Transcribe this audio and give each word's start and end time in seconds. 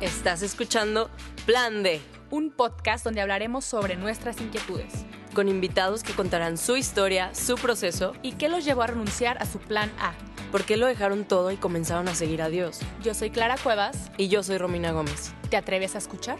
Estás 0.00 0.40
escuchando 0.42 1.10
Plan 1.44 1.82
D, 1.82 2.00
un 2.30 2.50
podcast 2.50 3.04
donde 3.04 3.20
hablaremos 3.20 3.66
sobre 3.66 3.96
nuestras 3.96 4.40
inquietudes 4.40 5.04
con 5.34 5.48
invitados 5.48 6.02
que 6.02 6.12
contarán 6.12 6.58
su 6.58 6.76
historia, 6.76 7.34
su 7.34 7.54
proceso 7.56 8.14
y 8.22 8.32
qué 8.32 8.48
los 8.48 8.64
llevó 8.64 8.82
a 8.82 8.88
renunciar 8.88 9.40
a 9.42 9.46
su 9.46 9.58
plan 9.58 9.90
A. 9.98 10.12
¿Por 10.50 10.64
qué 10.64 10.76
lo 10.76 10.86
dejaron 10.86 11.24
todo 11.24 11.50
y 11.52 11.56
comenzaron 11.56 12.08
a 12.08 12.14
seguir 12.14 12.42
a 12.42 12.48
Dios? 12.48 12.80
Yo 13.02 13.14
soy 13.14 13.30
Clara 13.30 13.56
Cuevas. 13.62 14.10
Y 14.16 14.28
yo 14.28 14.42
soy 14.42 14.58
Romina 14.58 14.90
Gómez. 14.90 15.32
¿Te 15.48 15.56
atreves 15.56 15.94
a 15.94 15.98
escuchar? 15.98 16.38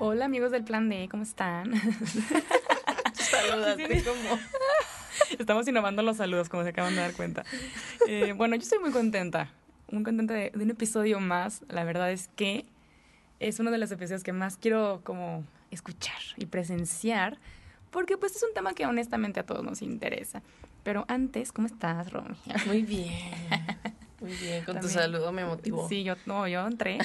Hola 0.00 0.24
amigos 0.24 0.50
del 0.50 0.64
Plan 0.64 0.88
D, 0.88 1.08
¿cómo 1.10 1.22
están? 1.22 1.72
Saludate 3.14 4.02
como... 4.02 4.40
Estamos 5.38 5.68
innovando 5.68 6.02
los 6.02 6.16
saludos, 6.16 6.48
como 6.48 6.64
se 6.64 6.70
acaban 6.70 6.94
de 6.94 7.02
dar 7.02 7.12
cuenta. 7.12 7.44
Eh, 8.08 8.32
bueno, 8.36 8.56
yo 8.56 8.62
estoy 8.62 8.80
muy 8.80 8.90
contenta, 8.90 9.48
muy 9.92 10.02
contenta 10.02 10.34
de, 10.34 10.50
de 10.50 10.64
un 10.64 10.70
episodio 10.70 11.20
más. 11.20 11.62
La 11.68 11.84
verdad 11.84 12.10
es 12.10 12.28
que 12.36 12.64
es 13.40 13.60
uno 13.60 13.70
de 13.70 13.78
los 13.78 13.90
episodios 13.90 14.22
que 14.22 14.32
más 14.32 14.56
quiero 14.56 15.00
como 15.04 15.44
escuchar 15.70 16.20
y 16.36 16.46
presenciar, 16.46 17.38
porque 17.90 18.16
pues 18.16 18.36
es 18.36 18.42
un 18.42 18.54
tema 18.54 18.74
que 18.74 18.86
honestamente 18.86 19.40
a 19.40 19.46
todos 19.46 19.64
nos 19.64 19.82
interesa. 19.82 20.42
Pero 20.82 21.04
antes, 21.08 21.52
¿cómo 21.52 21.66
estás, 21.66 22.12
Romy? 22.12 22.36
Muy 22.66 22.82
bien. 22.82 23.12
Muy 24.22 24.32
bien, 24.32 24.64
con 24.64 24.78
tu 24.78 24.88
saludo 24.88 25.32
me 25.32 25.44
motivó. 25.44 25.88
Sí, 25.88 26.04
yo, 26.04 26.14
no, 26.26 26.46
yo 26.46 26.64
entré. 26.64 26.98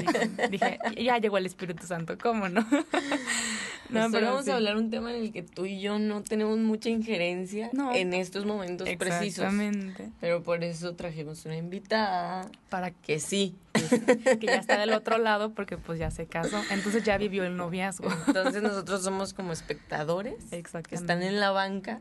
dije, 0.50 0.78
ya 1.00 1.18
llegó 1.18 1.38
el 1.38 1.46
Espíritu 1.46 1.86
Santo, 1.86 2.18
¿cómo 2.18 2.48
no? 2.48 2.60
no, 3.90 4.10
pero 4.10 4.26
vamos 4.26 4.48
a 4.48 4.56
hablar 4.56 4.76
un 4.76 4.90
tema 4.90 5.14
en 5.14 5.22
el 5.22 5.32
que 5.32 5.42
tú 5.44 5.66
y 5.66 5.80
yo 5.80 6.00
no 6.00 6.22
tenemos 6.24 6.58
mucha 6.58 6.88
injerencia 6.90 7.70
en 7.94 8.12
estos 8.12 8.44
momentos 8.44 8.88
precisos. 8.98 9.44
Exactamente. 9.44 10.10
Pero 10.20 10.42
por 10.42 10.64
eso 10.64 10.96
trajimos 10.96 11.44
una 11.44 11.56
invitada. 11.56 12.50
Para 12.68 12.90
que 12.90 13.20
sí. 13.20 13.54
Que 14.40 14.46
ya 14.46 14.56
está 14.56 14.78
del 14.78 14.92
otro 14.92 15.18
lado 15.18 15.52
porque 15.52 15.78
pues 15.78 15.98
ya 15.98 16.10
se 16.10 16.26
casó. 16.26 16.60
Entonces 16.70 17.04
ya 17.04 17.18
vivió 17.18 17.44
el 17.44 17.56
noviazgo. 17.56 18.08
Entonces 18.26 18.62
nosotros 18.62 19.04
somos 19.04 19.32
como 19.32 19.52
espectadores. 19.52 20.52
Exactamente. 20.52 20.88
Que 20.90 20.96
están 20.96 21.22
en 21.22 21.38
la 21.38 21.52
banca 21.52 22.00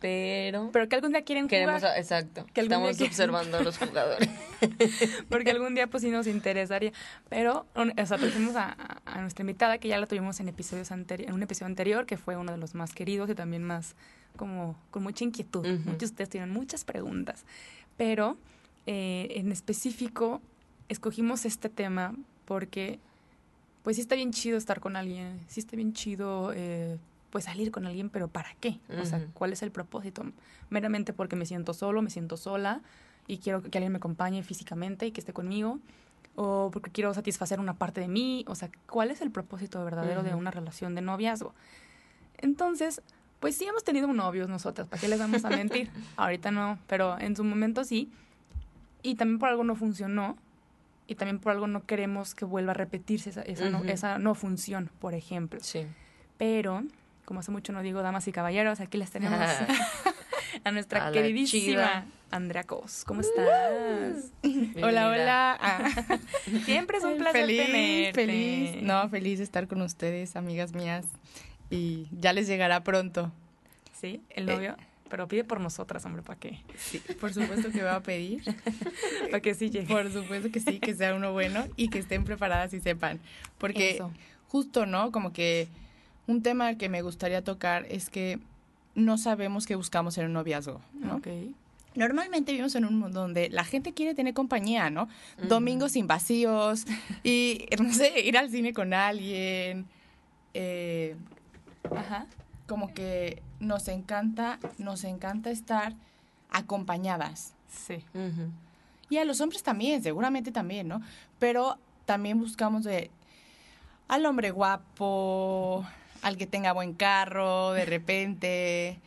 pero 0.00 0.70
pero 0.72 0.88
que 0.88 0.96
algún 0.96 1.12
día 1.12 1.22
quieren 1.22 1.46
queremos, 1.46 1.82
exacto 1.82 2.46
que 2.52 2.62
estamos 2.62 3.00
observando 3.00 3.58
a 3.58 3.62
los 3.62 3.78
jugadores. 3.78 4.28
Porque 5.28 5.50
algún 5.50 5.74
día 5.74 5.86
pues 5.86 6.02
sí 6.02 6.10
nos 6.10 6.26
interesaría. 6.26 6.92
Pero 7.28 7.66
o 7.74 8.06
sea 8.06 8.18
trajimos 8.18 8.56
a, 8.56 8.76
a, 9.04 9.20
nuestra 9.20 9.42
invitada 9.42 9.78
que 9.78 9.88
ya 9.88 9.98
la 9.98 10.06
tuvimos 10.06 10.40
en 10.40 10.48
episodios 10.48 10.90
en 10.90 11.32
un 11.32 11.42
episodio 11.42 11.66
anterior 11.66 12.06
que 12.06 12.16
fue 12.16 12.36
uno 12.36 12.52
de 12.52 12.58
los 12.58 12.74
más 12.74 12.92
queridos 12.92 13.28
y 13.30 13.34
también 13.34 13.62
más 13.62 13.94
como 14.36 14.76
con 14.90 15.02
mucha 15.02 15.24
inquietud. 15.24 15.66
Muchos 15.66 15.98
de 15.98 16.06
ustedes 16.06 16.30
tienen 16.30 16.50
muchas 16.50 16.84
preguntas. 16.84 17.44
Pero 17.96 18.38
eh, 18.86 19.28
en 19.36 19.52
específico 19.52 20.40
escogimos 20.88 21.44
este 21.44 21.68
tema 21.68 22.14
porque 22.44 22.98
pues 23.82 23.96
sí 23.96 24.02
está 24.02 24.14
bien 24.14 24.32
chido 24.32 24.58
estar 24.58 24.80
con 24.80 24.96
alguien 24.96 25.40
sí 25.48 25.60
está 25.60 25.76
bien 25.76 25.92
chido 25.92 26.52
eh, 26.54 26.98
pues 27.30 27.44
salir 27.44 27.70
con 27.70 27.86
alguien, 27.86 28.10
pero 28.10 28.28
¿para 28.28 28.54
qué? 28.60 28.80
O 29.00 29.04
sea, 29.04 29.24
¿cuál 29.34 29.52
es 29.52 29.62
el 29.62 29.70
propósito? 29.70 30.24
Meramente 30.68 31.12
porque 31.12 31.36
me 31.36 31.46
siento 31.46 31.74
solo, 31.74 32.02
me 32.02 32.10
siento 32.10 32.36
sola 32.36 32.80
y 33.26 33.38
quiero 33.38 33.62
que 33.62 33.78
alguien 33.78 33.92
me 33.92 33.98
acompañe 33.98 34.42
físicamente 34.42 35.06
y 35.06 35.12
que 35.12 35.20
esté 35.20 35.32
conmigo, 35.32 35.78
o 36.34 36.70
porque 36.72 36.90
quiero 36.90 37.14
satisfacer 37.14 37.60
una 37.60 37.74
parte 37.74 38.00
de 38.00 38.08
mí, 38.08 38.44
o 38.48 38.54
sea, 38.54 38.70
¿cuál 38.88 39.10
es 39.10 39.20
el 39.20 39.30
propósito 39.30 39.84
verdadero 39.84 40.22
de 40.22 40.34
una 40.34 40.50
relación 40.50 40.94
de 40.94 41.02
noviazgo? 41.02 41.54
Entonces, 42.38 43.02
pues 43.40 43.56
sí 43.56 43.64
hemos 43.64 43.84
tenido 43.84 44.06
novios 44.12 44.48
nosotras, 44.48 44.86
¿para 44.88 45.00
qué 45.00 45.08
les 45.08 45.18
vamos 45.18 45.44
a 45.44 45.50
mentir? 45.50 45.90
Ahorita 46.16 46.50
no, 46.50 46.78
pero 46.86 47.18
en 47.18 47.36
su 47.36 47.44
momento 47.44 47.84
sí. 47.84 48.10
Y 49.02 49.14
también 49.14 49.38
por 49.38 49.48
algo 49.48 49.64
no 49.64 49.74
funcionó. 49.74 50.36
Y 51.06 51.16
también 51.16 51.40
por 51.40 51.52
algo 51.52 51.66
no 51.66 51.84
queremos 51.86 52.34
que 52.34 52.44
vuelva 52.44 52.70
a 52.70 52.74
repetirse 52.74 53.30
esa, 53.30 53.42
esa, 53.42 53.68
no, 53.68 53.82
esa 53.84 54.18
no 54.18 54.34
función, 54.34 54.90
por 55.00 55.14
ejemplo. 55.14 55.58
Sí. 55.60 55.86
Pero 56.38 56.84
como 57.30 57.38
hace 57.38 57.52
mucho 57.52 57.72
no 57.72 57.80
digo 57.80 58.02
damas 58.02 58.26
y 58.26 58.32
caballeros, 58.32 58.80
aquí 58.80 58.98
les 58.98 59.08
tenemos 59.08 59.38
a 60.64 60.72
nuestra 60.72 61.12
queridísima 61.12 62.04
Andrea 62.32 62.64
Cos. 62.64 63.04
¿Cómo 63.04 63.20
estás? 63.20 64.32
hola, 64.82 65.08
hola. 65.08 65.56
Ah. 65.60 65.90
Siempre 66.64 66.98
es 66.98 67.04
un 67.04 67.18
placer 67.18 67.42
feliz, 67.42 67.66
tenerte. 67.66 68.12
Feliz, 68.14 68.82
no, 68.82 69.08
feliz 69.10 69.38
de 69.38 69.44
estar 69.44 69.68
con 69.68 69.80
ustedes, 69.80 70.34
amigas 70.34 70.72
mías. 70.72 71.06
Y 71.70 72.08
ya 72.10 72.32
les 72.32 72.48
llegará 72.48 72.82
pronto. 72.82 73.30
¿Sí? 73.92 74.20
¿El 74.30 74.46
novio? 74.46 74.76
Pero 75.08 75.28
pide 75.28 75.44
por 75.44 75.60
nosotras, 75.60 76.04
hombre, 76.06 76.22
¿para 76.22 76.40
qué? 76.40 76.58
Sí, 76.76 77.00
por 77.20 77.32
supuesto 77.32 77.70
que 77.70 77.84
va 77.84 77.94
a 77.94 78.02
pedir. 78.02 78.42
para 79.30 79.38
que 79.38 79.54
sí 79.54 79.70
llegue. 79.70 79.86
Por 79.86 80.12
supuesto 80.12 80.50
que 80.50 80.58
sí, 80.58 80.80
que 80.80 80.96
sea 80.96 81.14
uno 81.14 81.32
bueno 81.32 81.64
y 81.76 81.90
que 81.90 82.00
estén 82.00 82.24
preparadas 82.24 82.74
y 82.74 82.80
sepan. 82.80 83.20
Porque 83.56 84.02
justo, 84.48 84.84
¿no? 84.84 85.12
Como 85.12 85.32
que 85.32 85.68
un 86.30 86.42
tema 86.42 86.76
que 86.76 86.88
me 86.88 87.02
gustaría 87.02 87.42
tocar 87.42 87.86
es 87.90 88.08
que 88.08 88.38
no 88.94 89.18
sabemos 89.18 89.66
qué 89.66 89.74
buscamos 89.74 90.16
en 90.18 90.26
un 90.26 90.32
noviazgo, 90.32 90.80
¿no? 90.94 91.20
Normalmente 91.96 92.52
vivimos 92.52 92.76
en 92.76 92.84
un 92.84 92.98
mundo 92.98 93.20
donde 93.20 93.50
la 93.50 93.64
gente 93.64 93.92
quiere 93.92 94.14
tener 94.14 94.32
compañía, 94.32 94.90
¿no? 94.90 95.08
Domingos 95.48 95.92
sin 95.92 96.06
vacíos 96.06 96.84
y, 97.24 97.66
no 97.82 97.92
sé, 97.92 98.20
ir 98.20 98.38
al 98.38 98.48
cine 98.48 98.72
con 98.72 98.94
alguien. 98.94 99.86
Eh, 100.54 101.16
Ajá. 101.90 102.26
Como 102.68 102.94
que 102.94 103.42
nos 103.58 103.88
encanta, 103.88 104.60
nos 104.78 105.02
encanta 105.02 105.50
estar 105.50 105.94
acompañadas. 106.50 107.54
Sí. 107.68 108.04
Y 109.08 109.18
a 109.18 109.24
los 109.24 109.40
hombres 109.40 109.64
también, 109.64 110.00
seguramente 110.00 110.52
también, 110.52 110.86
¿no? 110.86 111.02
Pero 111.40 111.76
también 112.04 112.38
buscamos 112.38 112.84
de 112.84 113.10
al 114.06 114.26
hombre 114.26 114.52
guapo, 114.52 115.84
al 116.22 116.36
que 116.36 116.46
tenga 116.46 116.72
buen 116.72 116.94
carro, 116.94 117.72
de 117.72 117.84
repente. 117.84 118.98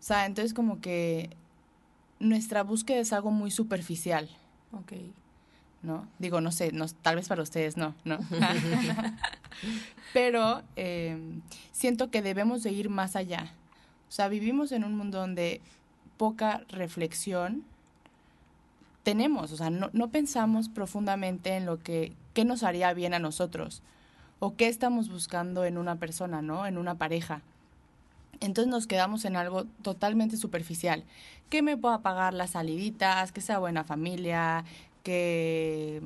O 0.00 0.02
sea, 0.02 0.26
entonces 0.26 0.54
como 0.54 0.80
que 0.80 1.30
nuestra 2.20 2.62
búsqueda 2.62 2.98
es 2.98 3.12
algo 3.12 3.30
muy 3.30 3.50
superficial. 3.50 4.28
Ok. 4.72 4.92
¿No? 5.82 6.08
Digo, 6.18 6.40
no 6.40 6.50
sé, 6.50 6.72
no, 6.72 6.86
tal 6.88 7.16
vez 7.16 7.28
para 7.28 7.42
ustedes 7.42 7.76
no, 7.76 7.94
¿no? 8.04 8.18
Pero 10.12 10.62
eh, 10.74 11.16
siento 11.72 12.10
que 12.10 12.20
debemos 12.20 12.64
de 12.64 12.72
ir 12.72 12.88
más 12.88 13.14
allá. 13.14 13.52
O 14.08 14.12
sea, 14.12 14.28
vivimos 14.28 14.72
en 14.72 14.82
un 14.82 14.96
mundo 14.96 15.18
donde 15.18 15.60
poca 16.16 16.64
reflexión 16.68 17.62
tenemos, 19.04 19.52
o 19.52 19.56
sea, 19.56 19.70
no, 19.70 19.88
no 19.92 20.08
pensamos 20.08 20.68
profundamente 20.68 21.56
en 21.56 21.64
lo 21.64 21.80
que, 21.80 22.12
qué 22.34 22.44
nos 22.44 22.62
haría 22.62 22.92
bien 22.92 23.14
a 23.14 23.18
nosotros 23.18 23.82
o 24.40 24.54
qué 24.56 24.68
estamos 24.68 25.08
buscando 25.08 25.64
en 25.64 25.78
una 25.78 25.96
persona, 25.96 26.42
¿no? 26.42 26.66
En 26.66 26.78
una 26.78 26.94
pareja. 26.96 27.42
Entonces 28.40 28.70
nos 28.70 28.86
quedamos 28.86 29.24
en 29.24 29.36
algo 29.36 29.64
totalmente 29.82 30.36
superficial. 30.36 31.04
Que 31.50 31.62
me 31.62 31.76
pueda 31.76 32.00
pagar 32.02 32.34
las 32.34 32.50
saliditas, 32.50 33.32
que 33.32 33.40
sea 33.40 33.58
buena 33.58 33.82
familia, 33.84 34.64
que, 35.02 36.00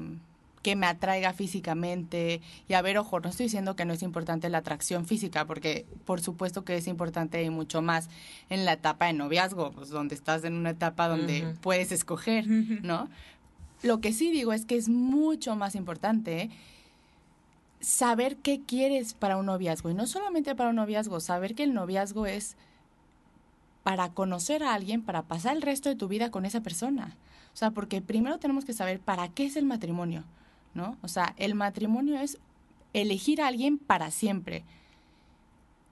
que 0.63 0.77
me 0.77 0.87
atraiga 0.87 1.35
físicamente. 1.35 2.41
Y 2.69 2.75
a 2.75 2.83
ver, 2.83 2.97
ojo, 2.97 3.21
no 3.21 3.29
estoy 3.29 3.47
diciendo 3.47 3.77
que 3.77 3.85
no 3.85 3.93
es 3.93 4.03
importante 4.03 4.49
la 4.49 4.59
atracción 4.59 5.05
física, 5.05 5.45
porque 5.47 5.85
por 6.07 6.21
supuesto 6.21 6.65
que 6.65 6.77
es 6.77 6.87
importante 6.87 7.43
y 7.43 7.51
mucho 7.51 7.83
más 7.83 8.09
en 8.49 8.65
la 8.65 8.75
etapa 8.75 9.07
de 9.07 9.13
noviazgo, 9.13 9.73
pues 9.73 9.91
donde 9.91 10.15
estás 10.15 10.45
en 10.45 10.55
una 10.55 10.71
etapa 10.71 11.09
donde 11.09 11.55
puedes 11.61 11.93
escoger, 11.93 12.47
¿no? 12.47 13.11
Lo 13.83 14.01
que 14.01 14.13
sí 14.13 14.31
digo 14.31 14.53
es 14.53 14.65
que 14.65 14.77
es 14.77 14.89
mucho 14.89 15.57
más 15.57 15.75
importante 15.75 16.51
saber 17.83 18.37
qué 18.37 18.63
quieres 18.63 19.13
para 19.13 19.37
un 19.37 19.47
noviazgo. 19.47 19.91
Y 19.91 19.95
no 19.95 20.07
solamente 20.07 20.55
para 20.55 20.71
un 20.71 20.77
noviazgo, 20.77 21.21
saber 21.21 21.55
que 21.55 21.65
el 21.65 21.75
noviazgo 21.75 22.27
es 22.27 22.57
para 23.83 24.11
conocer 24.11 24.63
a 24.63 24.73
alguien, 24.73 25.03
para 25.03 25.23
pasar 25.23 25.57
el 25.57 25.63
resto 25.63 25.89
de 25.89 25.97
tu 25.97 26.09
vida 26.09 26.31
con 26.31 26.47
esa 26.47 26.63
persona. 26.63 27.17
O 27.53 27.57
sea, 27.57 27.73
porque 27.73 28.01
primero 28.01 28.39
tenemos 28.39 28.65
que 28.65 28.73
saber 28.73 29.01
para 29.01 29.29
qué 29.29 29.45
es 29.45 29.57
el 29.57 29.67
matrimonio, 29.67 30.25
¿no? 30.75 30.97
O 31.03 31.09
sea, 31.09 31.35
el 31.37 31.55
matrimonio 31.55 32.19
es 32.19 32.39
elegir 32.95 33.43
a 33.43 33.49
alguien 33.49 33.79
para 33.79 34.11
siempre. 34.11 34.65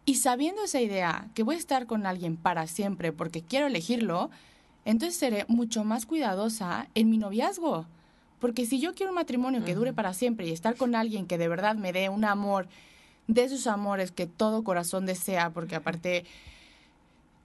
Y 0.06 0.14
sabiendo 0.14 0.64
esa 0.64 0.80
idea, 0.80 1.28
que 1.34 1.42
voy 1.42 1.56
a 1.56 1.58
estar 1.58 1.86
con 1.86 2.06
alguien 2.06 2.36
para 2.36 2.66
siempre 2.68 3.12
porque 3.12 3.42
quiero 3.42 3.66
elegirlo, 3.66 4.30
entonces 4.84 5.18
seré 5.18 5.44
mucho 5.48 5.84
más 5.84 6.06
cuidadosa 6.06 6.88
en 6.94 7.10
mi 7.10 7.18
noviazgo. 7.18 7.86
Porque 8.40 8.66
si 8.66 8.80
yo 8.80 8.94
quiero 8.94 9.12
un 9.12 9.16
matrimonio 9.16 9.64
que 9.64 9.74
dure 9.74 9.92
para 9.92 10.14
siempre 10.14 10.46
y 10.46 10.52
estar 10.52 10.76
con 10.76 10.94
alguien 10.94 11.26
que 11.26 11.38
de 11.38 11.48
verdad 11.48 11.76
me 11.76 11.92
dé 11.92 12.08
un 12.08 12.24
amor, 12.24 12.66
de 13.26 13.44
esos 13.44 13.66
amores 13.66 14.10
que 14.10 14.26
todo 14.26 14.64
corazón 14.64 15.06
desea, 15.06 15.50
porque 15.50 15.76
aparte 15.76 16.24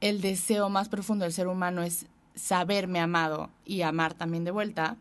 el 0.02 0.22
deseo 0.22 0.70
más 0.70 0.90
profundo 0.90 1.24
del 1.26 1.34
ser 1.34 1.48
humano 1.48 1.84
es 1.84 2.08
saberme 2.34 3.00
amado 3.00 3.50
y 3.66 3.84
amar 3.84 4.14
también 4.14 4.44
de 4.44 4.52
vuelta. 4.52 4.98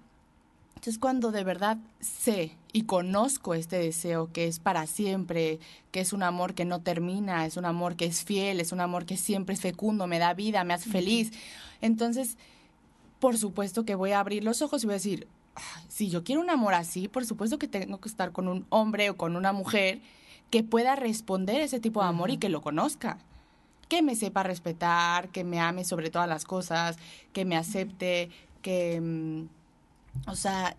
Entonces 0.74 0.98
cuando 0.98 1.32
de 1.32 1.44
verdad 1.44 1.78
sé 2.00 2.56
y 2.72 2.82
conozco 2.82 3.54
este 3.54 3.78
deseo 3.78 4.30
que 4.32 4.46
es 4.46 4.58
para 4.58 4.86
siempre, 4.86 5.58
que 5.90 6.00
es 6.00 6.12
un 6.12 6.22
amor 6.22 6.54
que 6.54 6.66
no 6.66 6.80
termina, 6.80 7.46
es 7.46 7.56
un 7.56 7.64
amor 7.64 7.96
que 7.96 8.04
es 8.04 8.24
fiel, 8.24 8.60
es 8.60 8.72
un 8.72 8.80
amor 8.80 9.06
que 9.06 9.16
siempre 9.16 9.54
es 9.54 9.62
fecundo, 9.62 10.06
me 10.06 10.18
da 10.18 10.34
vida, 10.34 10.64
me 10.64 10.74
hace 10.74 10.90
feliz, 10.90 11.32
entonces 11.80 12.36
por 13.20 13.38
supuesto 13.38 13.86
que 13.86 13.94
voy 13.94 14.12
a 14.12 14.20
abrir 14.20 14.44
los 14.44 14.60
ojos 14.60 14.82
y 14.82 14.86
voy 14.86 14.94
a 14.94 14.96
decir, 14.96 15.26
si 15.88 16.10
yo 16.10 16.24
quiero 16.24 16.40
un 16.40 16.50
amor 16.50 16.74
así, 16.74 17.08
por 17.08 17.24
supuesto 17.24 17.58
que 17.58 17.68
tengo 17.68 18.00
que 18.00 18.08
estar 18.08 18.32
con 18.32 18.48
un 18.48 18.66
hombre 18.70 19.10
o 19.10 19.16
con 19.16 19.36
una 19.36 19.52
mujer 19.52 20.00
que 20.50 20.62
pueda 20.62 20.96
responder 20.96 21.60
ese 21.60 21.80
tipo 21.80 22.02
de 22.02 22.08
amor 22.08 22.30
y 22.30 22.38
que 22.38 22.48
lo 22.48 22.62
conozca. 22.62 23.18
Que 23.88 24.02
me 24.02 24.16
sepa 24.16 24.42
respetar, 24.42 25.28
que 25.28 25.44
me 25.44 25.60
ame 25.60 25.84
sobre 25.84 26.10
todas 26.10 26.28
las 26.28 26.44
cosas, 26.44 26.96
que 27.32 27.44
me 27.44 27.56
acepte, 27.56 28.30
que, 28.62 29.00
mm, 29.00 30.28
o 30.28 30.34
sea, 30.34 30.76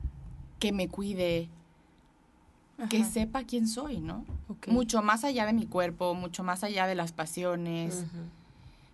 que 0.60 0.72
me 0.72 0.88
cuide, 0.88 1.50
que 2.90 3.04
sepa 3.04 3.44
quién 3.44 3.68
soy, 3.68 4.00
¿no? 4.00 4.26
Mucho 4.68 5.02
más 5.02 5.24
allá 5.24 5.46
de 5.46 5.54
mi 5.54 5.66
cuerpo, 5.66 6.14
mucho 6.14 6.44
más 6.44 6.64
allá 6.64 6.88
de 6.88 6.96
las 6.96 7.12
pasiones. 7.12 8.06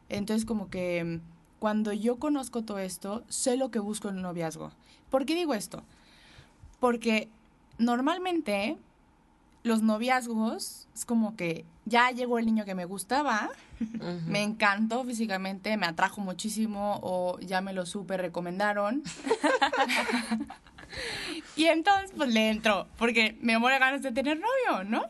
Entonces, 0.10 0.46
como 0.46 0.70
que 0.70 1.04
mm, 1.04 1.22
cuando 1.60 1.94
yo 1.94 2.18
conozco 2.18 2.64
todo 2.64 2.80
esto, 2.80 3.24
sé 3.30 3.56
lo 3.56 3.72
que 3.72 3.80
busco 3.80 4.10
en 4.10 4.18
un 4.18 4.24
noviazgo. 4.24 4.72
¿Por 5.12 5.26
qué 5.26 5.36
digo 5.36 5.54
esto? 5.54 5.84
Porque 6.80 7.30
normalmente 7.78 8.78
los 9.64 9.84
noviazgos 9.84 10.88
es 10.96 11.06
como 11.06 11.36
que 11.36 11.66
ya 11.86 12.10
llegó 12.12 12.40
el 12.40 12.46
niño 12.46 12.66
que 12.66 12.74
me 12.74 12.86
gustaba, 12.86 13.50
me 14.26 14.42
encantó 14.42 15.04
físicamente, 15.04 15.78
me 15.78 15.86
atrajo 15.86 16.22
muchísimo 16.22 17.00
o 17.04 17.40
ya 17.40 17.62
me 17.62 17.74
lo 17.74 17.86
súper 17.86 18.22
recomendaron. 18.22 19.04
y 21.56 21.66
entonces 21.66 22.12
pues 22.16 22.34
le 22.34 22.50
entro, 22.50 22.88
porque 22.98 23.38
me 23.42 23.60
muero 23.60 23.80
ganas 23.80 24.02
de 24.02 24.12
tener 24.12 24.40
novio, 24.40 24.84
¿no? 24.84 25.04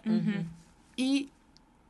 Y 0.97 1.30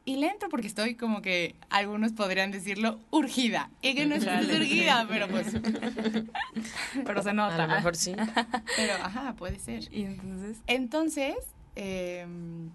y 0.03 0.15
lento 0.15 0.50
porque 0.50 0.68
estoy 0.68 0.95
como 0.95 1.21
que 1.21 1.56
algunos 1.69 2.13
podrían 2.13 2.50
decirlo 2.51 3.00
urgida. 3.12 3.69
Y 3.81 3.94
que 3.94 4.06
no 4.07 4.15
es 4.15 4.25
urgida, 4.25 5.06
pero 5.07 5.27
pues. 5.27 5.53
pero 7.06 7.21
se 7.21 7.33
nota. 7.33 7.63
A 7.63 7.68
lo 7.68 7.75
mejor 7.75 7.95
sí. 7.95 8.15
Pero, 8.75 8.94
ajá, 8.95 9.36
puede 9.36 9.59
ser. 9.59 9.94
¿Y 9.94 10.03
entonces? 10.03 10.57
Entonces, 10.65 11.36
em, 11.75 12.71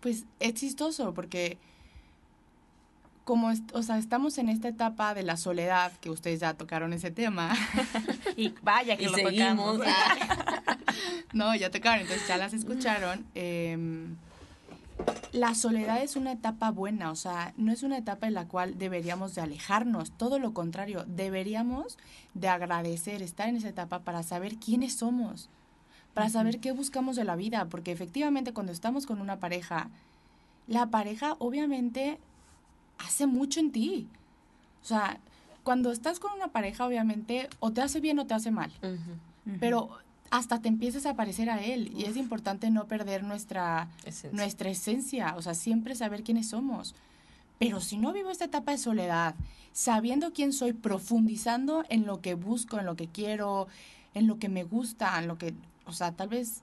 pues 0.00 0.26
es 0.38 0.54
chistoso 0.54 1.12
porque 1.12 1.58
como, 3.24 3.52
o 3.72 3.82
sea, 3.82 3.98
estamos 3.98 4.38
en 4.38 4.48
esta 4.48 4.68
etapa 4.68 5.14
de 5.14 5.22
la 5.24 5.36
soledad, 5.36 5.92
que 6.00 6.10
ustedes 6.10 6.40
ya 6.40 6.54
tocaron 6.54 6.92
ese 6.92 7.10
tema. 7.10 7.52
y 8.36 8.54
vaya 8.62 8.96
que 8.96 9.08
lo 9.08 9.18
tocamos. 9.18 9.80
no, 11.32 11.54
ya 11.56 11.70
tocaron, 11.70 12.02
entonces 12.02 12.28
ya 12.28 12.36
las 12.36 12.52
escucharon. 12.52 13.26
Eh, 13.34 13.76
la 15.32 15.54
soledad 15.54 16.02
es 16.02 16.16
una 16.16 16.32
etapa 16.32 16.70
buena, 16.70 17.10
o 17.10 17.16
sea, 17.16 17.54
no 17.56 17.72
es 17.72 17.82
una 17.82 17.98
etapa 17.98 18.26
en 18.26 18.34
la 18.34 18.46
cual 18.46 18.78
deberíamos 18.78 19.34
de 19.34 19.42
alejarnos, 19.42 20.10
todo 20.12 20.38
lo 20.38 20.52
contrario, 20.52 21.04
deberíamos 21.06 21.98
de 22.34 22.48
agradecer 22.48 23.22
estar 23.22 23.48
en 23.48 23.56
esa 23.56 23.68
etapa 23.68 24.00
para 24.00 24.22
saber 24.22 24.56
quiénes 24.56 24.94
somos, 24.94 25.48
para 26.14 26.28
saber 26.28 26.58
qué 26.58 26.72
buscamos 26.72 27.16
de 27.16 27.24
la 27.24 27.36
vida, 27.36 27.66
porque 27.66 27.92
efectivamente 27.92 28.52
cuando 28.52 28.72
estamos 28.72 29.06
con 29.06 29.20
una 29.20 29.38
pareja, 29.38 29.88
la 30.66 30.86
pareja 30.86 31.36
obviamente 31.38 32.18
hace 32.98 33.26
mucho 33.26 33.60
en 33.60 33.72
ti. 33.72 34.08
O 34.82 34.86
sea, 34.86 35.18
cuando 35.62 35.92
estás 35.92 36.20
con 36.20 36.32
una 36.32 36.48
pareja 36.48 36.86
obviamente 36.86 37.48
o 37.60 37.70
te 37.70 37.82
hace 37.82 38.00
bien 38.00 38.18
o 38.18 38.26
te 38.26 38.34
hace 38.34 38.50
mal. 38.50 38.72
Pero 39.58 39.90
hasta 40.30 40.60
te 40.60 40.68
empiezas 40.68 41.06
a 41.06 41.14
parecer 41.14 41.50
a 41.50 41.62
él. 41.62 41.92
Y 41.96 42.04
es 42.04 42.16
importante 42.16 42.70
no 42.70 42.86
perder 42.86 43.24
nuestra 43.24 43.88
esencia. 44.04 44.30
nuestra 44.32 44.70
esencia, 44.70 45.34
o 45.36 45.42
sea, 45.42 45.54
siempre 45.54 45.94
saber 45.94 46.22
quiénes 46.22 46.48
somos. 46.48 46.94
Pero 47.58 47.80
si 47.80 47.98
no 47.98 48.12
vivo 48.12 48.30
esta 48.30 48.46
etapa 48.46 48.72
de 48.72 48.78
soledad, 48.78 49.34
sabiendo 49.72 50.32
quién 50.32 50.52
soy, 50.52 50.72
profundizando 50.72 51.84
en 51.90 52.06
lo 52.06 52.20
que 52.20 52.34
busco, 52.34 52.78
en 52.78 52.86
lo 52.86 52.96
que 52.96 53.06
quiero, 53.06 53.66
en 54.14 54.26
lo 54.26 54.38
que 54.38 54.48
me 54.48 54.64
gusta, 54.64 55.18
en 55.18 55.28
lo 55.28 55.36
que, 55.36 55.52
o 55.84 55.92
sea, 55.92 56.12
tal 56.12 56.28
vez, 56.28 56.62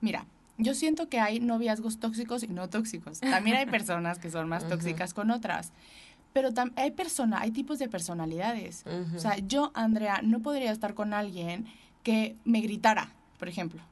mira, 0.00 0.26
yo 0.58 0.74
siento 0.74 1.08
que 1.08 1.20
hay 1.20 1.40
noviazgos 1.40 1.98
tóxicos 1.98 2.42
y 2.42 2.48
no 2.48 2.68
tóxicos. 2.68 3.20
También 3.20 3.56
hay 3.56 3.66
personas 3.78 4.18
que 4.18 4.30
son 4.30 4.48
más 4.48 4.68
tóxicas 4.68 5.14
con 5.14 5.30
otras. 5.30 5.72
Pero 6.32 6.50
hay 6.76 6.90
persona, 6.90 7.40
hay 7.40 7.50
tipos 7.50 7.78
de 7.78 7.88
personalidades. 7.88 8.84
O 9.14 9.18
sea, 9.18 9.38
yo, 9.38 9.70
Andrea, 9.74 10.20
no 10.22 10.40
podría 10.40 10.70
estar 10.70 10.92
con 10.92 11.14
alguien 11.14 11.66
que 12.06 12.36
me 12.44 12.60
gritara, 12.60 13.08
por 13.36 13.48
ejemplo. 13.48 13.82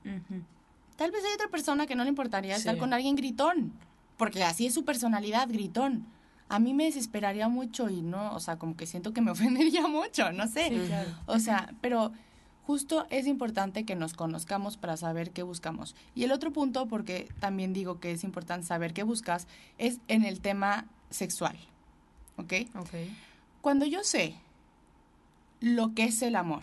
Tal 0.95 1.11
vez 1.11 1.25
hay 1.25 1.35
otra 1.35 1.49
persona 1.49 1.85
que 1.89 1.97
no 1.97 2.05
le 2.05 2.11
importaría 2.11 2.55
estar 2.55 2.79
con 2.79 2.93
alguien 2.93 3.17
gritón, 3.17 3.73
porque 4.17 4.45
así 4.45 4.67
es 4.67 4.73
su 4.73 4.85
personalidad, 4.85 5.49
gritón. 5.49 6.07
A 6.49 6.61
mí 6.61 6.75
me 6.75 6.85
desesperaría 6.85 7.49
mucho 7.49 7.91
y 7.91 8.03
no, 8.03 8.33
o 8.33 8.39
sea, 8.39 8.57
como 8.57 8.77
que 8.77 8.87
siento 8.87 9.13
que 9.13 9.21
me 9.21 9.31
ofendería 9.33 9.89
mucho, 9.89 10.31
no 10.31 10.47
sé. 10.47 10.71
O 11.27 11.41
sea, 11.41 11.75
pero 11.81 12.13
justo 12.65 13.05
es 13.11 13.27
importante 13.27 13.83
que 13.83 13.97
nos 13.97 14.15
conozcamos 14.15 14.77
para 14.77 14.97
saber 14.97 15.33
qué 15.33 15.43
buscamos. 15.43 15.97
Y 16.15 16.23
el 16.23 16.31
otro 16.31 16.53
punto, 16.53 16.87
porque 16.87 17.27
también 17.41 17.73
digo 17.73 17.99
que 17.99 18.13
es 18.13 18.23
importante 18.23 18.65
saber 18.65 18.93
qué 18.93 19.03
buscas, 19.03 19.49
es 19.79 19.99
en 20.07 20.25
el 20.25 20.39
tema 20.39 20.87
sexual. 21.11 21.59
¿Ok? 22.37 22.53
Ok. 22.77 22.95
Cuando 23.61 23.87
yo 23.87 24.05
sé 24.05 24.37
lo 25.59 25.95
que 25.95 26.05
es 26.05 26.23
el 26.23 26.37
amor, 26.37 26.63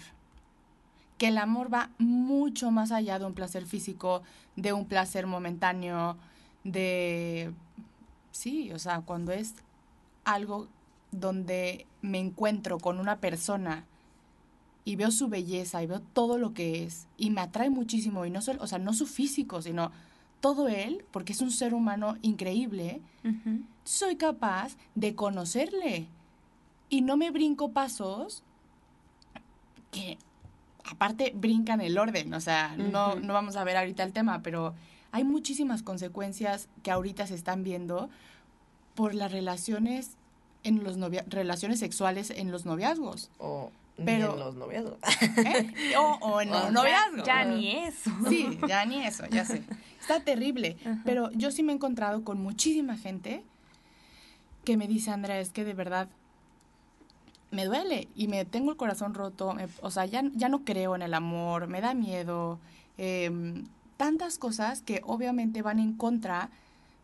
que 1.21 1.27
el 1.27 1.37
amor 1.37 1.71
va 1.71 1.91
mucho 1.99 2.71
más 2.71 2.91
allá 2.91 3.19
de 3.19 3.25
un 3.25 3.35
placer 3.35 3.67
físico, 3.67 4.23
de 4.55 4.73
un 4.73 4.87
placer 4.87 5.27
momentáneo, 5.27 6.17
de... 6.63 7.53
Sí, 8.31 8.71
o 8.71 8.79
sea, 8.79 9.01
cuando 9.01 9.31
es 9.31 9.53
algo 10.25 10.67
donde 11.11 11.85
me 12.01 12.17
encuentro 12.17 12.79
con 12.79 12.97
una 12.97 13.19
persona 13.19 13.85
y 14.83 14.95
veo 14.95 15.11
su 15.11 15.27
belleza 15.27 15.83
y 15.83 15.85
veo 15.85 15.99
todo 15.99 16.39
lo 16.39 16.55
que 16.55 16.85
es 16.85 17.05
y 17.17 17.29
me 17.29 17.41
atrae 17.41 17.69
muchísimo 17.69 18.25
y 18.25 18.31
no 18.31 18.41
solo, 18.41 18.63
o 18.63 18.65
sea, 18.65 18.79
no 18.79 18.91
su 18.91 19.05
físico, 19.05 19.61
sino 19.61 19.91
todo 20.39 20.69
él, 20.69 21.05
porque 21.11 21.33
es 21.33 21.41
un 21.41 21.51
ser 21.51 21.75
humano 21.75 22.17
increíble, 22.23 22.99
soy 23.83 24.15
capaz 24.15 24.75
de 24.95 25.13
conocerle 25.13 26.07
y 26.89 27.01
no 27.01 27.15
me 27.15 27.29
brinco 27.29 27.73
pasos 27.73 28.41
que 29.91 30.17
aparte 30.85 31.31
brincan 31.35 31.81
el 31.81 31.97
orden, 31.97 32.33
o 32.33 32.41
sea, 32.41 32.75
no, 32.77 33.15
no 33.15 33.33
vamos 33.33 33.55
a 33.55 33.63
ver 33.63 33.77
ahorita 33.77 34.03
el 34.03 34.13
tema, 34.13 34.41
pero 34.41 34.73
hay 35.11 35.23
muchísimas 35.23 35.83
consecuencias 35.83 36.67
que 36.83 36.91
ahorita 36.91 37.27
se 37.27 37.35
están 37.35 37.63
viendo 37.63 38.09
por 38.95 39.13
las 39.13 39.31
relaciones 39.31 40.17
en 40.63 40.83
los 40.83 40.97
relaciones 41.27 41.79
sexuales 41.79 42.29
en 42.29 42.51
los 42.51 42.65
noviazgos. 42.65 43.29
O 43.39 43.71
pero, 44.03 44.33
en 44.33 44.39
los 44.39 44.55
noviazgos. 44.55 44.97
¿Eh? 45.37 45.93
O, 45.97 46.41
en 46.41 46.49
los 46.49 46.71
noviazgos. 46.71 47.25
Ya 47.25 47.43
ni 47.45 47.71
eso. 47.71 48.11
Sí, 48.27 48.59
ya 48.67 48.85
ni 48.85 49.05
eso, 49.05 49.25
ya 49.29 49.45
sé. 49.45 49.63
Está 49.99 50.23
terrible. 50.23 50.77
Pero 51.03 51.31
yo 51.31 51.51
sí 51.51 51.63
me 51.63 51.71
he 51.71 51.75
encontrado 51.75 52.23
con 52.23 52.41
muchísima 52.41 52.97
gente 52.97 53.43
que 54.63 54.77
me 54.77 54.87
dice, 54.87 55.11
Andrea, 55.11 55.39
es 55.39 55.49
que 55.49 55.65
de 55.65 55.73
verdad 55.73 56.07
me 57.51 57.65
duele 57.65 58.07
y 58.15 58.27
me 58.27 58.45
tengo 58.45 58.71
el 58.71 58.77
corazón 58.77 59.13
roto, 59.13 59.55
o 59.81 59.91
sea, 59.91 60.05
ya, 60.05 60.23
ya 60.33 60.49
no 60.49 60.63
creo 60.63 60.95
en 60.95 61.01
el 61.01 61.13
amor, 61.13 61.67
me 61.67 61.81
da 61.81 61.93
miedo, 61.93 62.59
em, 62.97 63.65
tantas 63.97 64.37
cosas 64.37 64.81
que 64.81 65.01
obviamente 65.05 65.61
van 65.61 65.79
en 65.79 65.93
contra 65.93 66.49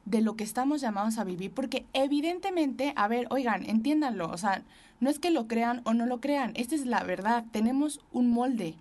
de 0.06 0.22
lo 0.22 0.36
que 0.38 0.46
estamos 0.46 0.80
llamados 0.80 1.18
a 1.18 1.26
vivir, 1.26 1.52
porque 1.52 1.86
evidentemente, 1.94 2.94
a 2.96 3.10
ver, 3.10 3.28
oigan, 3.30 3.70
entiéndanlo, 3.70 4.32
o 4.32 4.38
sea, 4.38 4.64
no 5.02 5.10
es 5.10 5.20
que 5.20 5.30
lo 5.30 5.48
crean 5.48 5.82
o 5.84 5.94
no 5.94 6.06
lo 6.06 6.22
crean, 6.22 6.54
esta 6.56 6.76
es 6.76 6.86
la 6.86 7.04
verdad, 7.04 7.44
tenemos 7.52 8.00
un 8.14 8.32
molde, 8.32 8.76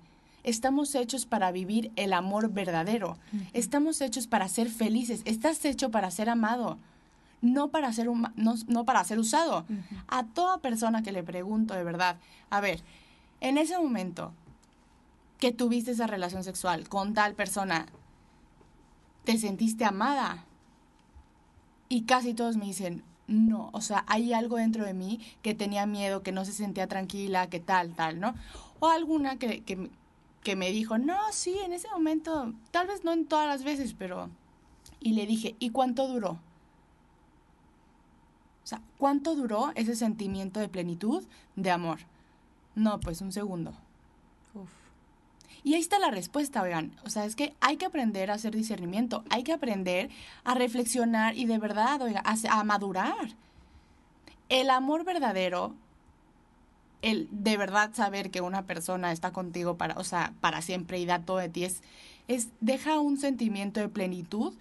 estamos 0.45 0.95
hechos 0.95 1.27
para 1.27 1.51
vivir 1.51 1.91
el 1.97 2.13
amor 2.13 2.53
verdadero, 2.53 3.19
estamos 3.53 4.01
hechos 4.01 4.29
para 4.29 4.49
ser 4.49 4.71
felices, 4.71 5.23
estás 5.25 5.65
hecho 5.65 5.91
para 5.91 6.13
ser 6.13 6.31
amado 6.31 6.79
no 7.53 7.69
para 7.69 7.93
ser, 7.93 8.09
no, 8.09 8.85
para 8.85 9.05
ser 9.05 9.19
usado. 9.19 9.65
A 10.09 10.25
toda 10.25 10.59
persona 10.59 11.03
que 11.03 11.13
le 11.13 11.23
pregunto 11.23 11.75
de 11.75 11.85
verdad, 11.85 12.17
a 12.51 12.61
ver, 12.61 12.83
en 13.41 13.59
ese 13.59 13.79
momento 13.79 14.33
que 15.39 15.53
tuviste 15.53 15.93
esa 15.93 16.07
relación 16.07 16.45
sexual 16.45 16.89
con 16.89 17.15
tal 17.15 17.35
persona, 17.35 17.87
¿te 19.25 19.39
sentiste 19.39 19.85
amada? 19.85 20.45
Y 21.89 22.03
casi 22.03 22.35
todos 22.35 22.57
me 22.57 22.65
dicen, 22.65 23.03
no, 23.29 23.71
o 23.73 23.81
sea, 23.81 24.05
hay 24.09 24.33
algo 24.33 24.57
dentro 24.57 24.85
de 24.85 24.95
mí 24.95 25.21
que 25.43 25.55
tenía 25.55 25.87
miedo, 25.87 26.23
que 26.23 26.33
no 26.33 26.45
se 26.45 26.53
sentía 26.53 26.87
tranquila, 26.87 27.49
que 27.49 27.61
tal, 27.61 27.95
tal, 27.95 28.21
¿no? 28.21 28.35
O 28.81 28.89
alguna 28.89 29.37
que, 29.39 29.63
que, 29.63 29.91
que 30.43 30.57
me 30.57 30.71
dijo, 30.71 30.99
no, 30.99 31.19
sí, 31.33 31.57
en 31.65 31.73
ese 31.73 31.89
momento, 31.89 32.53
tal 32.71 32.87
vez 32.87 33.05
no 33.05 33.13
en 33.13 33.27
todas 33.27 33.47
las 33.47 33.65
veces, 33.65 33.95
pero... 33.95 34.31
Y 35.01 35.13
le 35.13 35.27
dije, 35.27 35.55
¿y 35.59 35.71
cuánto 35.71 36.09
duró? 36.09 36.39
O 38.67 38.69
sea, 38.69 38.81
¿cuánto 38.99 39.37
duró 39.37 39.71
ese 39.77 39.95
sentimiento 39.95 40.59
de 40.59 40.69
plenitud, 40.69 41.23
de 41.55 41.71
amor? 41.71 42.01
No, 42.75 42.99
pues 42.99 43.21
un 43.21 43.31
segundo. 43.31 43.71
Uf. 44.55 44.69
Y 45.63 45.75
ahí 45.75 45.81
está 45.81 46.01
la 46.01 46.11
respuesta, 46.11 46.63
oigan. 46.63 46.91
O 47.05 47.11
sea, 47.11 47.27
es 47.27 47.37
que 47.37 47.55
hay 47.61 47.77
que 47.77 47.87
aprender 47.87 48.29
a 48.29 48.35
hacer 48.35 48.57
discernimiento, 48.57 49.23
hay 49.31 49.45
que 49.45 49.53
aprender 49.53 50.11
a 50.43 50.57
reflexionar 50.57 51.37
y 51.37 51.47
de 51.47 51.59
verdad, 51.59 52.03
oiga, 52.03 52.25
a, 52.25 52.65
madurar. 52.65 53.37
El 54.49 54.71
amor 54.71 55.05
verdadero 55.05 55.73
el 57.03 57.29
de 57.31 57.57
verdad 57.57 57.93
saber 57.95 58.33
que 58.33 58.41
una 58.41 58.67
persona 58.67 59.13
está 59.13 59.31
contigo 59.33 59.77
para, 59.77 59.95
o 59.95 60.03
sea, 60.03 60.33
para 60.41 60.61
siempre 60.61 60.99
y 60.99 61.07
da 61.07 61.21
todo 61.21 61.37
de 61.37 61.49
ti 61.49 61.63
es, 61.63 61.83
es 62.27 62.49
deja 62.61 62.99
un 62.99 63.17
sentimiento 63.17 63.79
de 63.79 63.89
plenitud 63.89 64.55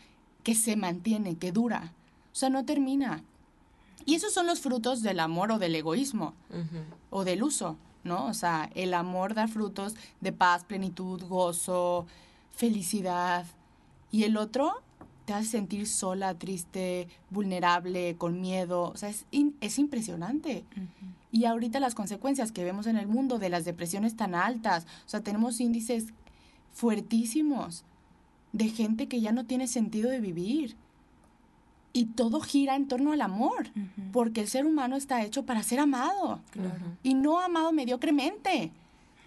que 0.43 0.53
se 0.53 0.75
mantiene, 0.75 1.37
que 1.37 1.51
dura. 1.51 1.91
O 2.33 2.35
sea, 2.35 2.49
no 2.51 2.65
termina. 2.65 3.23
Y 4.05 4.15
esos 4.15 4.33
son 4.33 4.45
los 4.45 4.59
frutos 4.59 5.01
del 5.01 5.19
amor 5.19 5.51
o 5.51 5.59
del 5.59 5.75
egoísmo 5.75 6.33
o 7.09 7.23
del 7.23 7.43
uso, 7.43 7.77
¿no? 8.03 8.27
O 8.27 8.33
sea, 8.33 8.69
el 8.75 8.93
amor 8.93 9.33
da 9.33 9.47
frutos 9.47 9.95
de 10.21 10.31
paz, 10.31 10.63
plenitud, 10.63 11.23
gozo, 11.23 12.05
felicidad. 12.51 13.45
Y 14.11 14.23
el 14.23 14.37
otro 14.37 14.81
te 15.25 15.33
hace 15.33 15.47
sentir 15.49 15.87
sola, 15.87 16.35
triste, 16.35 17.07
vulnerable, 17.31 18.15
con 18.17 18.39
miedo. 18.39 18.91
O 18.93 18.97
sea, 18.97 19.09
es, 19.09 19.25
es 19.59 19.79
impresionante. 19.79 20.63
Y 21.31 21.45
ahorita 21.45 21.79
las 21.79 21.95
consecuencias 21.95 22.51
que 22.51 22.63
vemos 22.63 22.87
en 22.87 22.97
el 22.97 23.07
mundo 23.07 23.39
de 23.39 23.49
las 23.49 23.65
depresiones 23.65 24.15
tan 24.15 24.35
altas, 24.35 24.85
o 25.05 25.09
sea, 25.09 25.21
tenemos 25.21 25.59
índices 25.59 26.05
fuertísimos 26.73 27.83
de 28.53 28.69
gente 28.69 29.07
que 29.07 29.19
ya 29.19 29.31
no 29.31 29.45
tiene 29.45 29.67
sentido 29.67 30.09
de 30.09 30.19
vivir 30.19 30.75
y 31.95 32.07
todo 32.07 32.41
gira 32.41 32.75
en 32.75 32.89
torno 32.89 33.13
al 33.13 33.21
amor, 33.21 33.69
porque 34.11 34.41
el 34.41 34.49
ser 34.49 34.65
humano 34.65 34.97
está 34.97 35.23
hecho 35.23 35.45
para 35.45 35.63
ser 35.63 35.79
amado. 35.79 36.41
Y 37.03 37.13
no 37.13 37.39
amado 37.39 37.71
mediocremente. 37.71 38.73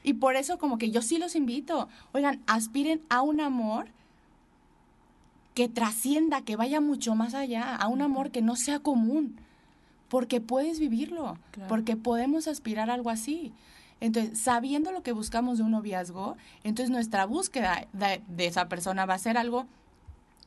Y 0.02 0.12
por 0.12 0.36
eso 0.36 0.58
como 0.58 0.76
que 0.76 0.90
yo 0.90 1.00
sí 1.00 1.16
los 1.16 1.34
invito, 1.34 1.88
oigan, 2.12 2.42
aspiren 2.46 3.00
a 3.08 3.22
un 3.22 3.40
amor 3.40 3.86
que 5.54 5.70
trascienda, 5.70 6.42
que 6.42 6.56
vaya 6.56 6.82
mucho 6.82 7.14
más 7.14 7.32
allá, 7.32 7.74
a 7.74 7.88
un 7.88 8.02
amor 8.02 8.30
que 8.30 8.42
no 8.42 8.54
sea 8.54 8.80
común, 8.80 9.36
porque 10.10 10.42
puedes 10.42 10.78
vivirlo, 10.78 11.38
porque 11.68 11.96
podemos 11.96 12.48
aspirar 12.48 12.90
a 12.90 12.94
algo 12.94 13.08
así. 13.08 13.54
Entonces, 14.02 14.38
sabiendo 14.38 14.92
lo 14.92 15.02
que 15.02 15.12
buscamos 15.12 15.56
de 15.56 15.64
un 15.64 15.70
noviazgo, 15.70 16.36
entonces 16.64 16.90
nuestra 16.90 17.24
búsqueda 17.24 17.86
de, 17.94 18.20
de 18.28 18.46
esa 18.46 18.68
persona 18.68 19.06
va 19.06 19.14
a 19.14 19.18
ser 19.18 19.38
algo 19.38 19.66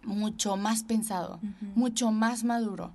mucho 0.03 0.57
más 0.57 0.83
pensado, 0.83 1.39
mucho 1.75 2.11
más 2.11 2.43
maduro, 2.43 2.91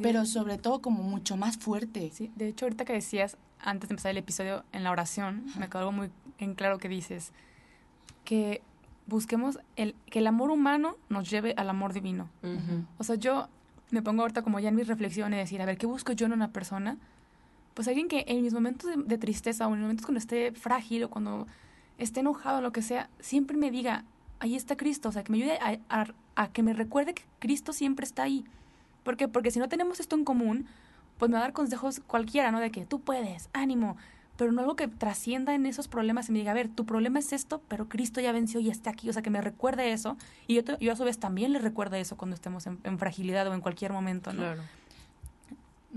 pero 0.00 0.24
sobre 0.24 0.58
todo 0.58 0.80
como 0.80 1.02
mucho 1.02 1.36
más 1.36 1.58
fuerte. 1.58 2.10
Sí, 2.12 2.30
de 2.36 2.48
hecho, 2.48 2.66
ahorita 2.66 2.84
que 2.84 2.92
decías, 2.92 3.36
antes 3.60 3.88
de 3.88 3.94
empezar 3.94 4.10
el 4.10 4.18
episodio, 4.18 4.64
en 4.72 4.84
la 4.84 4.90
oración, 4.90 5.44
me 5.58 5.68
quedó 5.68 5.80
algo 5.80 5.92
muy 5.92 6.10
en 6.38 6.54
claro 6.54 6.78
que 6.78 6.88
dices, 6.88 7.32
que 8.24 8.62
busquemos 9.06 9.58
el, 9.76 9.94
que 10.06 10.20
el 10.20 10.26
amor 10.26 10.50
humano 10.50 10.96
nos 11.08 11.28
lleve 11.28 11.54
al 11.56 11.68
amor 11.68 11.92
divino. 11.92 12.28
O 12.98 13.04
sea, 13.04 13.16
yo 13.16 13.48
me 13.90 14.02
pongo 14.02 14.22
ahorita 14.22 14.42
como 14.42 14.60
ya 14.60 14.68
en 14.68 14.76
mis 14.76 14.86
reflexiones, 14.86 15.38
decir, 15.38 15.60
a 15.60 15.66
ver, 15.66 15.76
¿qué 15.76 15.86
busco 15.86 16.12
yo 16.12 16.26
en 16.26 16.32
una 16.32 16.52
persona? 16.52 16.96
Pues 17.74 17.88
alguien 17.88 18.08
que 18.08 18.24
en 18.26 18.42
mis 18.42 18.54
momentos 18.54 18.90
de, 18.96 19.18
tristeza 19.18 19.66
o 19.66 19.74
en 19.74 19.80
momentos 19.80 20.06
cuando 20.06 20.18
esté 20.18 20.52
frágil 20.52 21.04
o 21.04 21.10
cuando 21.10 21.46
esté 21.98 22.20
enojado 22.20 22.58
o 22.58 22.60
lo 22.60 22.72
que 22.72 22.82
sea, 22.82 23.10
siempre 23.20 23.56
me 23.56 23.70
diga, 23.70 24.04
ahí 24.40 24.56
está 24.56 24.76
Cristo, 24.76 25.08
o 25.08 25.12
sea, 25.12 25.22
que 25.22 25.30
me 25.32 25.38
ayude 25.38 25.58
a, 25.88 26.48
que 26.48 26.62
me 26.62 26.72
recuerde 26.72 27.14
que 27.14 27.22
Cristo 27.38 27.72
siempre 27.72 28.04
está 28.04 28.24
ahí. 28.24 28.44
¿Por 29.04 29.16
qué? 29.16 29.28
Porque 29.28 29.50
si 29.50 29.58
no 29.58 29.68
tenemos 29.68 30.00
esto 30.00 30.16
en 30.16 30.24
común, 30.24 30.66
pues 31.18 31.30
me 31.30 31.34
va 31.34 31.40
a 31.40 31.42
dar 31.44 31.52
consejos 31.52 32.00
cualquiera, 32.06 32.50
¿no? 32.50 32.60
De 32.60 32.70
que 32.70 32.84
tú 32.86 33.00
puedes, 33.00 33.48
ánimo, 33.52 33.96
pero 34.36 34.52
no 34.52 34.62
algo 34.62 34.74
que 34.74 34.88
trascienda 34.88 35.54
en 35.54 35.66
esos 35.66 35.86
problemas 35.86 36.28
y 36.28 36.32
me 36.32 36.38
diga, 36.38 36.52
a 36.52 36.54
ver, 36.54 36.68
tu 36.68 36.86
problema 36.86 37.18
es 37.18 37.32
esto, 37.32 37.60
pero 37.68 37.88
Cristo 37.88 38.20
ya 38.20 38.32
venció 38.32 38.58
y 38.60 38.70
está 38.70 38.90
aquí, 38.90 39.10
o 39.10 39.12
sea, 39.12 39.22
que 39.22 39.30
me 39.30 39.42
recuerde 39.42 39.92
eso 39.92 40.16
y 40.46 40.54
yo, 40.54 40.78
yo 40.78 40.92
a 40.92 40.96
su 40.96 41.04
vez 41.04 41.18
también 41.18 41.52
le 41.52 41.58
recuerde 41.58 42.00
eso 42.00 42.16
cuando 42.16 42.34
estemos 42.34 42.66
en, 42.66 42.78
en 42.84 42.98
fragilidad 42.98 43.46
o 43.48 43.54
en 43.54 43.60
cualquier 43.60 43.92
momento, 43.92 44.32
¿no? 44.32 44.38
Claro. 44.38 44.62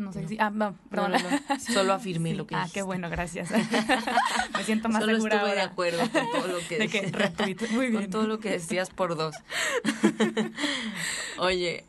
No 0.03 0.11
sé 0.11 0.27
si. 0.27 0.37
Ah, 0.39 0.49
no, 0.49 0.75
perdón. 0.89 1.13
Solo 1.73 1.93
afirmé 1.93 2.33
lo 2.33 2.45
que 2.45 2.55
Ah, 2.55 2.67
qué 2.71 2.81
bueno, 2.81 3.09
gracias. 3.09 3.49
Me 4.57 4.63
siento 4.63 4.89
más 4.89 5.01
Solo 5.01 5.15
segura. 5.15 5.35
estuve 5.37 5.55
de 5.55 5.61
acuerdo 5.61 5.99
con 6.11 6.31
todo 6.31 6.47
lo 6.47 6.59
que, 6.67 6.77
de 6.77 7.67
Muy 7.71 7.87
bien. 7.87 8.01
Con 8.03 8.11
todo 8.11 8.27
lo 8.27 8.39
que 8.39 8.51
decías 8.51 8.89
por 8.89 9.15
dos. 9.15 9.35
Oye, 11.39 11.85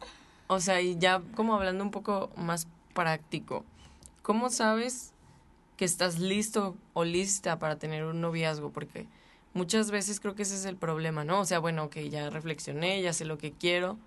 o 0.47 0.61
sea, 0.61 0.81
y 0.81 0.97
ya 0.99 1.23
como 1.35 1.55
hablando 1.55 1.83
un 1.83 1.91
poco 1.91 2.31
más 2.37 2.69
práctico, 2.93 3.65
¿cómo 4.23 4.49
sabes 4.49 5.13
que 5.77 5.85
estás 5.85 6.19
listo 6.21 6.77
o 6.93 7.05
lista 7.05 7.59
para 7.59 7.77
tener 7.79 8.05
un 8.05 8.21
noviazgo? 8.21 8.71
Porque 8.71 9.07
muchas 9.55 9.91
veces 9.91 10.21
creo 10.21 10.35
que 10.35 10.43
ese 10.43 10.55
es 10.55 10.65
el 10.67 10.77
problema, 10.77 11.25
¿no? 11.25 11.41
O 11.41 11.45
sea, 11.45 11.59
bueno, 11.59 11.91
que 11.91 12.09
ya 12.11 12.31
reflexioné, 12.31 13.03
ya 13.03 13.13
sé 13.13 13.25
lo 13.25 13.39
que 13.39 13.53
quiero, 13.53 13.99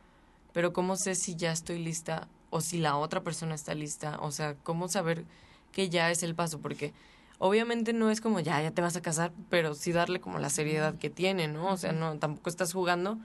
pero 0.54 0.72
¿cómo 0.72 0.96
sé 0.96 1.16
si 1.16 1.36
ya 1.36 1.52
estoy 1.52 1.80
lista 1.80 2.28
o 2.50 2.62
si 2.62 2.78
la 2.78 2.98
otra 2.98 3.24
persona 3.24 3.56
está 3.56 3.74
lista, 3.74 4.18
o 4.22 4.32
sea, 4.32 4.56
cómo 4.64 4.88
saber 4.88 5.26
que 5.72 5.90
ya 5.90 6.12
es 6.12 6.24
el 6.24 6.36
paso, 6.36 6.60
porque 6.60 6.94
obviamente 7.40 7.94
no 7.94 8.10
es 8.10 8.22
como 8.22 8.40
ya, 8.40 8.62
ya 8.62 8.72
te 8.72 8.82
vas 8.82 8.96
a 8.96 9.02
casar, 9.02 9.32
pero 9.50 9.74
sí 9.74 9.92
darle 9.92 10.20
como 10.20 10.40
la 10.40 10.50
seriedad 10.50 10.96
que 10.96 11.10
tiene, 11.10 11.48
¿no? 11.48 11.68
O 11.68 11.78
sea, 11.78 11.92
no, 11.92 12.18
tampoco 12.18 12.50
estás 12.50 12.74
jugando. 12.74 13.18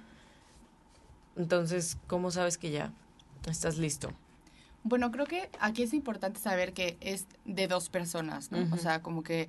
Entonces, 1.37 1.97
¿cómo 2.09 2.31
sabes 2.31 2.59
que 2.59 2.71
ya 2.71 2.93
estás 3.49 3.79
listo? 3.79 4.13
Bueno, 4.85 5.11
creo 5.13 5.27
que 5.27 5.49
aquí 5.61 5.83
es 5.83 5.95
importante 5.95 6.41
saber 6.41 6.73
que 6.73 6.97
es 7.01 7.27
de 7.45 7.69
dos 7.69 7.89
personas, 7.89 8.51
¿no? 8.51 8.75
O 8.75 8.77
sea, 8.77 9.01
como 9.01 9.23
que 9.23 9.49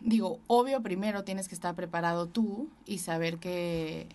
digo, 0.00 0.38
obvio 0.46 0.82
primero 0.82 1.24
tienes 1.24 1.48
que 1.48 1.54
estar 1.54 1.74
preparado 1.74 2.26
tú 2.28 2.68
y 2.86 2.98
saber 2.98 3.38
que 3.38 4.08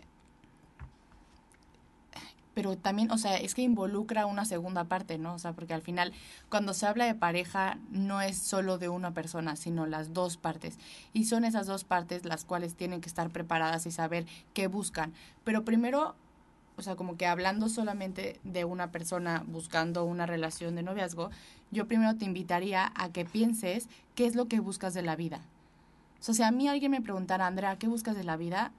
pero 2.53 2.77
también, 2.77 3.11
o 3.11 3.17
sea, 3.17 3.37
es 3.37 3.55
que 3.55 3.61
involucra 3.61 4.25
una 4.25 4.45
segunda 4.45 4.83
parte, 4.85 5.17
¿no? 5.17 5.35
O 5.35 5.39
sea, 5.39 5.53
porque 5.53 5.73
al 5.73 5.81
final, 5.81 6.11
cuando 6.49 6.73
se 6.73 6.85
habla 6.85 7.05
de 7.05 7.15
pareja, 7.15 7.77
no 7.89 8.21
es 8.21 8.37
solo 8.37 8.77
de 8.77 8.89
una 8.89 9.13
persona, 9.13 9.55
sino 9.55 9.85
las 9.85 10.13
dos 10.13 10.37
partes. 10.37 10.77
Y 11.13 11.25
son 11.25 11.45
esas 11.45 11.67
dos 11.67 11.83
partes 11.83 12.25
las 12.25 12.43
cuales 12.43 12.75
tienen 12.75 13.01
que 13.01 13.09
estar 13.09 13.29
preparadas 13.29 13.85
y 13.85 13.91
saber 13.91 14.25
qué 14.53 14.67
buscan. 14.67 15.13
Pero 15.43 15.63
primero, 15.63 16.15
o 16.77 16.81
sea, 16.81 16.95
como 16.95 17.15
que 17.15 17.25
hablando 17.25 17.69
solamente 17.69 18.39
de 18.43 18.65
una 18.65 18.91
persona 18.91 19.43
buscando 19.47 20.03
una 20.03 20.25
relación 20.25 20.75
de 20.75 20.83
noviazgo, 20.83 21.29
yo 21.71 21.87
primero 21.87 22.17
te 22.17 22.25
invitaría 22.25 22.91
a 22.95 23.09
que 23.09 23.23
pienses 23.23 23.87
qué 24.15 24.25
es 24.25 24.35
lo 24.35 24.47
que 24.47 24.59
buscas 24.59 24.93
de 24.93 25.03
la 25.03 25.15
vida. 25.15 25.41
O 26.19 26.23
sea, 26.23 26.35
si 26.35 26.43
a 26.43 26.51
mí 26.51 26.67
alguien 26.67 26.91
me 26.91 27.01
preguntara, 27.01 27.47
Andrea, 27.47 27.77
¿qué 27.77 27.87
buscas 27.87 28.15
de 28.15 28.23
la 28.23 28.35
vida? 28.35 28.71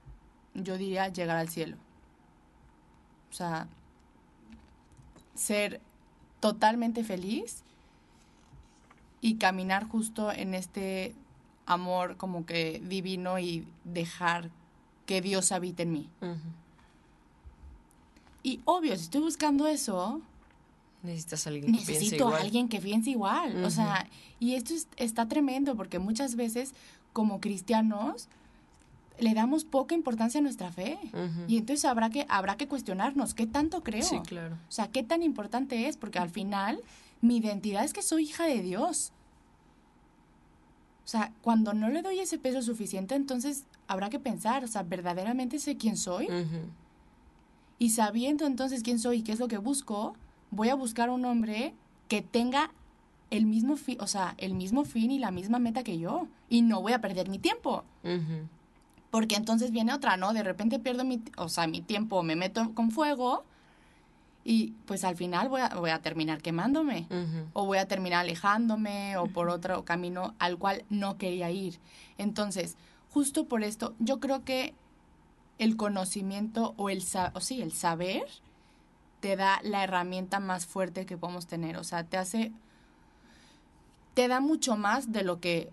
Yo 0.53 0.77
diría 0.77 1.09
llegar 1.09 1.37
al 1.37 1.49
cielo. 1.49 1.77
O 3.33 3.35
sea, 3.35 3.67
ser 5.33 5.81
totalmente 6.39 7.03
feliz 7.03 7.63
y 9.21 9.37
caminar 9.37 9.87
justo 9.87 10.31
en 10.31 10.53
este 10.53 11.15
amor 11.65 12.15
como 12.15 12.45
que 12.45 12.79
divino 12.85 13.39
y 13.39 13.65
dejar 13.85 14.51
que 15.07 15.19
Dios 15.21 15.51
habite 15.51 15.81
en 15.81 15.93
mí. 15.93 16.09
Y 18.43 18.61
obvio, 18.65 18.95
si 18.95 19.05
estoy 19.05 19.21
buscando 19.21 19.65
eso, 19.65 20.21
necesitas 21.01 21.47
alguien 21.47 21.65
que 21.65 21.71
necesito 21.71 22.15
igual. 22.15 22.33
a 22.35 22.41
alguien 22.41 22.69
que 22.69 22.79
piense 22.79 23.09
igual. 23.09 23.65
O 23.65 23.71
sea, 23.71 24.07
y 24.39 24.53
esto 24.53 24.75
está 24.97 25.27
tremendo 25.27 25.75
porque 25.75 25.97
muchas 25.97 26.35
veces 26.35 26.73
como 27.13 27.41
cristianos 27.41 28.27
le 29.19 29.33
damos 29.33 29.63
poca 29.63 29.95
importancia 29.95 30.39
a 30.39 30.43
nuestra 30.43 30.71
fe. 30.71 30.97
Y 31.47 31.57
entonces 31.57 31.85
habrá 31.85 32.09
que, 32.09 32.25
habrá 32.29 32.57
que 32.57 32.67
cuestionarnos, 32.67 33.33
¿qué 33.33 33.47
tanto 33.47 33.83
creo? 33.83 34.03
Sí, 34.03 34.19
claro. 34.25 34.55
O 34.67 34.71
sea, 34.71 34.87
¿qué 34.87 35.03
tan 35.03 35.23
importante 35.23 35.87
es? 35.87 35.97
Porque 35.97 36.19
al 36.19 36.29
final 36.29 36.81
mi 37.21 37.37
identidad 37.37 37.83
es 37.83 37.93
que 37.93 38.01
soy 38.01 38.23
hija 38.23 38.45
de 38.45 38.61
Dios. 38.61 39.11
O 41.05 41.07
sea, 41.07 41.33
cuando 41.41 41.73
no 41.73 41.89
le 41.89 42.01
doy 42.01 42.19
ese 42.19 42.37
peso 42.37 42.61
suficiente, 42.61 43.15
entonces 43.15 43.65
habrá 43.87 44.09
que 44.09 44.19
pensar, 44.19 44.63
o 44.63 44.67
sea, 44.67 44.83
¿verdaderamente 44.83 45.59
sé 45.59 45.77
quién 45.77 45.97
soy? 45.97 46.27
Y 47.77 47.89
sabiendo 47.89 48.45
entonces 48.45 48.83
quién 48.83 48.99
soy 48.99 49.17
y 49.17 49.21
qué 49.23 49.33
es 49.33 49.39
lo 49.39 49.47
que 49.47 49.57
busco, 49.57 50.15
voy 50.51 50.69
a 50.69 50.75
buscar 50.75 51.09
un 51.09 51.25
hombre 51.25 51.73
que 52.07 52.21
tenga 52.21 52.71
el 53.31 53.45
mismo 53.45 53.75
fin, 53.75 53.97
o 53.99 54.07
sea, 54.07 54.35
el 54.37 54.53
mismo 54.53 54.85
fin 54.85 55.11
y 55.11 55.19
la 55.19 55.31
misma 55.31 55.59
meta 55.59 55.83
que 55.83 55.97
yo. 55.97 56.27
Y 56.49 56.61
no 56.61 56.81
voy 56.81 56.93
a 56.93 57.01
perder 57.01 57.29
mi 57.29 57.39
tiempo 57.39 57.83
porque 59.13 59.35
entonces 59.35 59.69
viene 59.69 59.93
otra, 59.93 60.17
¿no? 60.17 60.33
De 60.33 60.41
repente 60.41 60.79
pierdo 60.79 61.03
mi, 61.03 61.21
o 61.37 61.47
sea, 61.47 61.67
mi 61.67 61.81
tiempo, 61.81 62.23
me 62.23 62.35
meto 62.35 62.73
con 62.73 62.89
fuego 62.89 63.43
y 64.43 64.71
pues 64.87 65.03
al 65.03 65.15
final 65.15 65.49
voy 65.49 65.61
a, 65.61 65.69
voy 65.69 65.91
a 65.91 66.01
terminar 66.01 66.41
quemándome 66.41 67.05
o 67.53 67.67
voy 67.67 67.77
a 67.77 67.87
terminar 67.87 68.21
alejándome 68.21 69.15
o 69.17 69.27
por 69.27 69.49
otro 69.49 69.85
camino 69.85 70.33
al 70.39 70.57
cual 70.57 70.83
no 70.89 71.19
quería 71.19 71.51
ir. 71.51 71.79
Entonces, 72.17 72.75
justo 73.11 73.45
por 73.45 73.63
esto, 73.63 73.93
yo 73.99 74.19
creo 74.19 74.43
que 74.43 74.73
el 75.59 75.77
conocimiento 75.77 76.73
o 76.77 76.89
el, 76.89 77.03
o 77.35 77.39
sí, 77.39 77.61
el 77.61 77.71
saber 77.71 78.25
te 79.19 79.35
da 79.35 79.59
la 79.61 79.83
herramienta 79.83 80.39
más 80.39 80.65
fuerte 80.65 81.05
que 81.05 81.17
podemos 81.17 81.45
tener, 81.45 81.77
o 81.77 81.83
sea, 81.83 82.03
te 82.03 82.17
hace, 82.17 82.51
te 84.15 84.27
da 84.27 84.39
mucho 84.39 84.75
más 84.75 85.11
de 85.11 85.23
lo 85.23 85.39
que 85.39 85.71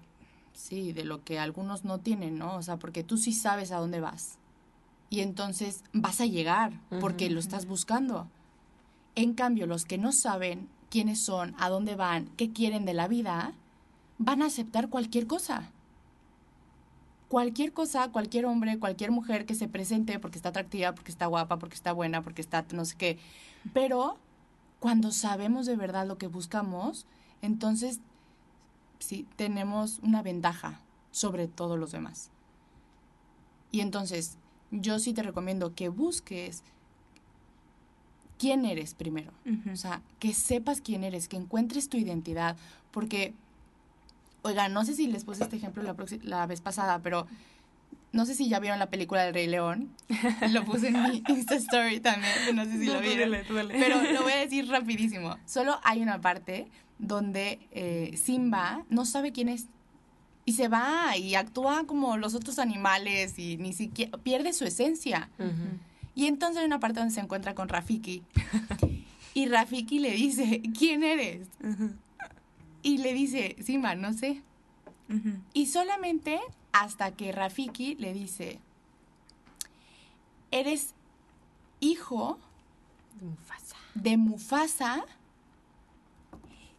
sí, 0.60 0.92
de 0.92 1.04
lo 1.04 1.24
que 1.24 1.38
algunos 1.38 1.84
no 1.84 1.98
tienen, 1.98 2.38
¿no? 2.38 2.56
O 2.56 2.62
sea, 2.62 2.76
porque 2.78 3.02
tú 3.02 3.16
sí 3.16 3.32
sabes 3.32 3.72
a 3.72 3.78
dónde 3.78 4.00
vas. 4.00 4.38
Y 5.08 5.20
entonces 5.20 5.82
vas 5.92 6.20
a 6.20 6.26
llegar 6.26 6.72
porque 7.00 7.30
lo 7.30 7.40
estás 7.40 7.66
buscando. 7.66 8.28
En 9.16 9.34
cambio, 9.34 9.66
los 9.66 9.84
que 9.84 9.98
no 9.98 10.12
saben 10.12 10.68
quiénes 10.88 11.20
son, 11.20 11.54
a 11.58 11.68
dónde 11.68 11.96
van, 11.96 12.26
qué 12.36 12.52
quieren 12.52 12.84
de 12.84 12.94
la 12.94 13.08
vida, 13.08 13.52
van 14.18 14.42
a 14.42 14.46
aceptar 14.46 14.88
cualquier 14.88 15.26
cosa. 15.26 15.70
Cualquier 17.28 17.72
cosa, 17.72 18.10
cualquier 18.12 18.46
hombre, 18.46 18.78
cualquier 18.78 19.10
mujer 19.10 19.46
que 19.46 19.54
se 19.54 19.68
presente 19.68 20.18
porque 20.18 20.38
está 20.38 20.50
atractiva, 20.50 20.94
porque 20.94 21.10
está 21.10 21.26
guapa, 21.26 21.58
porque 21.58 21.76
está 21.76 21.92
buena, 21.92 22.22
porque 22.22 22.42
está 22.42 22.64
no 22.72 22.84
sé 22.84 22.96
qué. 22.96 23.18
Pero 23.72 24.18
cuando 24.78 25.10
sabemos 25.12 25.66
de 25.66 25.76
verdad 25.76 26.06
lo 26.06 26.18
que 26.18 26.26
buscamos, 26.26 27.06
entonces 27.42 28.00
sí 29.00 29.26
tenemos 29.36 29.98
una 30.02 30.22
ventaja 30.22 30.80
sobre 31.10 31.48
todos 31.48 31.78
los 31.78 31.92
demás. 31.92 32.30
Y 33.72 33.80
entonces, 33.80 34.36
yo 34.70 34.98
sí 34.98 35.12
te 35.12 35.22
recomiendo 35.22 35.74
que 35.74 35.88
busques 35.88 36.62
quién 38.38 38.64
eres 38.64 38.94
primero. 38.94 39.32
O 39.72 39.76
sea, 39.76 40.02
que 40.18 40.32
sepas 40.32 40.80
quién 40.80 41.04
eres, 41.04 41.28
que 41.28 41.36
encuentres 41.36 41.88
tu 41.88 41.96
identidad. 41.96 42.56
Porque, 42.90 43.34
oiga, 44.42 44.68
no 44.68 44.84
sé 44.84 44.94
si 44.94 45.06
les 45.06 45.24
puse 45.24 45.42
este 45.42 45.56
ejemplo 45.56 45.82
la, 45.82 45.94
la 46.22 46.46
vez 46.46 46.60
pasada, 46.60 47.00
pero 47.00 47.26
no 48.12 48.26
sé 48.26 48.34
si 48.34 48.48
ya 48.48 48.58
vieron 48.58 48.78
la 48.78 48.90
película 48.90 49.24
del 49.24 49.34
Rey 49.34 49.46
León. 49.46 49.90
Lo 50.50 50.64
puse 50.64 50.88
en 50.88 51.02
mi 51.02 51.22
Insta 51.28 51.54
Story 51.56 52.00
también, 52.00 52.32
no 52.54 52.64
sé 52.64 52.78
si 52.78 52.86
lo 52.86 53.00
vieron. 53.00 53.36
Pero 53.46 54.02
lo 54.12 54.22
voy 54.22 54.32
a 54.32 54.36
decir 54.44 54.68
rapidísimo. 54.68 55.36
Solo 55.46 55.78
hay 55.84 56.02
una 56.02 56.20
parte 56.20 56.68
donde 56.98 57.60
eh, 57.70 58.16
Simba 58.16 58.84
no 58.90 59.04
sabe 59.04 59.32
quién 59.32 59.48
es 59.48 59.66
y 60.44 60.54
se 60.54 60.68
va 60.68 61.16
y 61.16 61.34
actúa 61.36 61.84
como 61.86 62.16
los 62.16 62.34
otros 62.34 62.58
animales 62.58 63.38
y 63.38 63.56
ni 63.58 63.72
siquiera 63.72 64.18
pierde 64.18 64.52
su 64.52 64.64
esencia. 64.64 65.30
Y 66.14 66.26
entonces 66.26 66.58
hay 66.58 66.66
una 66.66 66.80
parte 66.80 66.98
donde 66.98 67.14
se 67.14 67.20
encuentra 67.20 67.54
con 67.54 67.68
Rafiki 67.68 68.24
y 69.34 69.46
Rafiki 69.46 70.00
le 70.00 70.10
dice, 70.12 70.62
¿quién 70.76 71.04
eres? 71.04 71.46
Y 72.82 72.98
le 72.98 73.14
dice, 73.14 73.56
Simba, 73.62 73.94
no 73.94 74.12
sé. 74.12 74.42
Y 75.52 75.66
solamente 75.66 76.40
hasta 76.72 77.12
que 77.12 77.32
Rafiki 77.32 77.96
le 77.96 78.12
dice, 78.12 78.60
eres 80.50 80.94
hijo 81.80 82.38
de 83.18 83.26
Mufasa. 83.26 83.76
De 83.94 84.16
Mufasa 84.16 85.04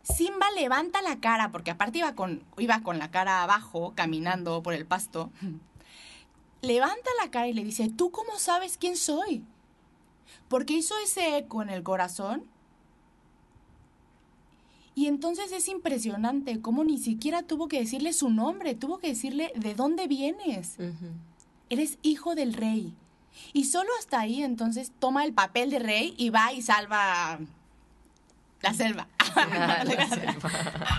Simba 0.03 0.49
levanta 0.51 1.01
la 1.01 1.19
cara, 1.19 1.51
porque 1.51 1.71
aparte 1.71 1.99
iba 1.99 2.15
con, 2.15 2.43
iba 2.57 2.81
con 2.81 2.97
la 2.97 3.11
cara 3.11 3.43
abajo, 3.43 3.93
caminando 3.95 4.63
por 4.63 4.73
el 4.73 4.85
pasto. 4.85 5.31
Levanta 6.61 7.09
la 7.23 7.31
cara 7.31 7.47
y 7.47 7.53
le 7.53 7.63
dice, 7.63 7.89
¿tú 7.89 8.11
cómo 8.11 8.37
sabes 8.37 8.77
quién 8.77 8.95
soy? 8.95 9.43
Porque 10.47 10.73
hizo 10.73 10.93
ese 11.03 11.37
eco 11.37 11.63
en 11.63 11.69
el 11.69 11.81
corazón. 11.81 12.45
Y 14.93 15.07
entonces 15.07 15.51
es 15.51 15.67
impresionante 15.67 16.61
cómo 16.61 16.83
ni 16.83 16.97
siquiera 16.97 17.43
tuvo 17.43 17.67
que 17.67 17.79
decirle 17.79 18.13
su 18.13 18.29
nombre, 18.29 18.75
tuvo 18.75 18.97
que 18.97 19.07
decirle 19.07 19.53
de 19.55 19.73
dónde 19.73 20.07
vienes. 20.07 20.75
Eres 21.69 21.97
hijo 22.01 22.35
del 22.35 22.53
rey. 22.53 22.93
Y 23.53 23.65
solo 23.65 23.89
hasta 23.99 24.19
ahí 24.19 24.43
entonces 24.43 24.91
toma 24.99 25.23
el 25.23 25.33
papel 25.33 25.69
de 25.69 25.79
rey 25.79 26.13
y 26.17 26.29
va 26.29 26.51
y 26.51 26.61
salva 26.61 27.39
la 28.61 28.73
selva. 28.73 29.07
la 29.35 30.07
selva. 30.07 30.51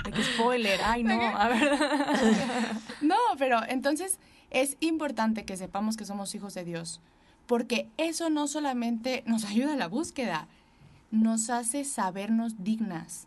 Qué 0.04 0.22
spoiler, 0.22 0.80
ay 0.84 1.04
no, 1.04 1.20
a 1.20 1.48
ver. 1.48 1.78
no, 3.02 3.16
pero 3.38 3.60
entonces 3.68 4.18
es 4.50 4.76
importante 4.80 5.44
que 5.44 5.56
sepamos 5.56 5.96
que 5.96 6.04
somos 6.04 6.34
hijos 6.34 6.54
de 6.54 6.64
Dios, 6.64 7.00
porque 7.46 7.88
eso 7.96 8.30
no 8.30 8.48
solamente 8.48 9.22
nos 9.26 9.44
ayuda 9.44 9.74
a 9.74 9.76
la 9.76 9.88
búsqueda, 9.88 10.46
nos 11.10 11.50
hace 11.50 11.84
sabernos 11.84 12.62
dignas, 12.64 13.26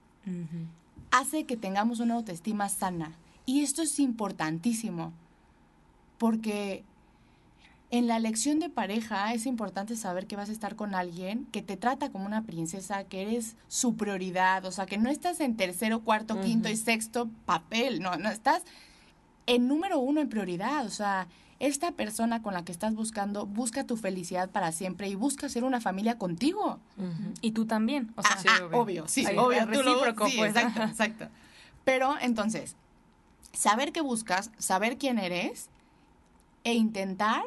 hace 1.12 1.46
que 1.46 1.58
tengamos 1.58 2.00
una 2.00 2.16
autoestima 2.16 2.70
sana. 2.70 3.14
Y 3.46 3.62
esto 3.62 3.82
es 3.82 4.00
importantísimo, 4.00 5.14
porque 6.18 6.84
en 7.92 8.08
la 8.08 8.18
elección 8.18 8.60
de 8.60 8.70
pareja 8.70 9.34
es 9.34 9.46
importante 9.46 9.96
saber 9.96 10.26
que 10.28 10.36
vas 10.36 10.50
a 10.50 10.52
estar 10.52 10.76
con 10.76 10.96
alguien 10.96 11.46
que 11.52 11.62
te 11.62 11.78
trata 11.78 12.12
como 12.12 12.26
una 12.26 12.44
princesa, 12.44 13.04
que 13.06 13.22
eres 13.22 13.56
su 13.68 13.96
prioridad, 13.96 14.66
o 14.66 14.72
sea, 14.72 14.86
que 14.86 14.98
no 14.98 15.10
estás 15.10 15.40
en 15.40 15.56
tercero, 15.56 16.02
cuarto, 16.02 16.42
quinto 16.42 16.70
y 16.70 16.76
sexto 16.76 17.30
papel, 17.46 18.02
no, 18.02 18.18
no 18.18 18.30
estás 18.30 18.64
en 19.46 19.68
número 19.68 20.00
uno 20.00 20.22
en 20.22 20.30
prioridad, 20.30 20.86
o 20.86 20.90
sea, 20.90 21.28
esta 21.60 21.92
persona 21.92 22.42
con 22.42 22.54
la 22.54 22.66
que 22.66 22.72
estás 22.72 22.96
buscando 22.96 23.46
busca 23.46 23.86
tu 23.86 23.98
felicidad 23.98 24.50
para 24.50 24.72
siempre 24.72 25.08
y 25.08 25.16
busca 25.16 25.48
ser 25.48 25.64
una 25.64 25.80
familia 25.80 26.18
contigo. 26.18 26.80
Y 27.42 27.52
tú 27.52 27.66
también, 27.66 28.14
o 28.16 28.22
sea, 28.22 28.38
ah, 28.48 28.70
ah, 28.72 28.78
obvio. 28.78 29.08
sí, 29.08 29.26
obvio, 29.38 29.66
recíproco, 29.66 30.28
sí, 30.28 30.38
pues. 30.38 30.56
exacto, 30.56 30.84
exacto. 30.84 31.28
Pero 31.86 32.16
entonces, 32.20 32.76
saber 33.54 33.92
qué 33.92 34.02
buscas, 34.02 34.52
saber 34.58 34.98
quién 34.98 35.18
eres 35.18 35.70
e 36.64 36.74
intentar 36.74 37.44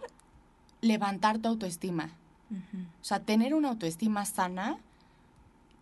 levantar 0.81 1.38
tu 1.38 1.49
autoestima. 1.49 2.11
O 2.51 3.05
sea, 3.05 3.21
tener 3.21 3.53
una 3.53 3.68
autoestima 3.68 4.25
sana, 4.25 4.79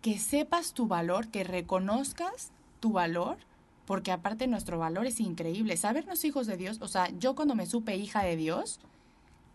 que 0.01 0.19
sepas 0.19 0.73
tu 0.73 0.87
valor, 0.87 1.29
que 1.29 1.45
reconozcas 1.45 2.51
tu 2.81 2.91
valor, 2.91 3.37
porque 3.87 4.11
aparte 4.11 4.47
nuestro 4.47 4.77
valor 4.77 5.07
es 5.07 5.21
increíble. 5.21 5.77
Sabernos 5.77 6.25
hijos 6.25 6.45
de 6.45 6.57
Dios, 6.57 6.77
o 6.81 6.89
sea, 6.89 7.09
yo 7.17 7.35
cuando 7.35 7.55
me 7.55 7.65
supe 7.65 7.95
hija 7.95 8.21
de 8.21 8.35
Dios, 8.35 8.81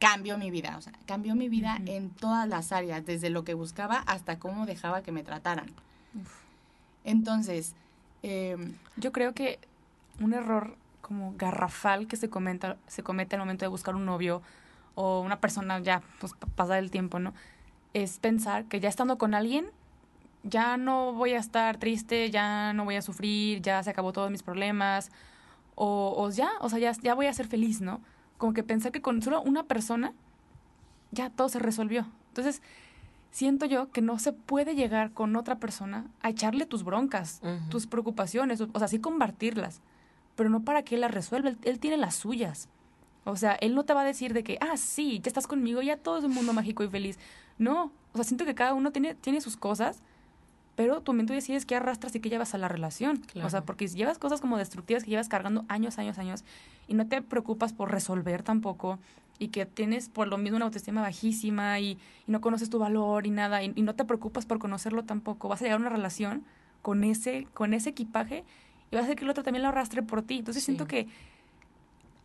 cambió 0.01 0.39
mi 0.39 0.51
vida, 0.51 0.77
o 0.79 0.81
sea, 0.81 0.95
cambió 1.05 1.35
mi 1.35 1.51
vida 1.51 1.79
en 1.85 2.09
todas 2.09 2.49
las 2.49 2.73
áreas, 2.73 3.05
desde 3.05 3.29
lo 3.29 3.45
que 3.45 3.53
buscaba 3.53 3.99
hasta 3.99 4.39
cómo 4.39 4.65
dejaba 4.65 5.03
que 5.03 5.13
me 5.13 5.23
trataran. 5.23 5.67
Entonces, 7.05 7.75
em, 8.23 8.75
yo 8.97 9.13
creo 9.13 9.35
que 9.35 9.59
un 10.19 10.33
error 10.33 10.77
como 11.03 11.35
garrafal 11.37 12.07
que 12.07 12.17
se, 12.17 12.31
comenta, 12.31 12.79
se 12.87 13.03
comete 13.03 13.37
al 13.37 13.43
momento 13.43 13.67
de 13.67 13.69
buscar 13.69 13.95
un 13.95 14.07
novio 14.07 14.41
o 14.95 15.21
una 15.21 15.41
persona 15.41 15.79
ya, 15.81 16.03
pues 16.21 16.33
pasar 16.55 16.79
el 16.79 16.91
tiempo, 16.91 17.19
¿no? 17.19 17.35
Es 17.93 18.19
pensar 18.19 18.65
que 18.65 18.81
ya 18.81 18.89
estando 18.89 19.19
con 19.19 19.35
alguien, 19.35 19.67
ya 20.43 20.77
no 20.77 21.13
voy 21.13 21.33
a 21.33 21.39
estar 21.39 21.79
triste, 21.79 22.31
ya 22.31 22.73
no 22.73 22.85
voy 22.85 22.97
a 22.97 23.03
sufrir, 23.03 23.63
ya 23.63 23.83
se 23.83 23.91
acabó 23.91 24.13
todos 24.13 24.31
mis 24.31 24.43
problemas, 24.43 25.11
o, 25.75 26.15
o 26.17 26.31
ya, 26.31 26.51
o 26.61 26.69
sea, 26.69 26.79
ya, 26.79 26.93
ya 26.93 27.15
voy 27.15 27.27
a 27.27 27.33
ser 27.33 27.47
feliz, 27.47 27.81
¿no? 27.81 28.01
Como 28.39 28.53
que 28.53 28.63
pensar 28.63 28.93
que 28.93 29.03
con 29.03 29.23
solo 29.23 29.41
una 29.43 29.65
persona 29.65 30.13
ya 31.13 31.31
todo 31.31 31.49
se 31.49 31.59
resolvió. 31.59 32.07
Entonces, 32.29 32.63
siento 33.31 33.67
yo 33.67 33.91
que 33.91 34.03
no 34.03 34.19
se 34.19 34.33
puede 34.33 34.75
llegar 34.75 35.13
con 35.13 35.37
otra 35.37 35.57
persona 35.57 36.07
a 36.21 36.31
echarle 36.31 36.67
tus 36.67 36.85
broncas, 36.85 37.41
tus 37.71 37.87
preocupaciones, 37.87 38.61
o, 38.61 38.79
sea, 38.79 38.89
sí 38.89 38.99
compartirlas, 38.99 39.81
pero 40.37 40.51
no 40.51 40.63
para 40.63 40.83
que 40.83 40.97
él 40.97 41.01
las 41.01 41.11
resuelva, 41.11 41.53
él 41.63 41.79
tiene 41.79 41.97
las 41.97 42.15
suyas. 42.15 42.69
O 43.25 43.37
sea, 43.37 43.53
él 43.55 43.75
no 43.75 43.85
te 43.85 43.95
va 43.95 44.03
a 44.03 44.05
decir 44.05 44.35
de 44.35 44.43
que, 44.43 44.59
ah, 44.61 44.77
sí, 44.77 45.21
ya 45.23 45.29
estás 45.29 45.47
conmigo, 45.47 45.81
ya 45.81 45.97
todo 45.97 46.19
es 46.19 46.25
un 46.25 46.35
mundo 46.35 46.53
mágico 46.53 46.83
y 46.83 46.89
feliz. 46.89 47.19
No, 47.57 47.93
o 48.13 48.17
sea, 48.17 48.25
siento 48.25 48.45
que 48.45 48.55
cada 48.55 48.75
uno 48.75 48.91
tiene, 48.91 49.15
tiene 49.15 49.41
sus 49.41 49.57
cosas, 49.57 50.03
pero 50.75 51.01
tú, 51.01 51.17
tú 51.17 51.33
decides 51.33 51.67
qué 51.67 51.77
arrastras 51.77 52.15
y 52.15 52.21
qué 52.21 52.31
llevas 52.31 52.55
a 52.55 52.59
la 52.59 52.69
relación. 52.69 53.23
O 53.43 53.51
sea, 53.51 53.63
porque 53.63 53.89
si 53.89 53.97
llevas 53.97 54.19
cosas 54.19 54.41
como 54.41 54.57
destructivas 54.59 55.05
que 55.05 55.11
llevas 55.11 55.29
cargando 55.29 55.65
años, 55.69 55.99
años, 55.99 56.19
años, 56.19 56.45
y 56.89 56.95
no 56.95 57.07
te 57.07 57.21
preocupas 57.23 57.73
por 57.73 57.91
resolver 57.91 58.43
tampoco, 58.43 58.99
y 59.39 59.49
que 59.49 59.67
tienes 59.67 60.09
por 60.09 60.29
lo 60.29 60.39
mismo 60.39 60.57
una 60.57 60.67
autoestima 60.67 61.01
bajísima 61.01 61.79
y, 61.81 61.99
no 62.27 62.41
conoces 62.41 62.71
tu 62.71 62.79
valor 62.79 63.27
y 63.27 63.31
nada, 63.31 63.63
y, 63.63 63.71
no 63.71 63.95
te 63.95 64.05
preocupas 64.05 64.47
por 64.47 64.59
conocerlo 64.59 65.05
tampoco, 65.05 65.49
vas 65.49 65.61
a 65.61 65.65
llegar 65.65 65.79
a 65.79 65.81
una 65.81 65.91
relación 65.91 66.45
con 66.81 67.05
ese, 67.05 67.47
con 67.53 67.75
ese 67.75 67.91
equipaje 67.91 68.45
y 68.91 68.97
vas 68.97 69.03
a 69.03 69.07
hacer 69.07 69.17
que 69.17 69.25
el 69.25 69.31
otro 69.31 69.43
también 69.43 69.63
lo 69.63 69.69
arrastre 69.69 70.03
por 70.03 70.23
ti. 70.23 70.39
Entonces 70.39 70.63
siento 70.65 70.87
que 70.87 71.09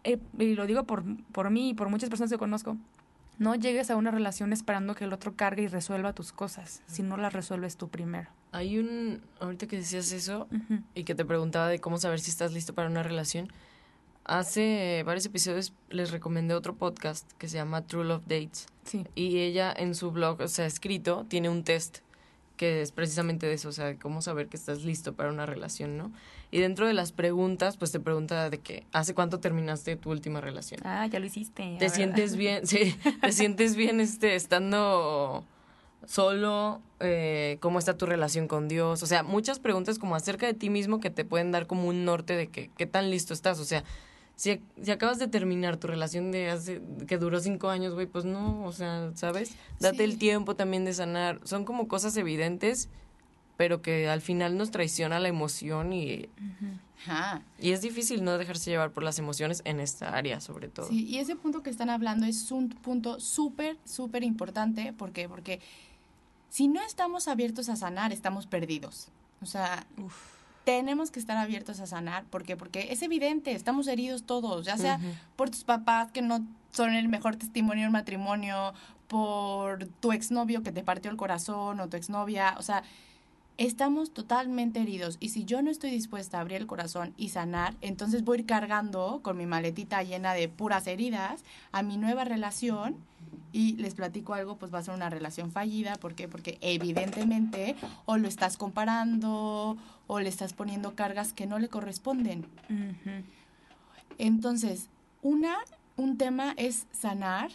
eh, 0.03 0.19
y 0.39 0.55
lo 0.55 0.65
digo 0.65 0.83
por, 0.83 1.03
por 1.31 1.49
mí 1.49 1.69
y 1.69 1.73
por 1.73 1.89
muchas 1.89 2.09
personas 2.09 2.31
que 2.31 2.37
conozco, 2.37 2.77
no 3.39 3.55
llegues 3.55 3.89
a 3.89 3.95
una 3.95 4.11
relación 4.11 4.53
esperando 4.53 4.95
que 4.95 5.05
el 5.05 5.13
otro 5.13 5.35
cargue 5.35 5.63
y 5.63 5.67
resuelva 5.67 6.13
tus 6.13 6.31
cosas, 6.31 6.81
si 6.87 7.03
no 7.03 7.17
las 7.17 7.33
resuelves 7.33 7.77
tú 7.77 7.89
primero. 7.89 8.29
Hay 8.51 8.77
un, 8.79 9.21
ahorita 9.39 9.67
que 9.67 9.77
decías 9.77 10.11
eso 10.11 10.47
y 10.95 11.03
que 11.03 11.15
te 11.15 11.25
preguntaba 11.25 11.67
de 11.67 11.79
cómo 11.79 11.97
saber 11.97 12.19
si 12.19 12.31
estás 12.31 12.53
listo 12.53 12.73
para 12.73 12.89
una 12.89 13.03
relación, 13.03 13.51
hace 14.23 15.03
varios 15.05 15.25
episodios 15.25 15.73
les 15.89 16.11
recomendé 16.11 16.53
otro 16.53 16.75
podcast 16.75 17.31
que 17.33 17.47
se 17.47 17.57
llama 17.57 17.85
True 17.85 18.05
Love 18.05 18.23
Dates. 18.23 18.67
Sí. 18.83 19.05
Y 19.15 19.39
ella 19.39 19.73
en 19.75 19.95
su 19.95 20.11
blog, 20.11 20.41
o 20.41 20.47
sea, 20.47 20.65
escrito, 20.65 21.25
tiene 21.27 21.49
un 21.49 21.63
test 21.63 21.99
que 22.57 22.81
es 22.81 22.91
precisamente 22.91 23.45
de 23.45 23.53
eso, 23.53 23.69
o 23.69 23.71
sea, 23.71 23.97
cómo 23.97 24.21
saber 24.21 24.47
que 24.47 24.57
estás 24.57 24.83
listo 24.83 25.13
para 25.13 25.29
una 25.29 25.45
relación, 25.45 25.97
¿no? 25.97 26.11
Y 26.51 26.59
dentro 26.59 26.87
de 26.87 26.93
las 26.93 27.11
preguntas, 27.11 27.77
pues 27.77 27.91
te 27.91 27.99
pregunta 27.99 28.49
de 28.49 28.57
que, 28.59 28.85
¿hace 28.91 29.13
cuánto 29.13 29.39
terminaste 29.39 29.95
tu 29.95 30.11
última 30.11 30.41
relación? 30.41 30.81
Ah, 30.83 31.05
ya 31.07 31.19
lo 31.19 31.25
hiciste. 31.25 31.77
¿Te 31.79 31.89
sientes 31.89 32.35
bien? 32.35 32.57
Sí, 32.67 32.95
¿te 33.21 33.31
sientes 33.31 33.75
bien 33.75 34.01
este, 34.01 34.35
estando 34.35 35.45
solo? 36.05 36.81
Eh, 36.99 37.57
¿Cómo 37.59 37.79
está 37.79 37.97
tu 37.97 38.05
relación 38.05 38.47
con 38.47 38.67
Dios? 38.67 39.03
O 39.03 39.05
sea, 39.05 39.23
muchas 39.23 39.59
preguntas 39.59 39.99
como 39.99 40.15
acerca 40.15 40.47
de 40.47 40.53
ti 40.53 40.69
mismo 40.69 40.99
que 40.99 41.09
te 41.09 41.23
pueden 41.23 41.51
dar 41.51 41.67
como 41.67 41.87
un 41.87 42.03
norte 42.03 42.35
de 42.35 42.47
que, 42.47 42.71
qué 42.77 42.87
tan 42.87 43.11
listo 43.11 43.33
estás. 43.33 43.59
O 43.59 43.65
sea, 43.65 43.83
si, 44.37 44.61
si 44.81 44.91
acabas 44.91 45.19
de 45.19 45.27
terminar 45.27 45.75
tu 45.75 45.87
relación 45.87 46.31
de 46.31 46.49
hace, 46.49 46.81
que 47.05 47.17
duró 47.17 47.41
cinco 47.41 47.67
años, 47.67 47.93
güey, 47.93 48.05
pues 48.07 48.23
no, 48.23 48.63
o 48.63 48.71
sea, 48.71 49.11
¿sabes? 49.15 49.55
Date 49.81 50.05
el 50.05 50.17
tiempo 50.17 50.55
también 50.55 50.85
de 50.85 50.93
sanar. 50.93 51.41
Son 51.43 51.65
como 51.65 51.89
cosas 51.89 52.15
evidentes 52.15 52.87
pero 53.57 53.81
que 53.81 54.07
al 54.07 54.21
final 54.21 54.55
nos 54.55 54.71
traiciona 54.71 55.19
la 55.19 55.27
emoción 55.27 55.91
y, 55.91 56.29
Ajá. 57.05 57.41
y 57.59 57.71
es 57.71 57.81
difícil 57.81 58.23
no 58.23 58.37
dejarse 58.37 58.69
llevar 58.69 58.91
por 58.91 59.03
las 59.03 59.17
emociones 59.19 59.63
en 59.65 59.79
esta 59.79 60.15
área 60.15 60.39
sobre 60.39 60.69
todo. 60.69 60.87
Sí, 60.87 61.05
y 61.05 61.17
ese 61.17 61.35
punto 61.35 61.63
que 61.63 61.71
están 61.71 61.89
hablando 61.89 62.27
es 62.27 62.51
un 62.51 62.69
punto 62.69 63.19
súper, 63.19 63.77
súper 63.83 64.23
importante. 64.23 64.93
¿Por 64.93 65.11
qué? 65.11 65.27
Porque 65.27 65.59
si 66.49 66.67
no 66.67 66.81
estamos 66.83 67.27
abiertos 67.27 67.67
a 67.67 67.75
sanar, 67.75 68.13
estamos 68.13 68.45
perdidos. 68.45 69.09
O 69.41 69.45
sea, 69.47 69.85
tenemos 70.67 71.11
que 71.11 71.19
estar 71.21 71.37
abiertos 71.37 71.79
a 71.79 71.87
sanar. 71.87 72.25
¿Por 72.25 72.43
qué? 72.43 72.57
Porque 72.57 72.91
es 72.91 73.01
evidente, 73.01 73.53
estamos 73.53 73.87
heridos 73.87 74.23
todos, 74.23 74.65
ya 74.65 74.75
sea 74.75 74.99
por 75.37 75.49
tus 75.49 75.63
papás 75.63 76.11
que 76.11 76.21
no 76.21 76.45
son 76.71 76.93
el 76.93 77.07
mejor 77.07 77.37
testimonio 77.37 77.85
en 77.85 77.93
matrimonio, 77.93 78.73
por 79.07 79.85
tu 80.01 80.11
exnovio 80.11 80.63
que 80.63 80.73
te 80.73 80.83
partió 80.83 81.09
el 81.09 81.15
corazón 81.15 81.79
o 81.79 81.87
tu 81.87 81.95
exnovia. 81.95 82.53
O 82.57 82.63
sea, 82.63 82.83
estamos 83.57 84.11
totalmente 84.11 84.81
heridos 84.81 85.15
y 85.21 85.29
si 85.29 85.45
yo 85.45 85.61
no 85.61 85.71
estoy 85.71 85.89
dispuesta 85.89 86.37
a 86.37 86.41
abrir 86.41 86.57
el 86.57 86.67
corazón 86.67 87.13
y 87.15 87.29
sanar, 87.29 87.73
entonces 87.79 88.25
voy 88.25 88.39
a 88.39 88.41
ir 88.41 88.45
cargando 88.45 89.21
con 89.23 89.37
mi 89.37 89.45
maletita 89.45 90.03
llena 90.03 90.33
de 90.33 90.49
puras 90.49 90.85
heridas 90.85 91.45
a 91.71 91.81
mi 91.81 91.95
nueva 91.95 92.25
relación 92.25 92.97
y 93.53 93.77
les 93.77 93.95
platico 93.95 94.33
algo, 94.33 94.57
pues 94.57 94.73
va 94.73 94.79
a 94.79 94.83
ser 94.83 94.93
una 94.93 95.09
relación 95.09 95.53
fallida. 95.53 95.95
¿Por 95.95 96.13
qué? 96.13 96.27
Porque 96.27 96.57
evidentemente 96.59 97.77
o 98.05 98.17
lo 98.17 98.27
estás 98.27 98.57
comparando 98.57 99.77
o 100.07 100.19
le 100.19 100.29
estás 100.29 100.53
poniendo 100.53 100.95
cargas 100.95 101.33
que 101.33 101.45
no 101.45 101.59
le 101.59 101.69
corresponden. 101.69 102.45
Entonces, 104.17 104.89
una, 105.21 105.57
un 105.95 106.17
tema 106.17 106.53
es 106.57 106.87
sanar 106.91 107.51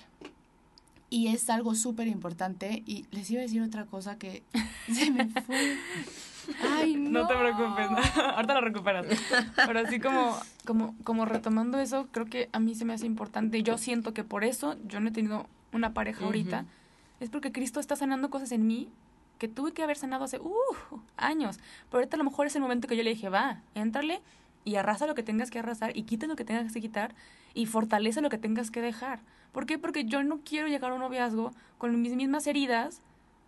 y 1.11 1.29
es 1.29 1.51
algo 1.51 1.75
súper 1.75 2.07
importante. 2.07 2.83
Y 2.87 3.07
les 3.11 3.31
iba 3.31 3.41
a 3.41 3.43
decir 3.43 3.63
otra 3.63 3.87
cosa 3.87 4.17
que 4.19 4.43
se 4.93 5.11
me 5.11 5.27
fue. 5.29 5.77
Ay, 6.77 6.97
no. 6.97 7.11
No 7.23 7.27
te 7.27 7.35
preocupes, 7.35 8.17
ahorita 8.17 8.55
lo 8.55 8.61
recuperas. 8.63 9.07
Pero 9.55 9.81
así 9.81 10.01
como, 10.01 10.37
como, 10.65 10.95
como 11.05 11.25
retomando 11.25 11.79
eso, 11.79 12.09
creo 12.11 12.27
que 12.27 12.49
a 12.53 12.59
mí 12.59 12.75
se 12.75 12.85
me 12.85 12.95
hace 12.95 13.07
importante. 13.07 13.59
y 13.59 13.63
Yo 13.63 13.79
siento 13.79 14.15
que 14.15 14.25
por 14.25 14.43
eso 14.45 14.77
yo 14.87 15.01
no 15.01 15.09
he 15.09 15.13
tenido 15.13 15.47
una 15.73 15.93
pareja 15.95 16.25
ahorita. 16.25 16.65
Es 17.21 17.31
porque 17.31 17.53
Cristo 17.53 17.79
está 17.79 17.95
sanando 17.95 18.31
cosas 18.31 18.51
en 18.53 18.67
mí 18.67 18.89
que 19.43 19.49
tuve 19.49 19.73
que 19.73 19.83
haber 19.83 19.97
sanado 19.97 20.23
hace 20.23 20.39
uh, 20.39 20.53
años. 21.17 21.59
Pero 21.91 21.99
ahorita 21.99 22.15
a 22.15 22.19
lo 22.19 22.23
mejor 22.23 22.47
es 22.47 22.55
el 22.55 22.63
momento 22.63 22.87
que 22.87 22.97
yo 22.97 23.03
le 23.03 23.11
dije, 23.11 23.29
va, 23.29 23.61
éntrale 23.75 24.23
y 24.65 24.77
arrasa 24.77 25.09
lo 25.09 25.17
que 25.17 25.25
tengas 25.25 25.51
que 25.51 25.59
arrasar 25.59 25.97
y 25.97 26.05
quita 26.05 26.29
lo 26.29 26.37
que 26.37 26.45
tengas 26.45 26.73
que 26.73 26.81
quitar 26.81 27.17
y 27.53 27.67
fortalece 27.67 28.21
lo 28.21 28.31
que 28.31 28.39
tengas 28.39 28.71
que 28.71 28.81
dejar. 28.81 29.19
¿Por 29.51 29.67
qué? 29.67 29.81
Porque 29.81 30.05
yo 30.05 30.23
no 30.23 30.39
quiero 30.45 30.69
llegar 30.69 30.93
a 30.93 30.95
un 30.95 31.01
noviazgo 31.01 31.51
con 31.79 32.01
mis 32.01 32.15
mismas 32.15 32.47
heridas, 32.47 33.01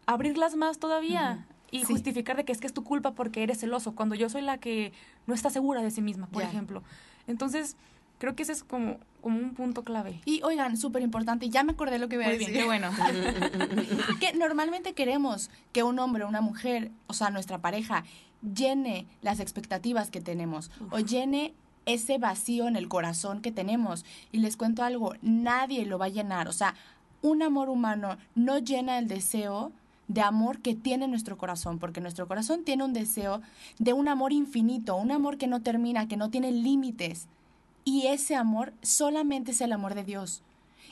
abrirlas 0.07 0.57
más 0.57 0.81
todavía 0.81 1.47
y 1.71 1.85
Sí. 1.85 1.85
justificar 1.85 2.37
de 2.37 2.45
que 2.45 2.51
es 2.51 2.59
que 2.59 2.67
es 2.67 2.75
tu 2.75 2.83
culpa 2.83 3.13
porque 3.13 3.45
eres 3.45 3.61
celoso, 3.61 3.95
cuando 3.95 4.17
yo 4.17 4.29
soy 4.29 4.43
la 4.43 4.59
que 4.59 4.93
no 5.29 5.35
está 5.35 5.49
segura 5.49 5.81
de 5.81 5.93
sí 5.93 6.03
misma, 6.03 6.27
por 6.27 6.43
ejemplo. 6.43 6.83
Entonces, 7.29 7.77
creo 8.19 8.35
que 8.35 8.43
ese 8.43 8.53
es 8.53 8.65
como, 8.65 8.99
como 9.21 9.39
un 9.39 9.55
punto 9.55 9.83
clave. 9.83 10.21
Y 10.25 10.43
oigan, 10.43 10.77
súper 10.77 11.03
importante, 11.03 11.49
ya 11.49 11.65
me 11.65 11.73
acordé 11.73 11.99
lo 11.99 12.09
que 12.09 12.17
iba 12.17 12.25
a 12.25 12.29
Muy 12.29 12.39
decir. 12.39 12.53
bien, 12.53 12.63
qué 12.63 12.67
bueno. 12.67 12.91
que 14.21 14.33
normalmente 14.35 14.95
queremos 14.95 15.51
que 15.73 15.83
un 15.83 15.99
hombre 15.99 16.25
o 16.25 16.29
una 16.29 16.41
mujer, 16.41 16.91
o 17.07 17.13
sea, 17.13 17.31
nuestra 17.31 17.59
pareja, 17.59 18.05
llene 18.43 19.07
las 19.23 19.41
expectativas 19.41 20.11
que 20.11 20.21
tenemos 20.21 20.71
o 20.91 20.99
llene 20.99 21.55
ese 21.87 22.19
vacío 22.19 22.69
en 22.69 22.77
el 22.77 22.89
corazón 22.89 23.41
que 23.41 23.53
tenemos. 23.53 24.05
Y 24.33 24.39
les 24.39 24.57
cuento 24.57 24.83
algo, 24.83 25.15
nadie 25.23 25.87
lo 25.87 25.99
va 25.99 26.07
a 26.07 26.11
llenar. 26.11 26.49
O 26.49 26.53
sea, 26.53 26.75
un 27.23 27.43
amor 27.43 27.69
humano 27.69 28.19
no 28.35 28.59
llena 28.59 28.99
el 28.99 29.09
deseo 29.09 29.73
de 30.09 30.21
amor 30.21 30.61
que 30.61 30.75
tiene 30.75 31.09
nuestro 31.09 31.39
corazón, 31.39 31.79
porque 31.79 32.01
nuestro 32.03 32.29
corazón 32.29 32.65
tiene 32.65 32.85
un 32.85 32.93
deseo 32.93 33.41
de 33.79 33.95
un 33.95 34.09
amor 34.09 34.33
infinito, 34.33 34.97
un 34.97 35.11
amor 35.11 35.39
que 35.39 35.47
no 35.47 35.63
termina, 35.63 36.09
que 36.09 36.19
no 36.19 36.31
tiene 36.31 36.53
límites. 36.53 37.27
Y 37.85 38.07
ese 38.07 38.35
amor 38.35 38.73
solamente 38.83 39.53
es 39.53 39.61
el 39.61 39.73
amor 39.73 39.95
de 39.95 40.05
Dios. 40.05 40.43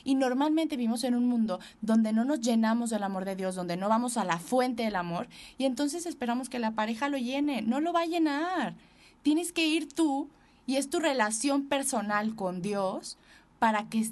Y 0.03 0.15
normalmente 0.15 0.75
vivimos 0.75 1.03
en 1.03 1.15
un 1.15 1.27
mundo 1.27 1.59
donde 1.81 2.11
no 2.11 2.25
nos 2.25 2.41
llenamos 2.41 2.89
del 2.89 3.03
amor 3.03 3.25
de 3.25 3.35
Dios, 3.35 3.55
donde 3.55 3.77
no 3.77 3.89
vamos 3.89 4.17
a 4.17 4.25
la 4.25 4.37
fuente 4.37 4.83
del 4.83 4.95
amor, 4.95 5.27
y 5.57 5.65
entonces 5.65 6.05
esperamos 6.05 6.49
que 6.49 6.59
la 6.59 6.71
pareja 6.71 7.09
lo 7.09 7.17
llene. 7.17 7.61
No 7.61 7.79
lo 7.79 7.93
va 7.93 8.01
a 8.01 8.05
llenar. 8.05 8.75
Tienes 9.21 9.53
que 9.53 9.65
ir 9.65 9.91
tú, 9.93 10.29
y 10.65 10.75
es 10.75 10.89
tu 10.89 10.99
relación 10.99 11.67
personal 11.67 12.35
con 12.35 12.61
Dios, 12.61 13.17
para 13.59 13.87
que 13.89 14.09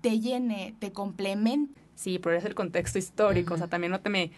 te 0.00 0.20
llene, 0.20 0.74
te 0.78 0.92
complemente. 0.92 1.80
Sí, 1.94 2.18
pero 2.18 2.36
es 2.36 2.44
el 2.44 2.54
contexto 2.54 2.98
histórico, 2.98 3.54
o 3.54 3.58
sea, 3.58 3.68
también 3.68 3.90
no 3.90 4.00
te 4.00 4.08
me, 4.08 4.30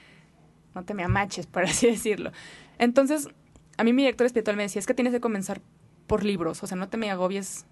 no 0.74 0.84
te 0.84 0.94
me 0.94 1.04
amaches, 1.04 1.46
por 1.46 1.64
así 1.64 1.86
decirlo. 1.90 2.32
Entonces, 2.78 3.28
a 3.76 3.84
mí 3.84 3.92
mi 3.92 4.02
director 4.02 4.26
espiritual 4.26 4.56
me 4.56 4.64
decía, 4.64 4.80
es 4.80 4.86
que 4.86 4.94
tienes 4.94 5.12
que 5.12 5.20
comenzar 5.20 5.60
por 6.08 6.24
libros, 6.24 6.62
o 6.62 6.66
sea, 6.66 6.76
no 6.76 6.88
te 6.88 6.96
me 6.96 7.10
agobies 7.10 7.66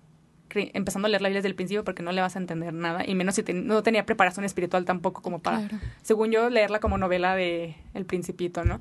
empezando 0.55 1.07
a 1.07 1.09
leer 1.09 1.23
la 1.23 1.29
Biblia 1.29 1.39
desde 1.39 1.49
el 1.49 1.55
principio 1.55 1.85
porque 1.85 2.03
no 2.03 2.13
le 2.13 2.21
vas 2.21 2.37
a 2.37 2.39
entender 2.39 2.73
nada, 2.73 3.05
y 3.07 3.15
menos 3.15 3.35
si 3.35 3.43
te- 3.43 3.53
no 3.53 3.83
tenía 3.83 4.07
preparación 4.07 4.45
espiritual 4.45 4.85
tampoco 4.85 5.23
como 5.23 5.41
para, 5.41 5.69
Claro. 5.69 5.79
según 6.03 6.31
yo, 6.31 6.49
leerla 6.51 6.81
como 6.81 6.99
novela 6.99 7.35
de 7.35 7.77
El 7.95 8.05
Principito, 8.07 8.65
¿no? 8.65 8.81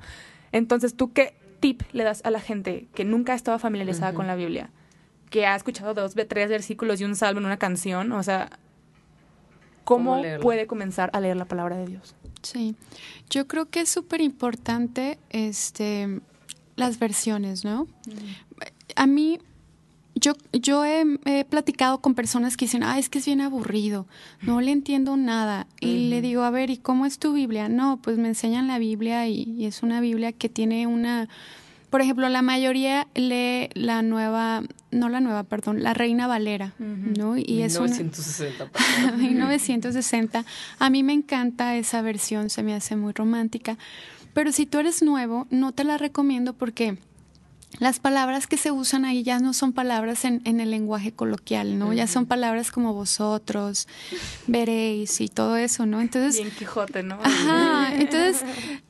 Entonces, 0.52 0.96
¿tú 0.96 1.12
qué 1.12 1.34
tip 1.60 1.82
le 1.92 2.04
das 2.04 2.22
a 2.24 2.30
la 2.30 2.40
gente 2.40 2.86
que 2.94 3.04
nunca 3.04 3.32
ha 3.32 3.36
estado 3.36 3.58
familiarizada 3.58 4.14
con 4.14 4.26
la 4.26 4.36
Biblia? 4.36 4.70
Que 5.30 5.46
ha 5.46 5.56
escuchado 5.56 5.92
dos, 5.94 6.14
tres 6.28 6.48
versículos 6.48 7.00
y 7.00 7.04
un 7.04 7.16
salmo 7.16 7.40
en 7.40 7.46
una 7.46 7.56
canción, 7.58 8.12
o 8.12 8.22
sea, 8.22 8.48
¿Cómo 9.84 10.20
puede 10.42 10.66
comenzar 10.66 11.10
a 11.12 11.20
leer 11.20 11.36
la 11.36 11.44
palabra 11.44 11.76
de 11.76 11.86
Dios? 11.86 12.16
Sí, 12.42 12.74
yo 13.30 13.46
creo 13.46 13.66
que 13.70 13.80
es 13.82 13.88
súper 13.88 14.20
importante 14.20 15.16
este, 15.30 16.20
las 16.74 16.98
versiones, 16.98 17.64
¿no? 17.64 17.86
A 18.96 19.06
mí, 19.06 19.38
yo, 20.18 20.32
yo 20.52 20.84
he, 20.84 21.04
he 21.26 21.44
platicado 21.44 22.00
con 22.00 22.14
personas 22.14 22.56
que 22.56 22.64
dicen, 22.64 22.82
ah, 22.82 22.98
es 22.98 23.08
que 23.08 23.18
es 23.18 23.26
bien 23.26 23.42
aburrido, 23.42 24.06
no 24.40 24.60
le 24.60 24.72
entiendo 24.72 25.16
nada. 25.16 25.66
Y 25.78 26.08
le 26.08 26.22
digo, 26.22 26.42
a 26.42 26.50
ver, 26.50 26.70
¿y 26.70 26.78
cómo 26.78 27.04
es 27.04 27.18
tu 27.18 27.34
Biblia? 27.34 27.68
No, 27.68 27.98
pues 28.02 28.16
me 28.16 28.28
enseñan 28.28 28.66
la 28.66 28.78
Biblia 28.78 29.28
y, 29.28 29.42
y 29.42 29.66
es 29.66 29.82
una 29.82 30.00
Biblia 30.00 30.32
que 30.32 30.48
tiene 30.48 30.86
una... 30.86 31.28
Por 31.90 32.00
ejemplo, 32.00 32.28
la 32.28 32.42
mayoría 32.42 33.06
lee 33.14 33.68
la 33.74 34.02
nueva, 34.02 34.62
no 34.90 35.08
la 35.08 35.20
nueva, 35.20 35.44
perdón, 35.44 35.82
la 35.82 35.94
Reina 35.94 36.26
Valera. 36.26 36.74
¿no? 36.78 37.36
Y 37.36 37.62
es 37.62 37.76
una... 37.76 37.92
1960. 37.92 38.70
perdón. 38.70 39.18
1960. 39.22 40.44
A 40.78 40.90
mí 40.90 41.02
me 41.02 41.12
encanta 41.12 41.76
esa 41.76 42.02
versión, 42.02 42.50
se 42.50 42.62
me 42.62 42.74
hace 42.74 42.96
muy 42.96 43.12
romántica. 43.12 43.78
Pero 44.32 44.50
si 44.50 44.66
tú 44.66 44.78
eres 44.78 45.02
nuevo, 45.02 45.46
no 45.50 45.72
te 45.72 45.84
la 45.84 45.96
recomiendo 45.96 46.54
porque 46.54 46.98
las 47.78 47.98
palabras 48.00 48.46
que 48.46 48.56
se 48.56 48.70
usan 48.70 49.04
ahí 49.04 49.22
ya 49.22 49.38
no 49.38 49.52
son 49.52 49.72
palabras 49.72 50.24
en, 50.24 50.40
en 50.44 50.60
el 50.60 50.70
lenguaje 50.70 51.12
coloquial, 51.12 51.78
¿no? 51.78 51.92
Ya 51.92 52.06
son 52.06 52.24
palabras 52.26 52.70
como 52.70 52.94
vosotros, 52.94 53.86
veréis 54.46 55.20
y 55.20 55.28
todo 55.28 55.56
eso, 55.56 55.84
¿no? 55.86 56.00
Entonces, 56.00 56.36
Bien 56.40 56.50
Quijote, 56.56 57.02
¿no? 57.02 57.18
Ajá, 57.22 57.94
entonces 57.94 58.42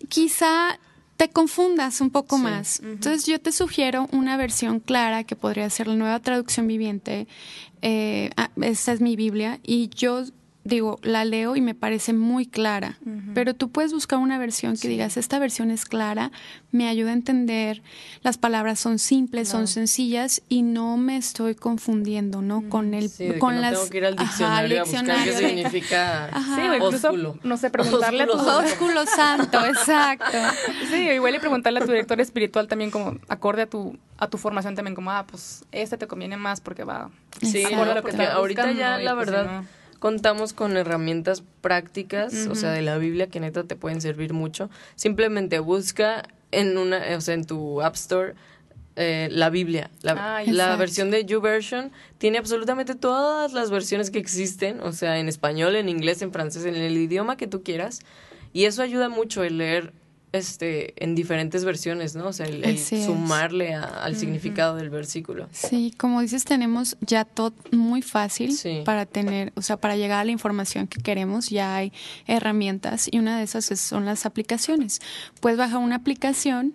quizá 0.09 0.79
te 1.17 1.31
confundas 1.31 2.01
un 2.01 2.11
poco 2.11 2.37
Sí. 2.37 2.43
más. 2.43 2.81
Entonces 2.81 3.25
yo 3.27 3.41
te 3.41 3.51
sugiero 3.51 4.07
una 4.13 4.37
versión 4.37 4.81
clara 4.81 5.25
que 5.25 5.35
podría 5.35 5.69
ser 5.71 5.89
la 5.89 5.95
nueva 5.97 6.21
traducción 6.21 6.67
viviente. 6.69 7.27
Eh, 7.83 8.31
ah, 8.37 8.51
esa 8.61 8.93
es 8.93 9.01
mi 9.01 9.17
Biblia 9.17 9.59
y 9.63 9.89
yo 9.89 10.25
digo, 10.67 10.99
la 11.03 11.25
leo 11.25 11.55
y 11.57 11.61
me 11.61 11.75
parece 11.75 12.13
muy 12.13 12.47
clara. 12.47 12.99
Pero 13.35 13.55
tú 13.55 13.71
puedes 13.71 13.93
buscar 13.93 14.19
una 14.19 14.37
versión 14.39 14.73
que 14.73 14.79
Sí. 14.79 14.89
digas, 14.89 15.17
esta 15.17 15.39
versión 15.39 15.71
es 15.71 15.85
clara, 15.85 16.33
me 16.73 16.89
ayuda 16.89 17.11
a 17.11 17.15
entender, 17.15 17.83
las 18.23 18.37
palabras 18.39 18.81
son 18.81 18.99
simples, 18.99 19.49
son 19.49 19.69
sencillas 19.69 20.43
y 20.49 20.63
no 20.63 20.97
me 20.97 21.17
estoy 21.17 21.55
confundiendo, 21.55 22.43
¿no? 22.43 22.69
Con 22.69 22.95
el, 22.95 23.09
Sí, 23.11 23.35
con 23.39 23.55
no 23.57 23.61
las... 23.61 23.73
tengo 23.75 23.89
que 23.91 23.97
ir 23.99 24.07
al 24.07 24.15
Ajá, 24.15 24.23
diccionario 24.25 24.81
a 24.81 24.85
buscar 24.85 25.25
qué 25.25 25.33
significa 25.35 26.25
Ajá. 26.33 26.57
Sí, 26.57 26.63
o 26.69 26.75
incluso, 26.75 27.09
ósculo. 27.09 27.39
no 27.45 27.57
sé, 27.57 27.71
preguntarle 27.71 28.23
a 28.23 28.27
tu... 28.27 28.33
Ósculo 28.33 29.07
santo. 29.07 29.65
Exacto. 29.67 30.39
Sí, 30.91 30.97
igual 31.11 31.35
y 31.35 31.39
preguntarle 31.39 31.81
a 31.81 31.85
tu 31.85 31.93
director 31.93 32.21
espiritual 32.21 32.67
también 32.69 32.91
como 32.91 33.17
acorde 33.29 33.63
a 33.63 33.67
tu 33.67 33.97
a 34.19 34.29
tu 34.29 34.39
formación 34.39 34.75
también 34.75 34.95
como, 34.95 35.11
ah, 35.11 35.27
pues 35.31 35.65
este 35.73 35.99
te 35.99 36.07
conviene 36.07 36.37
más 36.39 36.61
porque 36.63 36.85
va 36.85 37.11
Sí, 37.43 37.65
a 37.65 37.85
lo 37.85 37.95
que 37.97 38.01
porque 38.03 38.23
ahorita 38.27 38.73
ya 38.73 38.97
la 38.99 39.15
pues, 39.15 39.27
si 39.29 39.33
verdad 39.35 39.61
no- 39.61 39.67
contamos 40.07 40.53
con 40.53 40.77
herramientas 40.77 41.43
prácticas, 41.63 42.47
o 42.49 42.55
sea, 42.55 42.71
de 42.71 42.81
la 42.81 42.97
Biblia 42.97 43.27
que 43.27 43.41
neta 43.41 43.65
te 43.65 43.75
pueden 43.75 44.01
servir 44.01 44.33
mucho. 44.35 44.71
Simplemente 44.95 45.59
busca 45.59 46.23
en 46.53 46.79
una, 46.79 47.03
o 47.17 47.21
sea, 47.21 47.35
en 47.35 47.45
tu 47.45 47.83
App 47.83 47.97
Store 47.97 48.35
eh, 48.95 49.27
la 49.33 49.51
Biblia. 49.51 49.91
La, 50.03 50.37
Ah, 50.37 50.43
la 50.47 50.77
versión 50.77 51.11
de 51.11 51.25
YouVersion 51.25 51.91
tiene 52.19 52.39
absolutamente 52.39 52.95
todas 52.95 53.53
las 53.53 53.73
versiones 53.73 54.13
que 54.13 54.21
existen, 54.21 54.79
o 54.81 54.93
sea, 54.93 55.19
en 55.19 55.27
español, 55.27 55.75
en 55.75 55.89
inglés, 55.89 56.23
en 56.23 56.31
francés, 56.31 56.67
en 56.67 56.77
el 56.77 56.97
idioma 56.97 57.37
que 57.37 57.49
tú 57.49 57.65
quieras. 57.65 57.99
Y 58.53 58.67
eso 58.67 58.83
ayuda 58.83 59.09
mucho 59.09 59.43
el 59.43 59.59
leer 59.59 59.93
este 60.37 60.95
en 61.03 61.15
diferentes 61.15 61.65
versiones, 61.65 62.15
¿no? 62.15 62.29
O 62.29 62.33
sea, 62.33 62.47
el, 62.47 62.79
sumarle 62.79 63.75
a- 63.75 63.83
al 63.85 64.17
significado 64.17 64.77
del 64.77 64.91
versículo. 64.91 65.49
Sí, 65.53 65.93
como 65.99 66.21
dices, 66.21 66.45
tenemos 66.45 66.97
ya 67.01 67.25
todo 67.25 67.53
muy 67.73 68.03
fácil 68.03 68.53
Sí. 68.53 68.83
para 68.85 69.07
tener, 69.07 69.53
o 69.57 69.63
sea, 69.63 69.77
para 69.77 69.97
llegar 69.97 70.21
a 70.21 70.25
la 70.25 70.31
información 70.33 70.87
que 70.87 71.01
queremos, 71.03 71.49
ya 71.51 71.77
hay 71.77 71.93
herramientas 72.27 73.09
y 73.11 73.19
una 73.19 73.39
de 73.39 73.45
esas 73.45 73.71
es- 73.71 73.81
son 73.81 74.05
las 74.05 74.27
aplicaciones. 74.27 75.01
Puedes 75.41 75.59
bajar 75.59 75.79
una 75.79 75.97
aplicación, 75.97 76.75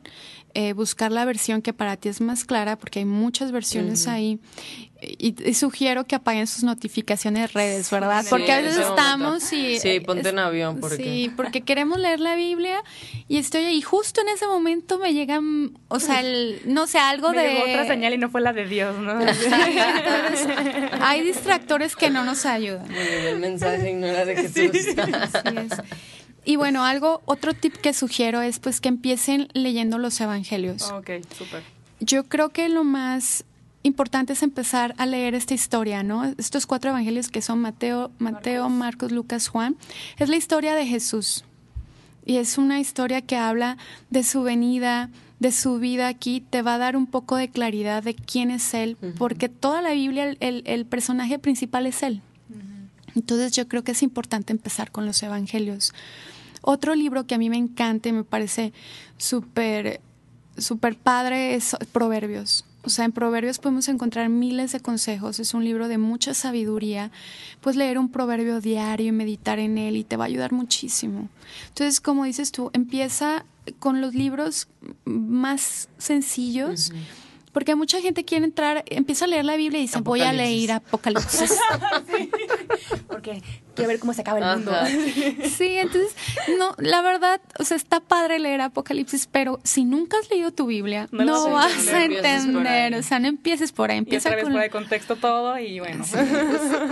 eh, 0.54 0.74
buscar 0.74 1.12
la 1.12 1.24
versión 1.24 1.62
que 1.62 1.72
para 1.74 1.96
ti 1.96 2.10
es 2.10 2.20
más 2.20 2.44
clara, 2.44 2.78
porque 2.78 3.00
hay 3.00 3.06
muchas 3.06 3.52
versiones 3.52 4.08
ahí. 4.08 4.40
Y, 5.02 5.36
y 5.50 5.54
sugiero 5.56 6.06
que 6.06 6.14
apaguen 6.16 6.46
sus 6.46 6.64
notificaciones 6.64 7.42
de 7.42 7.48
redes, 7.48 7.90
¿verdad? 7.90 8.22
Sí, 8.22 8.30
Porque 8.30 8.52
a 8.52 8.62
veces 8.62 8.86
estamos 8.86 9.52
y... 9.52 9.80
Sí, 9.80 10.00
ponte 10.00 10.30
en 10.30 10.38
avión 10.38 10.80
porque 10.80 10.98
Sí, 10.98 11.32
porque 11.36 11.62
queremos 11.62 12.00
leer 12.00 12.20
la 12.20 12.36
Biblia 12.36 12.84
y 13.28 13.38
estoy 13.38 13.64
ahí. 13.64 13.82
Justo 13.82 14.22
en 14.22 14.30
ese 14.30 14.46
momento 14.46 15.00
me 15.00 15.14
llegan, 15.14 15.78
o 15.88 16.00
sea, 16.00 16.20
el, 16.20 16.62
no 16.66 16.86
sé, 16.86 17.00
algo 17.00 17.32
Me 17.32 17.42
de... 17.42 17.48
llegó 17.50 17.64
otra 17.64 17.88
señal 17.88 18.14
y 18.14 18.20
no 18.20 18.30
fue 18.30 18.42
la 18.42 18.54
de 18.54 18.68
Dios, 18.68 18.96
¿no? 19.00 19.20
Hay 21.02 21.22
distractores 21.22 21.96
que 21.96 22.10
no 22.10 22.24
nos 22.24 22.46
ayudan. 22.46 22.86
Muy 22.86 23.04
bien, 23.04 23.26
el 23.28 23.40
mensaje 23.40 23.94
no 23.94 24.06
era 24.06 24.26
de 24.26 24.36
Jesús. 24.36 24.96
Así 24.98 25.58
es. 25.58 25.82
Y 26.44 26.56
bueno, 26.56 26.86
algo, 26.86 27.22
otro 27.26 27.54
tip 27.54 27.76
que 27.76 27.94
sugiero 27.94 28.42
es 28.42 28.60
pues 28.60 28.82
que 28.82 28.90
empiecen 28.90 29.48
leyendo 29.54 29.98
los 29.98 30.20
evangelios. 30.22 30.92
ok, 30.92 31.10
súper. 31.38 31.64
Yo 32.00 32.24
creo 32.24 32.50
que 32.50 32.68
lo 32.68 32.84
más 32.84 33.46
importante 33.84 34.34
es 34.34 34.44
empezar 34.44 34.94
a 34.98 35.06
leer 35.06 35.34
esta 35.36 35.54
historia, 35.54 36.04
¿no? 36.04 36.24
Estos 36.38 36.66
cuatro 36.68 36.92
evangelios 36.92 37.30
que 37.30 37.42
son 37.42 37.60
Mateo, 37.60 38.12
Mateo, 38.20 38.70
Marcos, 38.70 39.12
Lucas, 39.12 39.48
Juan, 39.48 39.76
es 40.18 40.30
la 40.30 40.36
historia 40.38 40.76
de 40.76 40.86
Jesús. 40.86 41.44
Y 42.26 42.38
es 42.38 42.58
una 42.60 42.80
historia 42.80 43.22
que 43.22 43.36
habla 43.38 43.78
de 44.12 44.24
su 44.24 44.44
venida, 44.44 45.10
de 45.40 45.52
su 45.52 45.80
vida 45.80 46.08
aquí, 46.08 46.42
te 46.48 46.62
va 46.62 46.76
a 46.76 46.78
dar 46.78 46.96
un 46.96 47.08
poco 47.08 47.36
de 47.36 47.50
claridad 47.50 48.04
de 48.04 48.14
quién 48.14 48.52
es 48.52 48.76
Él, 48.76 48.96
porque 49.18 49.50
toda 49.50 49.82
la 49.82 49.92
Biblia, 49.94 50.26
el, 50.30 50.38
el- 50.40 50.64
el 50.68 50.86
personaje 50.86 51.40
principal 51.40 51.88
es 51.88 52.04
Él. 52.04 52.22
Entonces 53.16 53.52
yo 53.54 53.68
creo 53.68 53.84
que 53.84 53.92
es 53.94 54.04
importante 54.04 54.54
empezar 54.54 54.92
con 54.92 55.06
los 55.08 55.22
evangelios. 55.24 55.94
Otro 56.62 56.94
libro 56.94 57.26
que 57.26 57.34
a 57.36 57.38
mí 57.40 57.50
me 57.50 57.58
encanta 57.58 58.08
y 58.10 58.12
me 58.12 58.24
parece 58.24 58.72
súper, 59.18 60.00
súper 60.58 60.96
padre 60.96 61.56
es 61.56 61.76
Proverbios. 61.92 62.64
O 62.84 62.90
sea, 62.90 63.06
en 63.06 63.12
Proverbios 63.12 63.60
podemos 63.60 63.88
encontrar 63.90 64.30
miles 64.30 64.72
de 64.72 64.80
consejos. 64.80 65.40
Es 65.40 65.54
un 65.54 65.64
libro 65.64 65.88
de 65.88 65.98
mucha 65.98 66.34
sabiduría. 66.34 67.12
Puedes 67.62 67.78
leer 67.78 68.00
un 68.00 68.10
proverbio 68.10 68.60
diario 68.60 69.08
y 69.08 69.12
meditar 69.12 69.60
en 69.60 69.78
él 69.78 69.98
y 69.98 70.04
te 70.04 70.18
va 70.18 70.26
a 70.26 70.28
ayudar 70.28 70.52
muchísimo. 70.52 71.30
Entonces, 71.70 72.02
como 72.02 72.26
dices 72.26 72.52
tú, 72.52 72.72
empieza 72.74 73.46
con 73.80 74.02
los 74.02 74.16
libros 74.16 74.68
más 75.06 75.90
sencillos. 75.98 76.92
Porque 77.52 77.76
mucha 77.76 78.02
gente 78.02 78.24
quiere 78.24 78.46
entrar, 78.46 78.84
empieza 78.88 79.26
a 79.26 79.28
leer 79.28 79.46
la 79.46 79.56
Biblia 79.56 79.80
y 79.80 79.84
dice, 79.84 80.00
voy 80.00 80.22
a 80.22 80.32
leer 80.32 80.72
Apocalipsis. 80.74 81.60
Porque 83.08 83.42
quiero 83.76 83.90
ver 83.90 84.00
cómo 84.00 84.14
se 84.14 84.22
acaba 84.22 84.40
el 84.40 84.58
mundo. 84.58 84.72
Sí, 85.52 85.78
entonces, 85.78 86.16
no, 86.58 86.76
la 86.78 87.02
verdad, 87.02 87.42
o 87.60 87.64
sea, 87.64 87.78
está 87.78 88.00
padre 88.00 88.40
leer 88.40 88.62
Apocalipsis, 88.62 89.28
pero 89.32 89.60
si 89.64 89.84
nunca 89.84 90.18
has 90.18 90.30
leído 90.30 90.52
tu 90.52 90.66
Biblia, 90.66 91.08
No 91.12 91.50
vas 91.52 91.88
a 91.90 92.04
entender, 92.04 92.92
por. 92.92 93.00
O 93.00 93.04
sea, 93.04 93.20
no 93.20 93.28
empieces 93.28 93.72
por 93.72 93.92
ahí, 93.92 93.98
Y 93.98 94.00
empieza 94.00 94.30
otra 94.30 94.38
vez 94.38 94.44
con... 94.44 94.54
fuera 94.54 94.64
de 94.64 94.70
contexto 94.70 95.16
todo 95.16 95.58
y 95.60 95.80
bueno. 95.80 96.06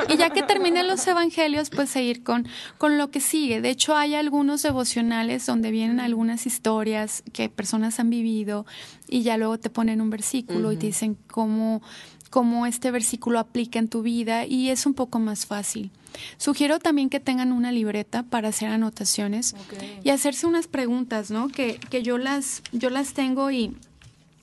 Y 0.09 0.17
ya 0.17 0.29
que 0.29 0.43
terminen 0.43 0.87
los 0.87 1.05
evangelios, 1.07 1.69
pues 1.69 1.89
seguir 1.89 2.23
con, 2.23 2.47
con 2.77 2.97
lo 2.97 3.09
que 3.09 3.19
sigue. 3.19 3.61
De 3.61 3.69
hecho, 3.69 3.95
hay 3.95 4.15
algunos 4.15 4.61
devocionales 4.61 5.45
donde 5.45 5.71
vienen 5.71 5.99
algunas 5.99 6.45
historias 6.45 7.23
que 7.33 7.49
personas 7.49 7.99
han 7.99 8.09
vivido 8.09 8.65
y 9.09 9.23
ya 9.23 9.37
luego 9.37 9.57
te 9.57 9.69
ponen 9.69 10.01
un 10.01 10.09
versículo 10.09 10.71
y 10.71 10.77
te 10.77 10.87
dicen 10.87 11.17
cómo, 11.27 11.81
cómo 12.29 12.65
este 12.65 12.91
versículo 12.91 13.39
aplica 13.39 13.79
en 13.79 13.87
tu 13.87 14.01
vida 14.01 14.45
y 14.45 14.69
es 14.69 14.85
un 14.85 14.93
poco 14.93 15.19
más 15.19 15.45
fácil. 15.45 15.91
Sugiero 16.37 16.79
también 16.79 17.09
que 17.09 17.19
tengan 17.19 17.51
una 17.51 17.71
libreta 17.71 18.23
para 18.23 18.49
hacer 18.49 18.69
anotaciones 18.69 19.55
y 20.03 20.09
hacerse 20.09 20.47
unas 20.47 20.67
preguntas, 20.67 21.31
¿no? 21.31 21.49
Que, 21.49 21.79
que 21.89 22.03
yo 22.03 22.17
las, 22.17 22.61
yo 22.71 22.89
las 22.89 23.13
tengo 23.13 23.51
y, 23.51 23.75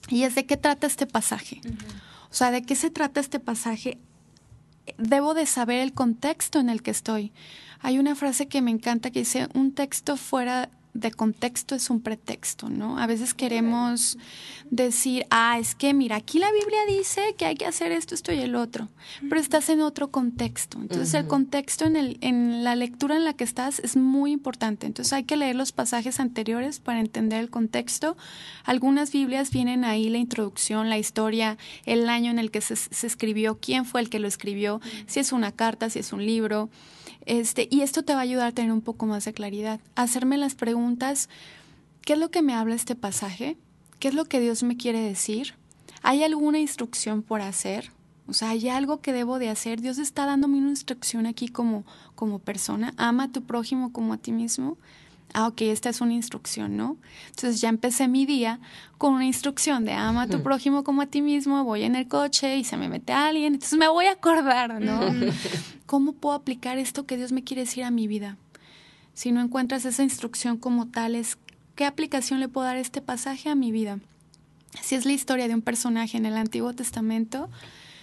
y 0.08 0.22
es 0.22 0.34
de 0.34 0.46
qué 0.46 0.56
trata 0.56 0.86
este 0.86 1.06
pasaje. 1.06 1.60
O 2.30 2.34
sea, 2.34 2.50
¿de 2.50 2.62
qué 2.62 2.74
se 2.74 2.90
trata 2.90 3.20
este 3.20 3.40
pasaje? 3.40 3.98
Debo 4.98 5.34
de 5.34 5.46
saber 5.46 5.80
el 5.80 5.92
contexto 5.92 6.60
en 6.60 6.68
el 6.68 6.82
que 6.82 6.90
estoy. 6.90 7.32
Hay 7.80 7.98
una 7.98 8.14
frase 8.14 8.46
que 8.46 8.62
me 8.62 8.70
encanta 8.70 9.10
que 9.10 9.20
dice, 9.20 9.48
un 9.54 9.72
texto 9.72 10.16
fuera 10.16 10.70
de 11.00 11.10
contexto 11.10 11.74
es 11.74 11.90
un 11.90 12.00
pretexto, 12.00 12.68
¿no? 12.68 12.98
A 12.98 13.06
veces 13.06 13.34
queremos 13.34 14.18
decir, 14.70 15.26
ah, 15.30 15.58
es 15.58 15.74
que 15.74 15.94
mira, 15.94 16.16
aquí 16.16 16.38
la 16.38 16.50
Biblia 16.52 16.78
dice 16.88 17.34
que 17.36 17.44
hay 17.44 17.54
que 17.54 17.66
hacer 17.66 17.92
esto, 17.92 18.14
esto 18.14 18.32
y 18.32 18.40
el 18.40 18.54
otro, 18.54 18.88
pero 19.28 19.40
estás 19.40 19.68
en 19.68 19.80
otro 19.80 20.10
contexto. 20.10 20.78
Entonces 20.80 21.14
el 21.14 21.26
contexto 21.26 21.84
en, 21.84 21.96
el, 21.96 22.18
en 22.20 22.64
la 22.64 22.74
lectura 22.74 23.16
en 23.16 23.24
la 23.24 23.34
que 23.34 23.44
estás 23.44 23.78
es 23.80 23.96
muy 23.96 24.32
importante. 24.32 24.86
Entonces 24.86 25.12
hay 25.12 25.24
que 25.24 25.36
leer 25.36 25.56
los 25.56 25.72
pasajes 25.72 26.20
anteriores 26.20 26.80
para 26.80 27.00
entender 27.00 27.40
el 27.40 27.50
contexto. 27.50 28.16
Algunas 28.64 29.12
Biblias 29.12 29.50
vienen 29.50 29.84
ahí 29.84 30.08
la 30.08 30.18
introducción, 30.18 30.88
la 30.88 30.98
historia, 30.98 31.58
el 31.84 32.08
año 32.08 32.30
en 32.30 32.38
el 32.38 32.50
que 32.50 32.60
se, 32.60 32.76
se 32.76 33.06
escribió, 33.06 33.58
quién 33.60 33.84
fue 33.84 34.00
el 34.00 34.10
que 34.10 34.18
lo 34.18 34.28
escribió, 34.28 34.80
si 35.06 35.20
es 35.20 35.32
una 35.32 35.52
carta, 35.52 35.90
si 35.90 35.98
es 35.98 36.12
un 36.12 36.24
libro. 36.24 36.70
Este, 37.26 37.68
y 37.70 37.82
esto 37.82 38.04
te 38.04 38.14
va 38.14 38.20
a 38.20 38.22
ayudar 38.22 38.46
a 38.48 38.52
tener 38.52 38.72
un 38.72 38.80
poco 38.80 39.06
más 39.06 39.24
de 39.24 39.32
claridad. 39.32 39.80
Hacerme 39.96 40.38
las 40.38 40.54
preguntas, 40.54 41.28
¿qué 42.02 42.14
es 42.14 42.18
lo 42.18 42.30
que 42.30 42.42
me 42.42 42.54
habla 42.54 42.74
este 42.74 42.94
pasaje? 42.94 43.56
¿Qué 43.98 44.08
es 44.08 44.14
lo 44.14 44.24
que 44.24 44.40
Dios 44.40 44.62
me 44.62 44.76
quiere 44.76 45.00
decir? 45.00 45.54
¿Hay 46.02 46.22
alguna 46.22 46.58
instrucción 46.58 47.22
por 47.22 47.40
hacer? 47.40 47.90
O 48.28 48.32
sea, 48.32 48.50
¿hay 48.50 48.68
algo 48.68 49.00
que 49.00 49.12
debo 49.12 49.38
de 49.38 49.48
hacer? 49.48 49.80
Dios 49.80 49.98
está 49.98 50.26
dándome 50.26 50.58
una 50.58 50.70
instrucción 50.70 51.26
aquí 51.26 51.48
como, 51.48 51.84
como 52.14 52.38
persona. 52.38 52.92
Ama 52.96 53.24
a 53.24 53.32
tu 53.32 53.42
prójimo 53.42 53.92
como 53.92 54.12
a 54.12 54.18
ti 54.18 54.32
mismo. 54.32 54.78
Ah, 55.34 55.48
ok, 55.48 55.62
esta 55.62 55.90
es 55.90 56.00
una 56.00 56.14
instrucción, 56.14 56.76
¿no? 56.76 56.96
Entonces 57.28 57.60
ya 57.60 57.68
empecé 57.68 58.08
mi 58.08 58.24
día 58.24 58.58
con 58.96 59.12
una 59.12 59.26
instrucción 59.26 59.84
de 59.84 59.92
ama 59.92 60.22
a 60.22 60.26
tu 60.28 60.42
prójimo 60.42 60.82
como 60.82 61.02
a 61.02 61.06
ti 61.06 61.20
mismo, 61.20 61.62
voy 61.64 61.82
en 61.82 61.94
el 61.94 62.08
coche 62.08 62.56
y 62.56 62.64
se 62.64 62.76
me 62.76 62.88
mete 62.88 63.12
alguien, 63.12 63.54
entonces 63.54 63.78
me 63.78 63.88
voy 63.88 64.06
a 64.06 64.12
acordar, 64.12 64.80
¿no? 64.80 65.00
¿Cómo 65.86 66.12
puedo 66.12 66.34
aplicar 66.34 66.78
esto 66.78 67.04
que 67.04 67.16
Dios 67.16 67.32
me 67.32 67.44
quiere 67.44 67.62
decir 67.62 67.84
a 67.84 67.90
mi 67.90 68.08
vida? 68.08 68.38
Si 69.12 69.32
no 69.32 69.40
encuentras 69.40 69.84
esa 69.84 70.02
instrucción 70.02 70.56
como 70.56 70.88
tal, 70.88 71.14
es 71.14 71.38
¿qué 71.74 71.84
aplicación 71.84 72.40
le 72.40 72.48
puedo 72.48 72.66
dar 72.66 72.76
a 72.76 72.80
este 72.80 73.02
pasaje 73.02 73.50
a 73.50 73.54
mi 73.54 73.72
vida? 73.72 73.98
Si 74.82 74.94
es 74.94 75.04
la 75.04 75.12
historia 75.12 75.48
de 75.48 75.54
un 75.54 75.62
personaje 75.62 76.16
en 76.16 76.26
el 76.26 76.36
Antiguo 76.36 76.72
Testamento, 76.72 77.50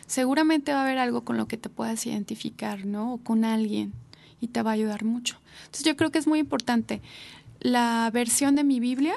seguramente 0.06 0.74
va 0.74 0.80
a 0.80 0.84
haber 0.84 1.00
algo 1.00 1.24
con 1.24 1.38
lo 1.38 1.48
que 1.48 1.58
te 1.58 1.70
puedas 1.70 2.06
identificar, 2.06 2.86
¿no? 2.86 3.14
O 3.14 3.18
con 3.18 3.46
alguien 3.46 3.94
y 4.44 4.50
te 4.50 4.62
va 4.62 4.72
a 4.72 4.74
ayudar 4.74 5.06
mucho. 5.06 5.38
Entonces 5.62 5.86
yo 5.86 5.96
creo 5.96 6.12
que 6.12 6.20
es 6.20 6.28
muy 6.28 6.40
importante 6.40 7.02
la 7.62 8.10
versión 8.14 8.56
de 8.56 8.66
mi 8.66 8.82
Biblia, 8.82 9.16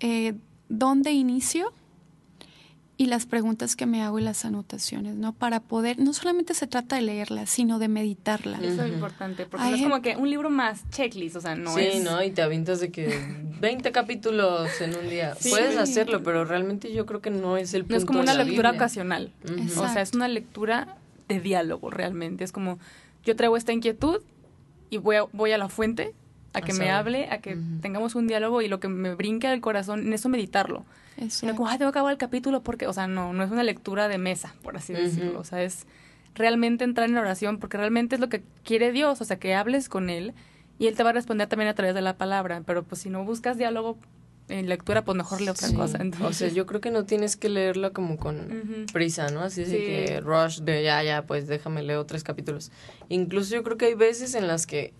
eh, 0.00 0.32
dónde 0.70 1.12
inicio 1.12 1.72
y 2.96 3.06
las 3.06 3.26
preguntas 3.26 3.76
que 3.76 3.84
me 3.84 4.02
hago 4.02 4.18
y 4.18 4.22
las 4.22 4.46
anotaciones, 4.46 5.16
¿no? 5.16 5.34
Para 5.34 5.60
poder, 5.60 5.98
no 5.98 6.14
solamente 6.14 6.54
se 6.54 6.66
trata 6.66 6.96
de 6.96 7.02
leerla, 7.02 7.44
sino 7.44 7.78
de 7.78 7.88
meditarla. 7.88 8.58
Eso 8.62 8.84
es 8.84 8.92
importante, 8.94 9.44
porque 9.44 9.62
Hay 9.62 9.70
no 9.72 9.76
es 9.76 9.82
como 9.82 10.00
que 10.00 10.16
un 10.16 10.30
libro 10.30 10.48
más 10.48 10.88
checklist, 10.90 11.36
o 11.36 11.40
sea, 11.42 11.54
no 11.54 11.74
sí, 11.74 11.82
es... 11.82 12.02
¿no? 12.04 12.22
Y 12.22 12.30
te 12.30 12.40
avientas 12.40 12.80
de 12.80 12.90
que 12.90 13.12
20 13.60 13.92
capítulos 13.92 14.70
en 14.80 14.96
un 14.96 15.10
día. 15.10 15.34
Sí. 15.38 15.50
Puedes 15.50 15.76
hacerlo, 15.76 16.22
pero 16.22 16.46
realmente 16.46 16.94
yo 16.94 17.04
creo 17.04 17.20
que 17.20 17.30
no 17.30 17.58
es 17.58 17.74
el 17.74 17.82
punto 17.82 17.94
No 17.94 17.98
es 17.98 18.04
como 18.06 18.18
de 18.20 18.22
una 18.22 18.34
la 18.34 18.44
lectura 18.44 18.70
Biblia. 18.70 18.84
ocasional. 18.84 19.32
Ujú. 19.44 19.82
O 19.82 19.88
sea, 19.88 20.00
es 20.00 20.14
una 20.14 20.28
lectura 20.28 20.96
de 21.28 21.40
diálogo 21.40 21.90
realmente. 21.90 22.44
Es 22.44 22.52
como, 22.52 22.78
yo 23.24 23.36
traigo 23.36 23.56
esta 23.56 23.72
inquietud 23.72 24.22
y 24.90 24.98
voy 24.98 25.16
a, 25.16 25.22
voy 25.32 25.52
a 25.52 25.58
la 25.58 25.68
fuente 25.68 26.14
a 26.52 26.60
que 26.60 26.72
me 26.72 26.90
hable, 26.90 27.28
a 27.30 27.38
que 27.38 27.58
tengamos 27.82 28.14
un 28.14 28.28
diálogo 28.28 28.62
y 28.62 28.68
lo 28.68 28.78
que 28.78 28.88
me 28.88 29.14
brinque 29.14 29.48
del 29.48 29.60
corazón, 29.60 30.06
en 30.06 30.12
eso 30.12 30.28
meditarlo. 30.28 30.84
Exacto. 31.16 31.46
No 31.46 31.56
como, 31.56 31.68
ah, 31.68 31.78
tengo 31.78 31.90
que 31.90 31.98
acabar 31.98 32.12
el 32.12 32.18
capítulo 32.18 32.62
porque, 32.62 32.86
o 32.86 32.92
sea, 32.92 33.08
no, 33.08 33.32
no 33.32 33.42
es 33.42 33.50
una 33.50 33.64
lectura 33.64 34.08
de 34.08 34.18
mesa, 34.18 34.54
por 34.62 34.76
así 34.76 34.92
decirlo. 34.92 35.40
O 35.40 35.44
sea, 35.44 35.62
es 35.62 35.86
realmente 36.34 36.84
entrar 36.84 37.08
en 37.08 37.16
oración 37.16 37.58
porque 37.58 37.76
realmente 37.76 38.14
es 38.14 38.20
lo 38.20 38.28
que 38.28 38.42
quiere 38.64 38.92
Dios, 38.92 39.20
o 39.20 39.24
sea, 39.24 39.38
que 39.38 39.54
hables 39.54 39.88
con 39.88 40.10
Él 40.10 40.32
y 40.78 40.86
Él 40.86 40.96
te 40.96 41.02
va 41.02 41.10
a 41.10 41.12
responder 41.12 41.48
también 41.48 41.68
a 41.68 41.74
través 41.74 41.94
de 41.94 42.02
la 42.02 42.16
palabra. 42.16 42.62
Pero 42.64 42.84
pues 42.84 43.00
si 43.00 43.10
no 43.10 43.24
buscas 43.24 43.58
diálogo 43.58 43.98
en 44.48 44.68
lectura, 44.68 45.04
pues 45.04 45.16
mejor 45.16 45.40
lee 45.40 45.48
otra 45.48 45.68
Sí. 45.68 45.74
cosa. 45.74 45.98
O 45.98 46.00
Entonces, 46.02 46.36
sea, 46.38 46.48
yo 46.48 46.66
creo 46.66 46.80
que 46.80 46.90
no 46.90 47.04
tienes 47.04 47.36
que 47.36 47.48
leerlo 47.48 47.92
como 47.92 48.16
con 48.18 48.36
Ujú. 48.36 48.86
prisa, 48.92 49.28
¿no? 49.30 49.40
Así 49.40 49.64
de 49.64 49.78
Sí. 49.78 49.84
que 49.84 50.20
rush 50.20 50.60
de 50.60 50.82
ya, 50.82 51.02
ya, 51.02 51.24
pues 51.26 51.46
déjame 51.46 51.82
leer 51.82 52.04
tres 52.04 52.22
capítulos. 52.24 52.70
Incluso 53.08 53.54
yo 53.54 53.62
creo 53.62 53.76
que 53.78 53.86
hay 53.86 53.94
veces 53.94 54.34
en 54.34 54.46
las 54.46 54.66
que 54.66 54.92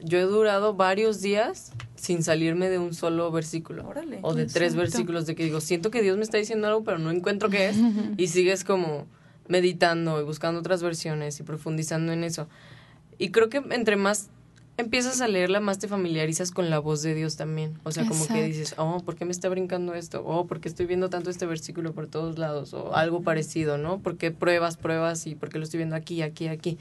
yo 0.00 0.18
he 0.18 0.22
durado 0.24 0.74
varios 0.74 1.22
días 1.22 1.72
sin 1.94 2.22
salirme 2.22 2.68
de 2.68 2.78
un 2.78 2.92
solo 2.92 3.30
versículo. 3.30 3.86
Órale. 3.88 4.18
O 4.20 4.34
de 4.34 4.42
tres 4.44 4.74
Exacto. 4.74 4.78
versículos 4.80 5.24
de 5.26 5.34
que 5.34 5.44
digo, 5.44 5.60
siento 5.62 5.90
que 5.90 6.02
Dios 6.02 6.18
me 6.18 6.24
está 6.24 6.36
diciendo 6.36 6.66
algo, 6.66 6.84
pero 6.84 6.98
no 6.98 7.10
encuentro 7.10 7.48
qué 7.48 7.68
es. 7.68 7.76
y 8.18 8.26
sigues 8.26 8.64
como 8.64 9.06
meditando 9.48 10.20
y 10.20 10.24
buscando 10.24 10.60
otras 10.60 10.82
versiones 10.82 11.40
y 11.40 11.42
profundizando 11.42 12.12
en 12.12 12.22
eso. 12.24 12.48
Y 13.16 13.30
creo 13.30 13.48
que 13.48 13.62
entre 13.70 13.96
más 13.96 14.28
empiezas 14.76 15.20
a 15.20 15.28
leerla 15.28 15.60
más 15.60 15.78
te 15.78 15.88
familiarizas 15.88 16.50
con 16.50 16.70
la 16.70 16.78
voz 16.78 17.02
de 17.02 17.14
Dios 17.14 17.36
también. 17.36 17.78
O 17.84 17.92
sea, 17.92 18.06
como 18.06 18.26
que 18.26 18.42
dices, 18.42 18.74
oh, 18.76 19.00
¿por 19.00 19.14
qué 19.14 19.24
me 19.24 19.32
está 19.32 19.48
brincando 19.48 19.94
esto? 19.94 20.22
Oh, 20.26 20.46
¿por 20.46 20.60
qué 20.60 20.68
estoy 20.68 20.86
viendo 20.86 21.10
tanto 21.10 21.30
este 21.30 21.46
versículo 21.46 21.92
por 21.92 22.06
todos 22.06 22.38
lados? 22.38 22.74
O 22.74 22.94
algo 22.94 23.22
parecido, 23.22 23.78
¿no? 23.78 24.00
¿Por 24.00 24.16
qué 24.16 24.30
pruebas, 24.30 24.76
pruebas 24.76 25.26
y 25.26 25.34
por 25.34 25.48
qué 25.48 25.58
lo 25.58 25.64
estoy 25.64 25.78
viendo 25.78 25.96
aquí, 25.96 26.22
aquí, 26.22 26.48
aquí? 26.48 26.78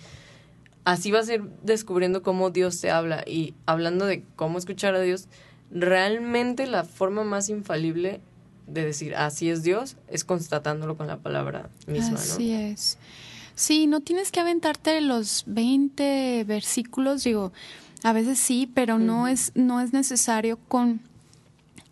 Así 0.86 1.12
vas 1.12 1.30
a 1.30 1.36
ir 1.36 1.44
descubriendo 1.64 2.24
cómo 2.24 2.50
Dios 2.50 2.82
te 2.82 2.90
habla. 2.90 3.24
Y 3.26 3.54
hablando 3.66 4.06
de 4.06 4.24
cómo 4.36 4.58
escuchar 4.58 4.96
a 4.96 5.02
Dios, 5.02 5.28
realmente 5.72 6.68
la 6.68 6.84
forma 6.84 7.24
más 7.24 7.50
infalible 7.50 8.20
de 8.68 8.86
decir 8.86 9.16
así 9.16 9.50
es 9.50 9.64
Dios 9.64 9.98
es 10.08 10.24
constatándolo 10.24 10.96
con 10.96 11.08
la 11.08 11.18
palabra 11.18 11.70
misma, 11.86 12.18
Así 12.18 12.50
¿no? 12.52 12.60
es. 12.60 12.98
Sí, 13.56 13.86
no 13.86 14.02
tienes 14.02 14.32
que 14.32 14.40
aventarte 14.40 15.00
los 15.02 15.44
20 15.46 16.44
versículos, 16.46 17.24
digo, 17.24 17.54
a 18.04 18.14
veces 18.14 18.38
sí, 18.38 18.70
pero 18.74 19.00
no 19.00 19.28
es 19.28 19.52
no 19.56 19.82
es 19.82 19.94
necesario 19.94 20.58
con 20.68 21.02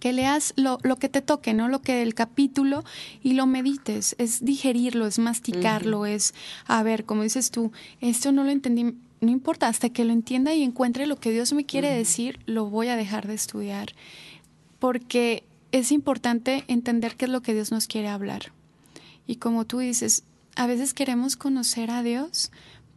que 0.01 0.11
leas 0.13 0.53
lo, 0.57 0.79
lo 0.81 0.97
que 0.97 1.09
te 1.09 1.21
toque, 1.21 1.53
¿no? 1.53 1.69
Lo 1.69 1.81
que 1.81 2.01
el 2.01 2.15
capítulo 2.15 2.83
y 3.21 3.33
lo 3.33 3.45
medites, 3.45 4.15
es 4.17 4.43
digerirlo, 4.43 5.05
es 5.05 5.19
masticarlo, 5.19 6.07
es, 6.07 6.33
a 6.65 6.81
ver, 6.81 7.05
como 7.05 7.21
dices 7.21 7.51
tú, 7.51 7.71
esto 8.01 8.31
no 8.31 8.43
lo 8.43 8.49
entendí, 8.49 8.95
no 9.21 9.29
importa, 9.29 9.67
hasta 9.67 9.89
que 9.89 10.03
lo 10.03 10.11
entienda 10.11 10.55
y 10.55 10.63
encuentre 10.63 11.05
lo 11.05 11.17
que 11.17 11.31
Dios 11.31 11.53
me 11.53 11.67
quiere 11.67 11.91
decir, 11.91 12.39
lo 12.47 12.65
voy 12.65 12.87
a 12.87 12.95
dejar 12.95 13.27
de 13.27 13.35
estudiar, 13.35 13.93
porque 14.79 15.43
es 15.71 15.91
importante 15.91 16.65
entender 16.67 17.15
qué 17.15 17.25
es 17.25 17.31
lo 17.31 17.41
que 17.41 17.53
Dios 17.53 17.71
nos 17.71 17.85
quiere 17.87 18.07
hablar. 18.07 18.51
Y 19.27 19.35
como 19.35 19.65
tú 19.65 19.77
dices, 19.77 20.23
a 20.55 20.65
veces 20.65 20.95
queremos 20.95 21.35
conocer 21.35 21.91
a 21.91 22.01
Dios, 22.01 22.51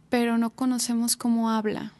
pero 0.09 0.39
no 0.39 0.49
conocemos 0.49 1.15
cómo 1.17 1.51
habla. 1.51 1.93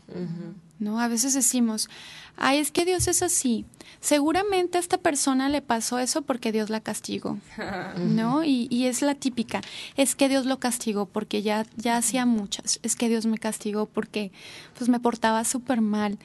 ¿No? 0.79 0.99
A 0.99 1.07
veces 1.07 1.33
decimos, 1.33 1.89
ay, 2.38 2.59
es 2.59 2.71
que 2.71 2.85
Dios 2.85 3.07
es 3.07 3.21
así. 3.21 3.65
Seguramente 3.99 4.77
a 4.77 4.81
esta 4.81 4.97
persona 4.97 5.49
le 5.49 5.61
pasó 5.61 5.99
eso 5.99 6.21
porque 6.21 6.51
Dios 6.51 6.69
la 6.69 6.79
castigó, 6.79 7.39
¿no? 7.97 8.43
Y, 8.43 8.67
y 8.69 8.85
es 8.85 9.01
la 9.01 9.15
típica, 9.15 9.61
es 9.97 10.15
que 10.15 10.29
Dios 10.29 10.45
lo 10.45 10.59
castigó 10.59 11.05
porque 11.05 11.41
ya, 11.41 11.65
ya 11.75 11.97
hacía 11.97 12.25
muchas, 12.25 12.79
es 12.83 12.95
que 12.95 13.09
Dios 13.09 13.25
me 13.25 13.38
castigó 13.38 13.85
porque 13.85 14.31
pues 14.77 14.89
me 14.89 14.99
portaba 14.99 15.43
súper 15.43 15.81
mal. 15.81 16.17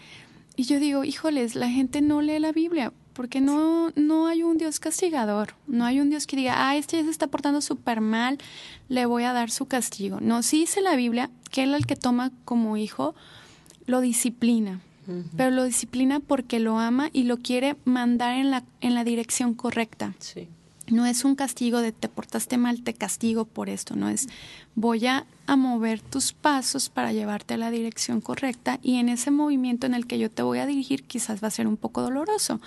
Y 0.56 0.64
yo 0.64 0.78
digo, 0.78 1.04
híjoles, 1.04 1.54
la 1.54 1.70
gente 1.70 2.02
no 2.02 2.20
lee 2.20 2.38
la 2.38 2.52
Biblia 2.52 2.92
porque 3.20 3.40
no, 3.40 3.90
no 3.96 4.28
hay 4.28 4.42
un 4.42 4.56
Dios 4.56 4.80
castigador, 4.80 5.54
no 5.66 5.84
hay 5.84 6.00
un 6.00 6.10
Dios 6.10 6.26
que 6.26 6.36
diga, 6.36 6.68
ah, 6.68 6.76
este 6.76 6.96
ya 6.96 7.04
se 7.04 7.10
está 7.10 7.26
portando 7.26 7.60
súper 7.60 8.00
mal, 8.00 8.38
le 8.88 9.06
voy 9.06 9.24
a 9.24 9.32
dar 9.32 9.50
su 9.50 9.66
castigo. 9.66 10.20
No, 10.20 10.42
sí 10.42 10.60
dice 10.60 10.80
la 10.80 10.96
Biblia 10.96 11.30
que 11.50 11.64
él 11.64 11.74
al 11.74 11.86
que 11.86 11.96
toma 11.96 12.30
como 12.44 12.76
hijo 12.76 13.14
lo 13.86 14.00
disciplina, 14.00 14.80
pero 15.36 15.50
lo 15.50 15.64
disciplina 15.64 16.20
porque 16.20 16.60
lo 16.60 16.78
ama 16.78 17.10
y 17.12 17.24
lo 17.24 17.38
quiere 17.38 17.76
mandar 17.84 18.36
en 18.36 18.50
la, 18.50 18.62
en 18.80 18.94
la 18.94 19.02
dirección 19.02 19.54
correcta. 19.54 20.14
Sí. 20.20 20.46
No 20.88 21.06
es 21.06 21.24
un 21.24 21.36
castigo 21.36 21.80
de 21.80 21.92
te 21.92 22.08
portaste 22.08 22.58
mal, 22.58 22.82
te 22.82 22.94
castigo 22.94 23.44
por 23.44 23.68
esto, 23.68 23.94
no 23.94 24.08
es 24.08 24.28
voy 24.74 25.06
a, 25.06 25.24
a 25.46 25.56
mover 25.56 26.00
tus 26.00 26.32
pasos 26.32 26.88
para 26.88 27.12
llevarte 27.12 27.54
a 27.54 27.58
la 27.58 27.70
dirección 27.70 28.20
correcta 28.20 28.78
y 28.82 28.96
en 28.96 29.08
ese 29.08 29.30
movimiento 29.30 29.86
en 29.86 29.94
el 29.94 30.06
que 30.06 30.18
yo 30.18 30.30
te 30.30 30.42
voy 30.42 30.58
a 30.58 30.66
dirigir 30.66 31.04
quizás 31.04 31.42
va 31.42 31.48
a 31.48 31.52
ser 31.52 31.66
un 31.66 31.76
poco 31.76 32.02
doloroso. 32.02 32.60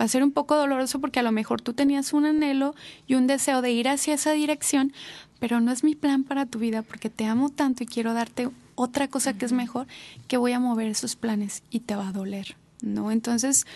Va 0.00 0.04
a 0.04 0.08
ser 0.08 0.22
un 0.22 0.32
poco 0.32 0.56
doloroso 0.56 1.00
porque 1.00 1.20
a 1.20 1.24
lo 1.24 1.32
mejor 1.32 1.60
tú 1.60 1.72
tenías 1.72 2.12
un 2.12 2.26
anhelo 2.26 2.74
y 3.06 3.14
un 3.14 3.26
deseo 3.26 3.62
de 3.62 3.72
ir 3.72 3.88
hacia 3.88 4.14
esa 4.14 4.32
dirección, 4.32 4.92
pero 5.38 5.60
no 5.60 5.72
es 5.72 5.84
mi 5.84 5.94
plan 5.94 6.24
para 6.24 6.46
tu 6.46 6.58
vida 6.58 6.82
porque 6.82 7.10
te 7.10 7.26
amo 7.26 7.48
tanto 7.50 7.82
y 7.82 7.86
quiero 7.86 8.12
darte 8.12 8.48
otra 8.78 9.08
cosa 9.08 9.32
que 9.34 9.44
es 9.44 9.52
mejor 9.52 9.86
que 10.28 10.36
voy 10.36 10.52
a 10.52 10.60
mover 10.60 10.86
esos 10.88 11.16
planes 11.16 11.62
y 11.70 11.80
te 11.80 11.96
va 11.96 12.08
a 12.08 12.12
doler, 12.12 12.56
¿no? 12.82 13.10
Entonces, 13.10 13.66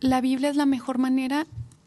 la 0.00 0.20
Biblia 0.20 0.50
es 0.50 0.56
la 0.56 0.66
mejor 0.66 0.98
manera 0.98 1.46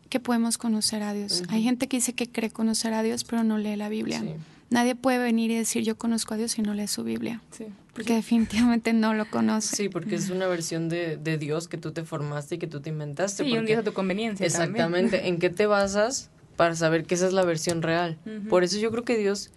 que 0.10 0.20
podemos 0.20 0.58
conocer 0.58 1.04
a 1.04 1.14
Dios. 1.14 1.44
Hay 1.50 1.64
gente 1.64 1.88
que 1.88 1.98
dice 1.98 2.14
que 2.14 2.30
cree 2.32 2.50
conocer 2.50 2.94
a 2.94 3.04
Dios, 3.04 3.24
pero 3.24 3.44
no 3.44 3.58
lee 3.58 3.76
la 3.76 3.90
Biblia. 3.90 4.22
Sí. 4.22 4.30
Nadie 4.70 4.96
puede 4.96 5.18
venir 5.18 5.52
y 5.52 5.56
decir 5.56 5.84
yo 5.84 5.98
conozco 5.98 6.34
a 6.34 6.38
Dios 6.38 6.52
si 6.54 6.62
no 6.62 6.74
lee 6.74 6.88
su 6.88 7.04
Biblia, 7.04 7.42
Sí. 7.52 7.66
porque 7.94 8.14
definitivamente 8.16 8.92
no 8.94 9.14
lo 9.14 9.30
conoce. 9.30 9.76
Sí, 9.76 9.90
porque 9.90 10.16
es 10.16 10.30
una 10.30 10.48
versión 10.48 10.90
de, 10.90 11.18
de 11.18 11.38
Dios 11.38 11.68
que 11.68 11.78
tú 11.78 11.92
te 11.92 12.04
formaste 12.04 12.56
y 12.56 12.58
que 12.58 12.68
tú 12.68 12.80
te 12.82 12.90
inventaste. 12.90 13.44
Sí, 13.44 13.50
y 13.50 13.58
un 13.58 13.66
Dios 13.66 13.80
a 13.80 13.84
tu 13.84 13.94
conveniencia 13.94 14.46
también. 14.48 14.72
Exactamente. 14.72 15.28
¿En 15.28 15.40
qué 15.40 15.50
te 15.50 15.68
basas 15.68 16.30
para 16.58 16.76
saber 16.76 17.06
que 17.06 17.16
esa 17.16 17.28
es 17.28 17.34
la 17.34 17.44
versión 17.46 17.82
real? 17.82 18.18
Por 18.50 18.64
eso 18.64 18.78
yo 18.78 18.92
creo 18.92 19.04
que 19.06 19.18
Dios, 19.18 19.52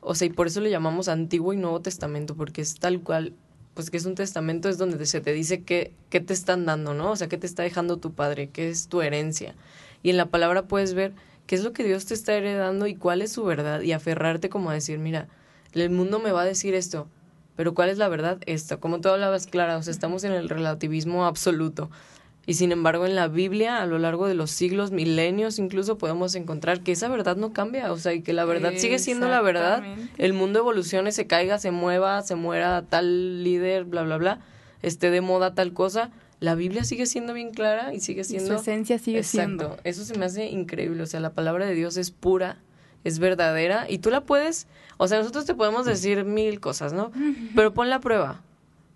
o 0.00 0.14
sea, 0.14 0.26
y 0.26 0.30
por 0.30 0.46
eso 0.46 0.60
le 0.60 0.70
llamamos 0.70 1.08
Antiguo 1.08 1.52
y 1.52 1.56
Nuevo 1.56 1.80
Testamento, 1.80 2.34
porque 2.34 2.62
es 2.62 2.76
tal 2.76 3.00
cual, 3.00 3.34
pues 3.74 3.90
que 3.90 3.96
es 3.96 4.06
un 4.06 4.14
testamento, 4.14 4.68
es 4.68 4.78
donde 4.78 5.04
se 5.06 5.20
te 5.20 5.32
dice 5.32 5.62
qué, 5.62 5.92
qué 6.08 6.20
te 6.20 6.32
están 6.32 6.66
dando, 6.66 6.94
¿no? 6.94 7.12
O 7.12 7.16
sea, 7.16 7.28
qué 7.28 7.36
te 7.36 7.46
está 7.46 7.62
dejando 7.62 7.98
tu 7.98 8.12
padre, 8.12 8.48
qué 8.50 8.70
es 8.70 8.88
tu 8.88 9.02
herencia. 9.02 9.54
Y 10.02 10.10
en 10.10 10.16
la 10.16 10.26
palabra 10.26 10.62
puedes 10.62 10.94
ver 10.94 11.12
qué 11.46 11.54
es 11.54 11.64
lo 11.64 11.72
que 11.72 11.84
Dios 11.84 12.06
te 12.06 12.14
está 12.14 12.34
heredando 12.34 12.86
y 12.86 12.94
cuál 12.94 13.22
es 13.22 13.32
su 13.32 13.44
verdad, 13.44 13.82
y 13.82 13.92
aferrarte 13.92 14.48
como 14.48 14.70
a 14.70 14.74
decir, 14.74 14.98
mira, 14.98 15.28
el 15.72 15.90
mundo 15.90 16.18
me 16.18 16.32
va 16.32 16.42
a 16.42 16.46
decir 16.46 16.74
esto, 16.74 17.08
pero 17.56 17.74
¿cuál 17.74 17.90
es 17.90 17.98
la 17.98 18.08
verdad? 18.08 18.38
Esta. 18.46 18.78
Como 18.78 19.00
tú 19.00 19.10
hablabas, 19.10 19.46
Clara, 19.46 19.76
o 19.76 19.82
sea, 19.82 19.90
estamos 19.90 20.24
en 20.24 20.32
el 20.32 20.48
relativismo 20.48 21.26
absoluto. 21.26 21.90
Y 22.46 22.54
sin 22.54 22.72
embargo, 22.72 23.06
en 23.06 23.14
la 23.14 23.28
Biblia, 23.28 23.80
a 23.82 23.86
lo 23.86 23.98
largo 23.98 24.26
de 24.26 24.34
los 24.34 24.50
siglos, 24.50 24.90
milenios, 24.90 25.58
incluso 25.58 25.98
podemos 25.98 26.34
encontrar 26.34 26.80
que 26.80 26.92
esa 26.92 27.08
verdad 27.08 27.36
no 27.36 27.52
cambia, 27.52 27.92
o 27.92 27.96
sea, 27.98 28.12
y 28.14 28.22
que 28.22 28.32
la 28.32 28.44
verdad 28.44 28.72
sigue 28.76 28.98
siendo 28.98 29.28
la 29.28 29.40
verdad. 29.42 29.84
El 30.18 30.32
mundo 30.32 30.58
evolucione, 30.58 31.12
se 31.12 31.26
caiga, 31.26 31.58
se 31.58 31.70
mueva, 31.70 32.22
se 32.22 32.34
muera 32.34 32.82
tal 32.88 33.44
líder, 33.44 33.84
bla, 33.84 34.02
bla, 34.02 34.16
bla, 34.16 34.40
esté 34.82 35.10
de 35.10 35.20
moda 35.20 35.54
tal 35.54 35.72
cosa. 35.72 36.10
La 36.40 36.54
Biblia 36.54 36.84
sigue 36.84 37.04
siendo 37.04 37.34
bien 37.34 37.50
clara 37.50 37.92
y 37.92 38.00
sigue 38.00 38.22
Y 38.22 38.24
su 38.24 38.30
siendo... 38.30 38.54
esencia 38.56 38.98
sigue 38.98 39.18
Exacto. 39.18 39.58
siendo. 39.58 39.76
Eso 39.84 40.04
se 40.04 40.18
me 40.18 40.24
hace 40.24 40.46
increíble. 40.46 41.02
O 41.02 41.06
sea, 41.06 41.20
la 41.20 41.34
palabra 41.34 41.66
de 41.66 41.74
Dios 41.74 41.98
es 41.98 42.10
pura, 42.10 42.56
es 43.04 43.18
verdadera 43.18 43.84
y 43.88 43.98
tú 43.98 44.10
la 44.10 44.22
puedes. 44.22 44.66
O 44.96 45.06
sea, 45.06 45.18
nosotros 45.18 45.44
te 45.44 45.54
podemos 45.54 45.84
decir 45.84 46.24
mil 46.24 46.58
cosas, 46.58 46.94
¿no? 46.94 47.12
Pero 47.54 47.74
pon 47.74 47.90
la 47.90 48.00
prueba. 48.00 48.40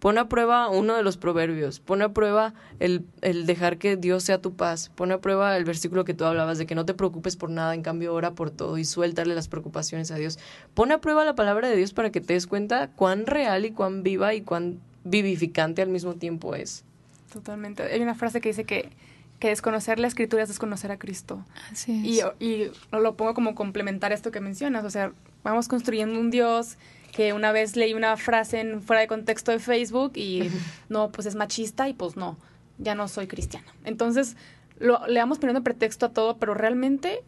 Pon 0.05 0.19
a 0.19 0.29
prueba 0.29 0.69
uno 0.69 0.97
de 0.97 1.03
los 1.03 1.17
proverbios. 1.17 1.81
Pon 1.81 2.03
a 2.03 2.13
prueba 2.13 2.53
el, 2.79 3.07
el 3.23 3.47
dejar 3.47 3.79
que 3.79 3.97
Dios 3.97 4.23
sea 4.23 4.39
tu 4.39 4.53
paz. 4.53 4.91
Pon 4.95 5.11
a 5.13 5.19
prueba 5.23 5.57
el 5.57 5.65
versículo 5.65 6.05
que 6.05 6.13
tú 6.13 6.27
hablabas 6.27 6.59
de 6.59 6.67
que 6.67 6.75
no 6.75 6.85
te 6.85 6.93
preocupes 6.93 7.37
por 7.37 7.49
nada, 7.49 7.75
en 7.75 7.81
cambio 7.81 8.13
ora 8.13 8.33
por 8.35 8.51
todo 8.51 8.77
y 8.77 8.85
suéltale 8.85 9.35
las 9.35 9.49
preocupaciones 9.49 10.11
a 10.11 10.17
Dios. 10.17 10.39
Pon 10.75 10.93
a 10.93 11.01
prueba 11.01 11.25
la 11.25 11.35
palabra 11.35 11.71
de 11.71 11.77
Dios 11.77 11.95
para 11.95 12.11
que 12.11 12.21
te 12.21 12.35
des 12.35 12.47
cuenta 12.47 12.91
cuán 12.91 13.25
real 13.25 13.65
y 13.65 13.71
cuán 13.71 14.03
viva 14.03 14.35
y 14.35 14.43
cuán 14.43 14.79
vivificante 15.05 15.81
al 15.81 15.89
mismo 15.89 16.13
tiempo 16.17 16.55
es. 16.55 16.85
Totalmente. 17.33 17.83
Hay 17.85 18.03
una 18.03 18.15
frase 18.15 18.43
que 18.43 18.51
dice 18.51 18.65
que, 18.65 18.91
que 19.39 19.49
desconocer 19.49 19.99
la 19.99 20.09
escritura 20.09 20.43
es 20.43 20.51
desconocer 20.51 20.93
a 20.93 20.99
Cristo. 20.99 21.47
Así 21.73 22.21
es. 22.21 22.27
Y, 22.41 22.45
y 22.45 22.71
lo 22.93 23.17
pongo 23.17 23.33
como 23.33 23.55
complementar 23.55 24.13
esto 24.13 24.31
que 24.31 24.41
mencionas. 24.41 24.85
O 24.85 24.91
sea, 24.91 25.15
vamos 25.43 25.67
construyendo 25.67 26.21
un 26.21 26.31
Dios 26.31 26.77
que 27.15 27.33
una 27.33 27.53
vez 27.53 27.77
leí 27.77 27.95
una 27.95 28.17
frase 28.17 28.59
en, 28.59 28.83
fuera 28.83 29.01
de 29.01 29.07
contexto 29.07 29.53
de 29.53 29.61
Facebook 29.61 30.13
y 30.17 30.51
no, 30.89 31.13
pues 31.13 31.27
es 31.27 31.37
machista 31.37 31.89
y 31.89 31.95
pues 31.95 32.17
no, 32.17 32.37
ya 32.79 32.97
no 32.97 33.07
soy 33.07 33.29
cristiana. 33.29 33.73
Entonces, 33.85 34.37
lo, 34.79 35.07
le 35.07 35.21
vamos 35.21 35.39
poniendo 35.39 35.63
pretexto 35.63 36.07
a 36.07 36.09
todo, 36.09 36.39
pero 36.39 36.55
realmente, 36.55 37.23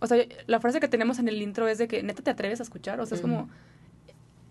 o 0.00 0.06
sea, 0.06 0.24
la 0.46 0.60
frase 0.60 0.80
que 0.80 0.88
tenemos 0.88 1.18
en 1.18 1.28
el 1.28 1.42
intro 1.42 1.68
es 1.68 1.76
de 1.76 1.88
que 1.88 2.02
neta 2.02 2.22
te 2.22 2.30
atreves 2.30 2.60
a 2.60 2.62
escuchar. 2.62 3.00
O 3.00 3.06
sea, 3.06 3.16
es 3.16 3.20
como, 3.20 3.50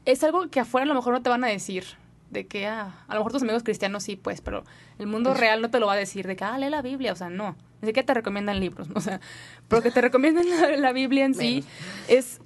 es 0.06 0.24
algo 0.24 0.48
que 0.50 0.60
afuera 0.60 0.84
a 0.84 0.88
lo 0.88 0.94
mejor 0.94 1.13
no 1.13 1.24
te 1.24 1.30
van 1.30 1.44
a 1.44 1.48
decir. 1.48 1.84
De 2.30 2.46
que, 2.46 2.68
ah, 2.68 3.04
a 3.08 3.13
lo 3.13 3.22
mejor 3.22 3.32
tus 3.32 3.42
amigos 3.42 3.63
cristianos 3.63 4.04
sí, 4.04 4.16
pues, 4.16 4.42
pero 4.42 4.63
el 5.00 5.08
mundo 5.08 5.34
real 5.34 5.62
no 5.62 5.72
te 5.72 5.80
lo 5.80 5.88
va 5.88 5.94
a 5.94 5.98
decir. 5.98 6.28
De 6.28 6.36
que, 6.36 6.44
ah, 6.44 6.58
lee 6.60 6.70
la 6.70 6.84
Biblia. 6.84 7.13
O 7.13 7.16
sea, 7.16 7.30
no. 7.30 7.56
Ni 7.82 7.88
siquiera 7.88 8.06
te 8.06 8.13
recomiendan 8.13 8.60
libros. 8.60 8.90
O 8.94 9.02
sea, 9.02 9.22
pero 9.68 9.82
que 9.82 9.90
te 9.90 10.02
recomiendan 10.02 10.48
la, 10.50 10.78
la 10.78 10.92
Biblia 10.92 11.26
en 11.26 11.34
sí 11.34 11.63
es, 12.10 12.42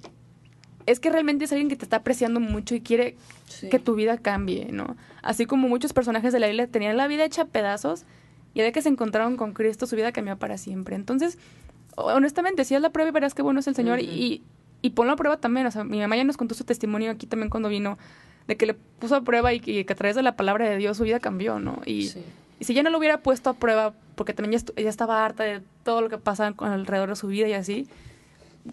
es 0.86 1.00
que 1.00 1.10
realmente 1.10 1.44
es 1.44 1.52
alguien 1.52 1.68
que 1.68 1.76
te 1.76 1.84
está 1.84 1.96
apreciando 1.98 2.40
mucho 2.40 2.74
y 2.74 2.80
quiere 2.80 3.16
que 3.70 3.78
tu 3.78 3.94
vida 3.94 4.18
cambie, 4.18 4.68
¿no? 4.72 4.96
Así 5.22 5.46
como 5.46 5.68
muchos 5.68 5.92
personajes 5.92 6.32
de 6.32 6.40
la 6.40 6.46
Biblia 6.48 6.66
tenían 6.66 6.96
la 6.96 7.06
vida 7.08 7.24
hecha 7.24 7.42
a 7.42 7.44
pedazos 7.46 8.04
y 8.54 8.60
de 8.60 8.72
que 8.72 8.82
se 8.82 8.88
encontraron 8.88 9.36
con 9.36 9.52
Cristo, 9.52 9.86
su 9.86 9.96
vida 9.96 10.12
cambió 10.12 10.36
para 10.36 10.58
siempre. 10.58 10.96
Entonces, 10.96 11.38
honestamente, 11.96 12.64
si 12.64 12.74
es 12.74 12.80
la 12.80 12.90
prueba 12.90 13.10
y 13.10 13.12
verás 13.12 13.34
qué 13.34 13.42
bueno 13.42 13.60
es 13.60 13.66
el 13.66 13.74
Señor 13.74 14.00
y, 14.00 14.42
y 14.82 14.90
ponlo 14.90 15.12
a 15.12 15.16
prueba 15.16 15.36
también. 15.38 15.66
O 15.66 15.70
sea, 15.70 15.84
mi 15.84 16.00
mamá 16.00 16.16
ya 16.16 16.24
nos 16.24 16.36
contó 16.36 16.54
su 16.54 16.64
testimonio 16.64 17.10
aquí 17.10 17.26
también 17.26 17.50
cuando 17.50 17.68
vino, 17.68 17.98
de 18.48 18.56
que 18.56 18.66
le 18.66 18.74
puso 18.74 19.14
a 19.16 19.20
prueba 19.22 19.52
y 19.52 19.60
que, 19.60 19.86
que 19.86 19.92
a 19.92 19.96
través 19.96 20.16
de 20.16 20.22
la 20.22 20.36
palabra 20.36 20.68
de 20.68 20.76
Dios 20.76 20.96
su 20.96 21.04
vida 21.04 21.20
cambió, 21.20 21.58
¿no? 21.60 21.80
Y, 21.86 22.08
Sí. 22.08 22.24
y 22.58 22.64
si 22.64 22.74
ya 22.74 22.82
no 22.82 22.90
lo 22.90 22.98
hubiera 22.98 23.18
puesto 23.20 23.50
a 23.50 23.54
prueba, 23.54 23.94
porque 24.16 24.34
también 24.34 24.60
ya, 24.76 24.88
estaba 24.88 25.24
harta 25.24 25.44
de 25.44 25.62
todo 25.84 26.00
lo 26.02 26.08
que 26.08 26.18
pasa 26.18 26.52
con 26.52 26.70
alrededor 26.70 27.08
de 27.10 27.16
su 27.16 27.28
vida 27.28 27.46
y 27.48 27.52
así, 27.52 27.86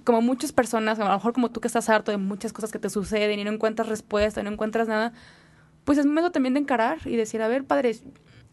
como 0.03 0.21
muchas 0.21 0.51
personas, 0.51 0.99
a 0.99 1.05
lo 1.05 1.13
mejor 1.13 1.33
como 1.33 1.49
tú 1.49 1.61
que 1.61 1.67
estás 1.67 1.89
harto 1.89 2.11
de 2.11 2.17
muchas 2.17 2.53
cosas 2.53 2.71
que 2.71 2.79
te 2.79 2.89
suceden 2.89 3.39
y 3.39 3.43
no 3.43 3.51
encuentras 3.51 3.87
respuesta, 3.87 4.43
no 4.43 4.51
encuentras 4.51 4.87
nada, 4.87 5.13
pues 5.83 5.97
es 5.97 6.05
momento 6.05 6.31
también 6.31 6.53
de 6.53 6.59
encarar 6.59 6.99
y 7.05 7.15
decir, 7.15 7.41
a 7.41 7.47
ver, 7.47 7.63
padres, 7.63 8.03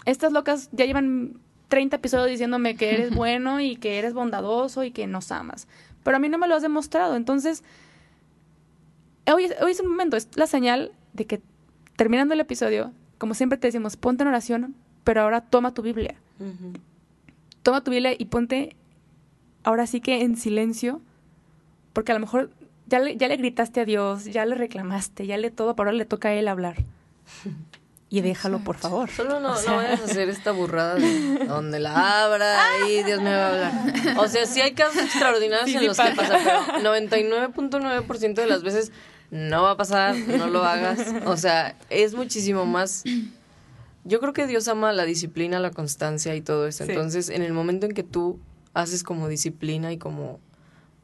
estas 0.04 0.32
locas 0.32 0.70
ya 0.72 0.86
llevan 0.86 1.38
30 1.68 1.96
episodios 1.96 2.30
diciéndome 2.30 2.76
que 2.76 2.94
eres 2.94 3.10
bueno 3.14 3.60
y 3.60 3.76
que 3.76 3.98
eres 3.98 4.14
bondadoso 4.14 4.84
y 4.84 4.90
que 4.90 5.06
nos 5.06 5.30
amas, 5.32 5.68
pero 6.02 6.16
a 6.16 6.20
mí 6.20 6.28
no 6.28 6.38
me 6.38 6.48
lo 6.48 6.54
has 6.54 6.62
demostrado, 6.62 7.16
entonces, 7.16 7.62
hoy, 9.32 9.50
hoy 9.62 9.72
es 9.72 9.80
un 9.80 9.88
momento, 9.88 10.16
es 10.16 10.28
la 10.36 10.46
señal 10.46 10.92
de 11.12 11.26
que 11.26 11.42
terminando 11.96 12.34
el 12.34 12.40
episodio, 12.40 12.92
como 13.18 13.34
siempre 13.34 13.58
te 13.58 13.68
decimos, 13.68 13.96
ponte 13.96 14.22
en 14.22 14.28
oración, 14.28 14.74
pero 15.04 15.22
ahora 15.22 15.40
toma 15.40 15.72
tu 15.72 15.82
Biblia. 15.82 16.16
Toma 17.62 17.82
tu 17.82 17.90
Biblia 17.90 18.12
y 18.16 18.26
ponte 18.26 18.76
ahora 19.64 19.86
sí 19.86 20.00
que 20.00 20.22
en 20.22 20.36
silencio, 20.36 21.00
porque 21.96 22.12
a 22.12 22.14
lo 22.14 22.20
mejor 22.20 22.50
ya 22.88 22.98
le, 22.98 23.16
ya 23.16 23.26
le 23.26 23.38
gritaste 23.38 23.80
a 23.80 23.86
Dios, 23.86 24.26
ya 24.26 24.44
le 24.44 24.54
reclamaste, 24.54 25.26
ya 25.26 25.38
le 25.38 25.50
todo, 25.50 25.74
pero 25.74 25.88
ahora 25.88 25.96
le 25.96 26.04
toca 26.04 26.28
a 26.28 26.34
Él 26.34 26.46
hablar. 26.46 26.76
Y 28.08 28.20
déjalo, 28.20 28.60
por 28.60 28.76
favor. 28.76 29.10
Solo 29.10 29.40
no, 29.40 29.60
no 29.60 29.76
vayas 29.76 30.00
a 30.00 30.04
hacer 30.04 30.28
esta 30.28 30.52
burrada 30.52 30.94
de 30.94 31.44
donde 31.46 31.80
la 31.80 32.24
abra 32.24 32.56
y 32.88 33.02
Dios 33.02 33.20
me 33.20 33.34
va 33.34 33.46
a 33.46 33.48
hablar. 33.48 34.18
O 34.18 34.28
sea, 34.28 34.46
sí 34.46 34.60
hay 34.60 34.74
casos 34.74 35.02
extraordinarios 35.02 35.74
en 35.74 35.88
los 35.88 35.96
que 35.96 36.14
pasa, 36.14 36.38
pero 36.44 36.84
99.9% 36.84 38.34
de 38.34 38.46
las 38.46 38.62
veces 38.62 38.92
no 39.32 39.64
va 39.64 39.72
a 39.72 39.76
pasar, 39.76 40.14
no 40.14 40.46
lo 40.46 40.62
hagas. 40.62 41.00
O 41.24 41.36
sea, 41.36 41.76
es 41.90 42.14
muchísimo 42.14 42.64
más. 42.64 43.02
Yo 44.04 44.20
creo 44.20 44.32
que 44.32 44.46
Dios 44.46 44.68
ama 44.68 44.92
la 44.92 45.04
disciplina, 45.04 45.58
la 45.58 45.72
constancia 45.72 46.36
y 46.36 46.42
todo 46.42 46.68
eso. 46.68 46.84
Entonces, 46.84 47.28
en 47.28 47.42
el 47.42 47.52
momento 47.52 47.86
en 47.86 47.92
que 47.92 48.04
tú 48.04 48.38
haces 48.72 49.02
como 49.02 49.26
disciplina 49.26 49.90
y 49.90 49.98
como 49.98 50.38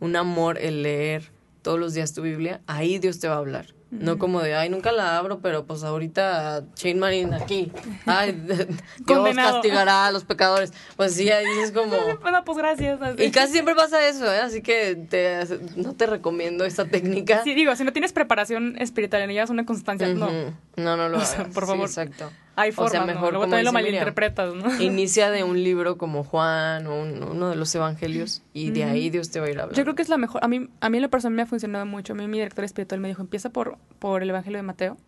un 0.02 0.16
amor 0.16 0.58
el 0.58 0.82
leer 0.82 1.30
todos 1.62 1.78
los 1.78 1.94
días 1.94 2.12
tu 2.12 2.22
Biblia, 2.22 2.60
ahí 2.66 2.98
Dios 2.98 3.20
te 3.20 3.28
va 3.28 3.36
a 3.36 3.38
hablar. 3.38 3.66
No 3.92 4.18
como 4.18 4.40
de, 4.40 4.54
ay, 4.54 4.70
nunca 4.70 4.90
la 4.90 5.18
abro, 5.18 5.40
pero 5.40 5.66
pues 5.66 5.84
ahorita 5.84 6.64
Chain 6.74 6.98
Marine 6.98 7.36
aquí. 7.36 7.70
Ay, 8.06 8.32
Dios 9.06 9.36
castigará 9.36 10.06
a 10.06 10.12
los 10.12 10.24
pecadores. 10.24 10.72
Pues 10.96 11.14
sí, 11.14 11.30
ahí 11.30 11.44
es 11.62 11.70
como... 11.74 11.94
Bueno, 12.20 12.42
pues 12.44 12.58
gracias. 12.58 12.98
Y 13.18 13.30
casi 13.30 13.52
siempre 13.52 13.74
pasa 13.74 14.08
eso, 14.08 14.24
¿eh? 14.32 14.38
Así 14.38 14.62
que 14.62 14.96
te, 14.96 15.40
no 15.76 15.92
te 15.92 16.06
recomiendo 16.06 16.64
esta 16.64 16.86
técnica. 16.86 17.44
Sí, 17.44 17.54
digo, 17.54 17.76
si 17.76 17.84
no 17.84 17.92
tienes 17.92 18.14
preparación 18.14 18.76
espiritual 18.78 19.30
y 19.30 19.34
llevas 19.34 19.50
una 19.50 19.66
constancia, 19.66 20.08
no. 20.08 20.30
No, 20.76 20.96
no 20.96 21.08
lo 21.08 21.16
hagas. 21.18 21.34
por 21.52 21.66
favor. 21.66 21.86
exacto. 21.86 22.30
Hay 22.54 22.70
formas, 22.70 22.92
o 22.92 22.96
sea, 22.96 23.06
mejor 23.06 23.30
Luego 23.32 23.44
también 23.44 23.64
lo 23.64 23.72
malinterpretas, 23.72 24.54
¿no? 24.54 24.80
Inicia 24.82 25.30
de 25.30 25.42
un 25.42 25.62
libro 25.64 25.96
como 25.96 26.22
Juan 26.22 26.86
o 26.86 27.02
uno 27.02 27.48
de 27.48 27.56
los 27.56 27.74
evangelios 27.74 28.42
y 28.52 28.72
de 28.72 28.84
ahí 28.84 29.08
Dios 29.08 29.30
te 29.30 29.40
va 29.40 29.46
a 29.46 29.50
ir 29.50 29.58
a 29.58 29.62
hablar. 29.62 29.76
Yo 29.76 29.84
creo 29.84 29.94
que 29.94 30.02
es 30.02 30.10
la 30.10 30.18
mejor. 30.18 30.44
A 30.44 30.48
mí, 30.48 30.68
a 30.80 30.90
mí 30.90 30.98
en 30.98 31.02
lo 31.02 31.08
personal 31.08 31.34
me 31.34 31.42
ha 31.42 31.46
funcionado 31.46 31.86
mucho. 31.86 32.12
A 32.12 32.16
mí 32.16 32.26
mi 32.28 32.38
director 32.38 32.64
espiritual 32.64 33.00
me 33.00 33.08
dijo, 33.08 33.22
empieza 33.22 33.48
por, 33.50 33.78
por 33.98 34.22
el 34.22 34.28
evangelio 34.28 34.58
de 34.58 34.62
Mateo. 34.64 34.98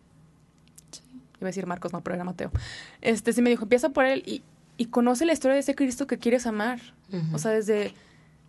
Sí. 0.89 1.01
Iba 1.39 1.41
a 1.41 1.45
decir 1.45 1.67
Marcos, 1.67 1.93
no, 1.93 2.01
pero 2.01 2.15
era 2.15 2.23
Mateo. 2.23 2.51
Este 3.01 3.31
sí 3.31 3.43
me 3.43 3.51
dijo, 3.51 3.63
empieza 3.65 3.89
por 3.89 4.05
él 4.05 4.23
y, 4.25 4.41
y 4.77 4.87
conoce 4.87 5.25
la 5.25 5.33
historia 5.33 5.53
de 5.53 5.59
ese 5.59 5.75
Cristo 5.75 6.07
que 6.07 6.17
quieres 6.17 6.47
amar. 6.47 6.79
O 7.31 7.37
sea, 7.37 7.51
desde 7.51 7.93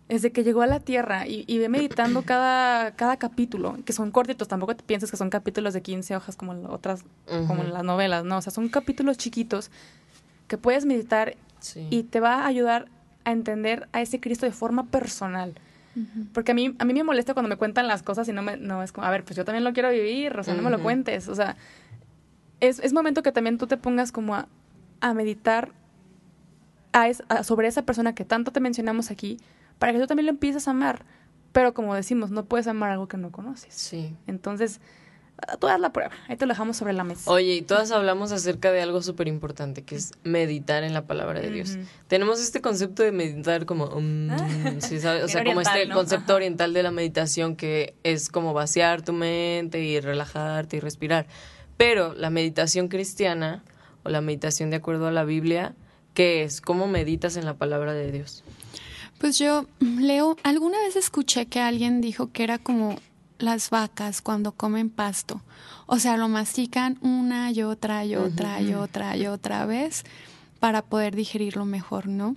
desde 0.09 0.31
que 0.31 0.43
llegó 0.43 0.61
a 0.61 0.67
la 0.67 0.79
Tierra 0.79 1.27
y, 1.27 1.43
y 1.47 1.57
ve 1.57 1.69
meditando 1.69 2.21
cada, 2.25 2.91
cada 2.95 3.17
capítulo, 3.17 3.77
que 3.85 3.93
son 3.93 4.11
cortitos, 4.11 4.47
tampoco 4.47 4.75
te 4.75 4.83
pienses 4.83 5.11
que 5.11 5.17
son 5.17 5.29
capítulos 5.29 5.73
de 5.73 5.81
15 5.81 6.15
hojas 6.15 6.35
como 6.35 6.53
otras, 6.69 7.03
como 7.47 7.63
en 7.63 7.73
las 7.73 7.83
novelas, 7.83 8.23
no, 8.23 8.37
o 8.37 8.41
sea, 8.41 8.51
son 8.51 8.69
capítulos 8.69 9.17
chiquitos 9.17 9.71
que 10.47 10.57
puedes 10.57 10.85
meditar 10.85 11.35
y 11.89 12.03
te 12.03 12.19
va 12.19 12.43
a 12.43 12.47
ayudar 12.47 12.87
a 13.25 13.31
entender 13.31 13.89
a 13.91 14.01
ese 14.01 14.19
Cristo 14.19 14.45
de 14.45 14.51
forma 14.51 14.85
personal. 14.85 15.55
Porque 16.31 16.51
a 16.51 16.55
mí, 16.55 16.75
a 16.77 16.85
mí 16.85 16.93
me 16.93 17.03
molesta 17.03 17.33
cuando 17.33 17.49
me 17.49 17.55
cuentan 17.55 17.87
las 17.87 18.03
cosas 18.03 18.29
y 18.29 18.31
no, 18.31 18.43
me, 18.43 18.55
no 18.55 18.83
es 18.83 18.91
como, 18.91 19.07
a 19.07 19.09
ver, 19.09 19.23
pues 19.23 19.35
yo 19.35 19.43
también 19.43 19.63
lo 19.63 19.73
quiero 19.73 19.89
vivir, 19.89 20.37
o 20.37 20.43
sea, 20.43 20.53
no 20.53 20.61
me 20.61 20.69
lo 20.69 20.79
cuentes. 20.79 21.27
O 21.27 21.33
sea, 21.33 21.57
es, 22.59 22.79
es 22.79 22.93
momento 22.93 23.23
que 23.23 23.31
también 23.31 23.57
tú 23.57 23.65
te 23.65 23.77
pongas 23.77 24.11
como 24.11 24.35
a, 24.35 24.47
a 25.01 25.15
meditar 25.15 25.71
a 26.93 27.43
sobre 27.43 27.67
esa 27.67 27.81
persona 27.83 28.13
que 28.13 28.25
tanto 28.25 28.51
te 28.51 28.59
mencionamos 28.59 29.11
aquí, 29.11 29.39
para 29.79 29.93
que 29.93 29.99
tú 29.99 30.07
también 30.07 30.25
lo 30.25 30.31
empieces 30.31 30.67
a 30.67 30.71
amar. 30.71 31.05
Pero 31.51 31.73
como 31.73 31.95
decimos, 31.95 32.31
no 32.31 32.45
puedes 32.45 32.67
amar 32.67 32.91
algo 32.91 33.07
que 33.07 33.17
no 33.17 33.31
conoces. 33.31 33.73
Sí. 33.73 34.15
Entonces, 34.27 34.79
tú 35.59 35.67
haz 35.67 35.79
la 35.79 35.91
prueba. 35.91 36.11
Ahí 36.27 36.35
te 36.35 36.45
lo 36.45 36.53
dejamos 36.53 36.77
sobre 36.77 36.93
la 36.93 37.03
mesa. 37.03 37.29
Oye, 37.29 37.55
y 37.55 37.61
todas 37.61 37.91
hablamos 37.91 38.31
acerca 38.31 38.71
de 38.71 38.81
algo 38.81 39.01
súper 39.01 39.27
importante, 39.27 39.83
que 39.83 39.95
es 39.95 40.11
meditar 40.23 40.83
en 40.83 40.93
la 40.93 41.05
palabra 41.05 41.39
de 41.39 41.49
Dios. 41.49 41.77
Tenemos 42.07 42.39
este 42.39 42.61
concepto 42.61 43.03
de 43.03 43.11
meditar 43.11 43.65
como, 43.65 43.85
um, 43.85 44.29
¿sí 44.79 44.99
sabes? 44.99 45.23
o 45.23 45.27
sea, 45.27 45.43
como 45.43 45.61
este 45.61 45.89
concepto 45.89 46.35
oriental 46.35 46.73
de 46.73 46.83
la 46.83 46.91
meditación 46.91 47.55
que 47.55 47.95
es 48.03 48.29
como 48.29 48.53
vaciar 48.53 49.01
tu 49.03 49.13
mente 49.13 49.79
y 49.79 49.99
relajarte 49.99 50.77
y 50.77 50.79
respirar. 50.79 51.27
Pero 51.77 52.13
la 52.13 52.29
meditación 52.29 52.87
cristiana 52.87 53.63
o 54.03 54.09
la 54.09 54.21
meditación 54.21 54.71
de 54.71 54.77
acuerdo 54.77 55.07
a 55.07 55.11
la 55.11 55.23
Biblia, 55.23 55.75
¿qué 56.15 56.43
es? 56.43 56.61
¿Cómo 56.61 56.87
meditas 56.87 57.37
en 57.37 57.45
la 57.45 57.53
palabra 57.53 57.93
de 57.93 58.11
Dios? 58.11 58.43
Pues 59.19 59.37
yo 59.37 59.65
leo, 59.79 60.37
alguna 60.43 60.77
vez 60.79 60.95
escuché 60.95 61.47
que 61.47 61.59
alguien 61.59 62.01
dijo 62.01 62.31
que 62.31 62.43
era 62.43 62.57
como 62.57 62.97
las 63.39 63.69
vacas 63.69 64.21
cuando 64.21 64.51
comen 64.51 64.89
pasto. 64.89 65.41
O 65.85 65.99
sea, 65.99 66.17
lo 66.17 66.27
mastican 66.27 66.97
una 67.01 67.51
y 67.51 67.63
otra 67.63 68.03
y 68.05 68.15
otra 68.15 68.61
y 68.61 68.73
otra 68.73 69.15
y 69.15 69.27
otra 69.27 69.65
vez 69.65 70.03
para 70.59 70.81
poder 70.81 71.15
digerirlo 71.15 71.65
mejor, 71.65 72.07
¿no? 72.07 72.35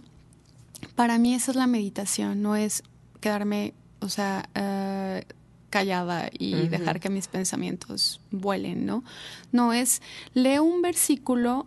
Para 0.94 1.18
mí 1.18 1.34
esa 1.34 1.50
es 1.50 1.56
la 1.56 1.66
meditación, 1.66 2.42
no 2.42 2.56
es 2.56 2.82
quedarme, 3.20 3.74
o 4.00 4.08
sea, 4.08 4.48
eh, 4.54 5.24
callada 5.70 6.30
y 6.36 6.68
dejar 6.68 7.00
que 7.00 7.10
mis 7.10 7.28
pensamientos 7.28 8.20
vuelen, 8.30 8.86
¿no? 8.86 9.04
No 9.52 9.72
es, 9.72 10.02
leo 10.34 10.64
un 10.64 10.82
versículo 10.82 11.66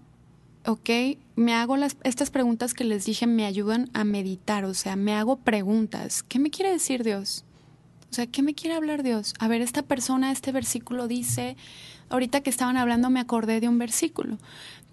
ok, 0.65 0.89
me 1.35 1.53
hago 1.53 1.77
las, 1.77 1.97
estas 2.03 2.29
preguntas 2.29 2.73
que 2.73 2.83
les 2.83 3.05
dije, 3.05 3.27
me 3.27 3.45
ayudan 3.45 3.89
a 3.93 4.03
meditar, 4.03 4.65
o 4.65 4.73
sea, 4.73 4.95
me 4.95 5.13
hago 5.13 5.37
preguntas. 5.37 6.23
¿Qué 6.23 6.39
me 6.39 6.49
quiere 6.49 6.71
decir 6.71 7.03
Dios? 7.03 7.43
O 8.11 8.13
sea, 8.13 8.27
¿qué 8.27 8.43
me 8.43 8.53
quiere 8.53 8.75
hablar 8.75 9.03
Dios? 9.03 9.33
A 9.39 9.47
ver, 9.47 9.61
esta 9.61 9.81
persona, 9.81 10.31
este 10.31 10.51
versículo 10.51 11.07
dice, 11.07 11.57
ahorita 12.09 12.41
que 12.41 12.49
estaban 12.49 12.77
hablando 12.77 13.09
me 13.09 13.19
acordé 13.19 13.59
de 13.59 13.67
un 13.67 13.79
versículo 13.79 14.37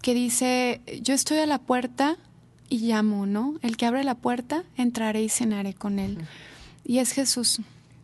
que 0.01 0.15
dice, 0.15 0.81
yo 1.03 1.15
estoy 1.15 1.39
a 1.39 1.47
la 1.47 1.59
puerta 1.59 2.17
y 2.71 2.79
llamo, 2.79 3.27
¿no? 3.27 3.55
El 3.63 3.77
que 3.77 3.87
abre 3.87 4.05
la 4.05 4.15
puerta, 4.15 4.65
entraré 4.77 5.23
y 5.23 5.29
cenaré 5.29 5.75
con 5.75 5.99
él. 5.99 6.19
Y 6.85 6.99
es 6.99 7.13
Jesús. 7.13 7.61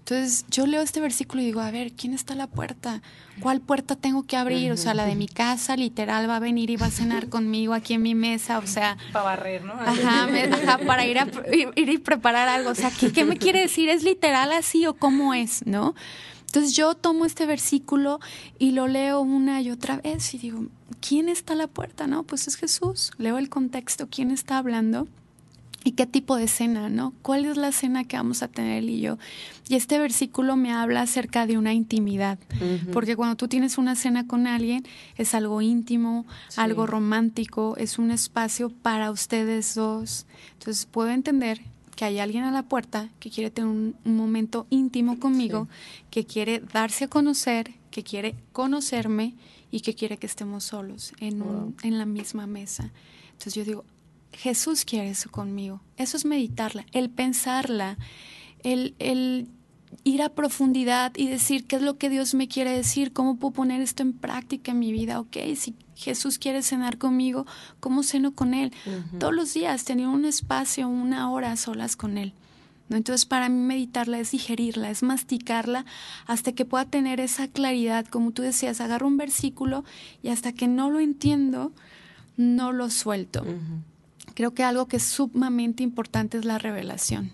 Entonces 0.09 0.45
yo 0.49 0.69
leo 0.69 0.83
este 0.83 1.01
versículo 1.01 1.43
y 1.43 1.47
digo, 1.47 1.59
a 1.59 1.73
ver, 1.73 1.91
¿quién 1.91 2.15
está 2.15 2.35
a 2.35 2.37
la 2.37 2.47
puerta? 2.47 3.03
¿Cuál 3.41 3.61
puerta 3.61 3.97
tengo 3.97 4.23
que 4.23 4.37
abrir? 4.37 4.71
O 4.71 4.77
sea, 4.77 4.95
la 4.95 5.05
de 5.05 5.17
mi 5.17 5.27
casa, 5.27 5.75
literal, 5.75 6.31
va 6.31 6.37
a 6.37 6.39
venir 6.39 6.71
y 6.71 6.77
va 6.77 6.87
a 6.87 6.91
cenar 6.93 7.29
conmigo 7.29 7.75
aquí 7.75 7.95
en 7.95 8.03
mi 8.03 8.15
mesa, 8.15 8.59
o 8.59 8.67
sea... 8.69 8.97
Para 9.13 9.25
barrer, 9.25 9.65
¿no? 9.65 9.73
Ajá, 9.73 10.29
ajá 10.53 10.79
para 10.87 11.05
ir 11.07 11.19
a 11.19 11.27
ir 11.51 11.89
y 11.89 11.99
preparar 11.99 12.47
algo. 12.49 12.71
O 12.71 12.75
sea, 12.77 12.93
¿qué, 12.93 13.11
¿qué 13.11 13.25
me 13.25 13.37
quiere 13.37 13.59
decir? 13.59 13.89
¿Es 13.89 14.05
literal 14.05 14.53
así 14.53 14.87
o 14.87 14.95
cómo 14.95 15.35
es, 15.35 15.67
no? 15.67 15.97
Entonces 16.43 16.77
yo 16.77 16.95
tomo 16.95 17.27
este 17.27 17.45
versículo 17.45 18.21
y 18.61 18.71
lo 18.71 18.87
leo 18.87 19.21
una 19.23 19.61
y 19.61 19.73
otra 19.73 19.97
vez 19.97 20.33
y 20.35 20.39
digo, 20.39 20.67
¿quién 21.01 21.29
está 21.29 21.55
a 21.55 21.57
la 21.57 21.67
puerta? 21.67 22.07
No, 22.07 22.23
pues 22.23 22.47
es 22.47 22.55
Jesús. 22.55 23.11
Leo 23.19 23.39
el 23.39 23.49
contexto, 23.49 24.07
¿quién 24.09 24.31
está 24.31 24.59
hablando? 24.59 25.09
¿Y 25.87 25.93
qué 25.93 26.05
tipo 26.05 26.35
de 26.35 26.49
cena, 26.49 26.89
no? 26.89 27.15
¿Cuál 27.23 27.45
es 27.45 27.57
la 27.57 27.71
cena 27.71 28.03
que 28.03 28.17
vamos 28.17 28.43
a 28.43 28.49
tener 28.49 28.83
él 28.83 28.91
y 28.91 29.01
yo? 29.01 29.19
Y 29.69 29.77
este 29.77 30.01
versículo 30.01 30.57
me 30.57 30.73
habla 30.73 31.03
acerca 31.03 31.47
de 31.47 31.59
una 31.59 31.75
intimidad, 31.75 32.41
porque 32.93 33.15
cuando 33.15 33.37
tú 33.37 33.47
tienes 33.47 33.79
una 33.79 33.95
cena 33.95 34.27
con 34.27 34.49
alguien 34.49 34.85
es 35.17 35.33
algo 35.33 35.63
íntimo, 35.63 36.27
algo 36.57 36.89
romántico, 36.89 37.77
es 37.77 38.01
un 38.01 38.11
espacio 38.11 38.71
para 38.71 39.13
ustedes 39.13 39.77
dos. 39.77 40.27
Entonces 40.55 40.87
puedo 40.87 41.11
entender 41.11 41.61
que 41.95 42.05
hay 42.05 42.19
alguien 42.19 42.43
a 42.43 42.51
la 42.51 42.65
puerta 42.65 43.09
que 43.21 43.31
quiere 43.31 43.53
tener 43.53 43.71
un, 43.71 43.95
momento 44.05 44.67
íntimo 44.71 45.21
conmigo, 45.21 45.69
que 46.11 46.27
quiere 46.27 46.59
darse 46.59 47.05
a 47.05 47.09
conocer, 47.09 47.75
que 47.93 48.03
quiere 48.03 48.35
conocerme 48.51 49.37
y 49.71 49.83
que 49.83 49.95
quiere 49.95 50.17
que 50.17 50.27
estemos 50.27 50.65
solos 50.65 51.13
en, 51.21 51.43
un, 51.43 51.77
en 51.85 51.97
la 51.97 52.07
misma 52.07 52.49
mesa. 52.49 52.91
Entonces 53.31 53.55
yo 53.55 53.65
digo, 53.65 53.85
Jesús 54.37 54.85
quiere 54.85 55.11
eso 55.11 55.31
conmigo. 55.31 55.81
Eso 55.97 56.17
es 56.17 56.25
meditarla, 56.25 56.85
el 56.93 57.11
pensarla, 57.11 57.97
el, 58.63 58.95
el 58.99 59.49
ir 60.05 60.23
a 60.23 60.29
profundidad 60.29 61.13
y 61.17 61.27
decir 61.29 61.67
qué 61.67 61.77
es 61.77 61.83
lo 61.83 61.97
que 61.97 62.11
Dios 62.11 62.35
me 62.35 62.49
quiere 62.49 62.71
decir, 62.71 63.13
cómo 63.13 63.37
puedo 63.37 63.53
poner 63.53 63.81
esto 63.81 64.03
en 64.03 64.13
práctica 64.13 64.73
en 64.73 64.79
mi 64.79 64.93
vida. 64.93 65.21
Ok, 65.21 65.37
si 65.57 65.75
Jesús 65.95 66.39
quiere 66.39 66.63
cenar 66.63 66.99
conmigo, 66.99 67.47
¿cómo 67.81 68.03
ceno 68.03 68.33
con 68.33 68.55
Él? 68.55 68.73
Todos 69.19 69.35
los 69.35 69.55
días 69.55 69.85
tener 69.85 70.07
un 70.07 70.25
espacio, 70.25 70.89
una 70.89 71.31
hora 71.31 71.53
a 71.53 71.57
solas 71.57 71.97
con 71.97 72.19
Él. 72.19 72.35
¿no? 72.89 72.97
Entonces 72.97 73.25
para 73.25 73.49
mí 73.49 73.59
meditarla 73.59 74.19
es 74.19 74.33
digerirla, 74.33 74.91
es 74.91 75.03
masticarla 75.03 75.87
hasta 76.27 76.53
que 76.53 76.65
pueda 76.65 76.85
tener 76.85 77.21
esa 77.21 77.49
claridad, 77.49 78.07
como 78.07 78.33
tú 78.33 78.43
decías, 78.43 78.81
agarro 78.81 79.07
un 79.07 79.17
versículo 79.17 79.85
y 80.23 80.29
hasta 80.29 80.53
que 80.53 80.69
no 80.69 80.91
lo 80.91 81.01
entiendo, 81.01 81.73
no 82.37 82.73
lo 82.73 82.91
suelto 82.91 83.45
creo 84.37 84.55
que 84.55 84.63
algo 84.63 84.87
que 84.87 84.99
es 84.99 85.03
sumamente 85.03 85.83
importante 85.83 86.39
es 86.39 86.45
la 86.45 86.59
revelación. 86.59 87.33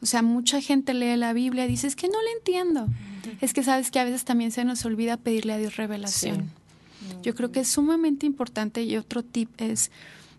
O 0.00 0.06
sea, 0.06 0.22
mucha 0.22 0.62
gente 0.62 0.94
lee 0.94 1.16
la 1.16 1.34
Biblia 1.34 1.66
y 1.66 1.68
dice, 1.68 1.86
es 1.86 1.96
que 1.96 2.08
no 2.08 2.22
la 2.22 2.30
entiendo. 2.38 2.86
Es 3.42 3.52
que 3.52 3.62
sabes 3.62 3.90
que 3.90 3.98
a 3.98 4.04
veces 4.04 4.24
también 4.24 4.52
se 4.52 4.64
nos 4.64 4.84
olvida 4.86 5.18
pedirle 5.18 5.52
a 5.52 5.58
Dios 5.58 5.76
revelación. 5.76 6.50
Yo 7.22 7.34
creo 7.34 7.50
que 7.52 7.60
es 7.60 7.68
sumamente 7.68 8.24
importante 8.24 8.82
y 8.82 8.96
otro 8.96 9.22
tip 9.22 9.50
es 9.58 9.90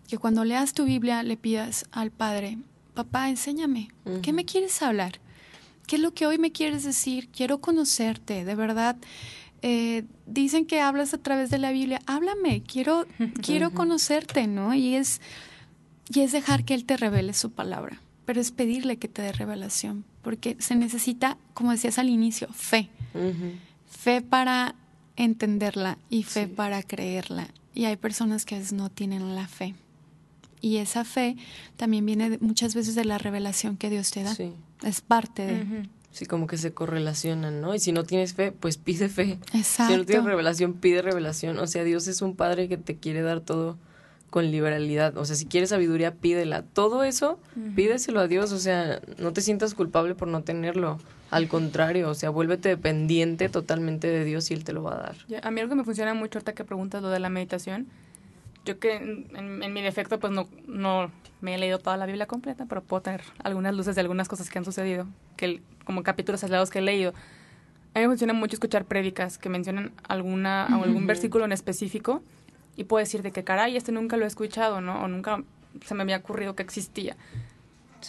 que 0.08 0.18
cuando 0.18 0.44
leas 0.44 0.72
tu 0.72 0.84
Biblia 0.84 1.22
le 1.22 1.36
pidas 1.36 1.86
al 1.92 2.10
Padre, 2.10 2.58
papá, 2.94 3.28
enséñame, 3.28 3.90
¿qué 4.22 4.32
me 4.32 4.44
quieres 4.44 4.82
hablar? 4.82 5.20
¿Qué 5.86 5.96
es 5.96 6.02
lo 6.02 6.14
que 6.14 6.26
hoy 6.26 6.38
me 6.38 6.52
quieres 6.52 6.84
decir? 6.84 7.28
Quiero 7.28 7.60
conocerte, 7.60 8.44
de 8.44 8.54
verdad 8.54 8.96
eh, 9.62 10.02
dicen 10.26 10.66
que 10.66 10.80
hablas 10.80 11.14
a 11.14 11.18
través 11.18 11.48
de 11.50 11.58
la 11.58 11.70
Biblia, 11.70 12.02
háblame, 12.06 12.64
quiero, 12.64 13.06
quiero 13.40 13.70
conocerte, 13.74 14.48
¿no? 14.48 14.74
Y 14.74 14.96
es, 14.96 15.20
y 16.12 16.20
es 16.20 16.32
dejar 16.32 16.64
que 16.64 16.74
Él 16.74 16.84
te 16.84 16.96
revele 16.96 17.32
su 17.34 17.50
palabra, 17.50 18.00
pero 18.24 18.40
es 18.40 18.50
pedirle 18.50 18.96
que 18.96 19.08
te 19.08 19.22
dé 19.22 19.32
revelación, 19.32 20.04
porque 20.22 20.56
se 20.58 20.74
necesita, 20.74 21.38
como 21.54 21.70
decías 21.70 21.98
al 21.98 22.08
inicio, 22.08 22.48
fe. 22.52 22.90
Fe 23.88 24.22
para 24.22 24.74
entenderla 25.16 25.98
y 26.10 26.22
fe 26.22 26.48
para 26.48 26.82
creerla. 26.82 27.48
Y 27.74 27.84
hay 27.86 27.96
personas 27.96 28.44
que 28.44 28.54
a 28.54 28.58
veces 28.58 28.72
no 28.72 28.90
tienen 28.90 29.34
la 29.34 29.48
fe. 29.48 29.74
Y 30.60 30.76
esa 30.76 31.04
fe 31.04 31.36
también 31.76 32.06
viene 32.06 32.38
muchas 32.40 32.74
veces 32.74 32.94
de 32.94 33.04
la 33.04 33.18
revelación 33.18 33.76
que 33.76 33.90
Dios 33.90 34.10
te 34.10 34.22
da. 34.22 34.36
Es 34.82 35.00
parte 35.00 35.46
de... 35.46 35.88
Sí, 36.12 36.26
como 36.26 36.46
que 36.46 36.58
se 36.58 36.74
correlacionan, 36.74 37.62
¿no? 37.62 37.74
Y 37.74 37.80
si 37.80 37.90
no 37.90 38.04
tienes 38.04 38.34
fe, 38.34 38.52
pues 38.52 38.76
pide 38.76 39.08
fe. 39.08 39.38
Exacto. 39.54 39.94
Si 39.94 39.98
no 39.98 40.04
tienes 40.04 40.26
revelación, 40.26 40.74
pide 40.74 41.00
revelación. 41.00 41.58
O 41.58 41.66
sea, 41.66 41.84
Dios 41.84 42.06
es 42.06 42.20
un 42.20 42.36
padre 42.36 42.68
que 42.68 42.76
te 42.76 42.98
quiere 42.98 43.22
dar 43.22 43.40
todo 43.40 43.78
con 44.32 44.50
liberalidad. 44.50 45.18
O 45.18 45.26
sea, 45.26 45.36
si 45.36 45.44
quieres 45.44 45.68
sabiduría, 45.68 46.14
pídela. 46.14 46.62
Todo 46.62 47.04
eso, 47.04 47.38
pídeselo 47.76 48.18
a 48.18 48.28
Dios. 48.28 48.50
O 48.52 48.58
sea, 48.58 48.98
no 49.18 49.34
te 49.34 49.42
sientas 49.42 49.74
culpable 49.74 50.14
por 50.14 50.26
no 50.26 50.42
tenerlo. 50.42 50.98
Al 51.30 51.48
contrario, 51.48 52.08
o 52.08 52.14
sea, 52.14 52.30
vuélvete 52.30 52.70
dependiente 52.70 53.50
totalmente 53.50 54.06
de 54.06 54.24
Dios 54.24 54.50
y 54.50 54.54
Él 54.54 54.64
te 54.64 54.72
lo 54.72 54.82
va 54.82 54.94
a 54.94 55.02
dar. 55.02 55.16
a 55.42 55.50
mí 55.50 55.60
algo 55.60 55.72
que 55.72 55.76
me 55.76 55.84
funciona 55.84 56.14
mucho 56.14 56.38
ahorita 56.38 56.54
que 56.54 56.64
preguntas 56.64 57.02
lo 57.02 57.10
de 57.10 57.20
la 57.20 57.28
meditación. 57.28 57.88
Yo 58.64 58.78
que 58.78 58.96
en, 58.96 59.72
mi 59.74 59.82
defecto 59.82 60.18
pues 60.18 60.32
no, 60.32 60.48
no 60.66 61.10
me 61.42 61.54
he 61.54 61.58
leído 61.58 61.78
toda 61.78 61.98
la 61.98 62.06
Biblia 62.06 62.24
completa, 62.24 62.64
pero 62.66 62.82
puedo 62.82 63.02
tener 63.02 63.20
algunas 63.44 63.74
luces 63.74 63.94
de 63.96 64.00
algunas 64.00 64.28
cosas 64.28 64.48
que 64.48 64.58
han 64.58 64.64
sucedido, 64.64 65.06
que 65.36 65.60
como 65.84 66.02
capítulos 66.02 66.42
aislados 66.42 66.70
que 66.70 66.78
he 66.78 66.82
leído. 66.82 67.12
A 67.92 67.98
mí 67.98 68.06
me 68.06 68.08
funciona 68.08 68.32
mucho 68.32 68.56
escuchar 68.56 68.86
prédicas 68.86 69.36
que 69.36 69.50
mencionan 69.50 69.92
alguna, 70.08 70.64
algún 70.64 71.06
versículo 71.06 71.44
en 71.44 71.52
específico 71.52 72.22
y 72.76 72.84
puedo 72.84 73.00
decir 73.00 73.22
de 73.22 73.32
que 73.32 73.44
caray, 73.44 73.76
este 73.76 73.92
nunca 73.92 74.16
lo 74.16 74.24
he 74.24 74.28
escuchado, 74.28 74.80
¿no? 74.80 75.02
O 75.02 75.08
nunca 75.08 75.42
se 75.84 75.94
me 75.94 76.02
había 76.02 76.18
ocurrido 76.18 76.54
que 76.54 76.62
existía. 76.62 77.16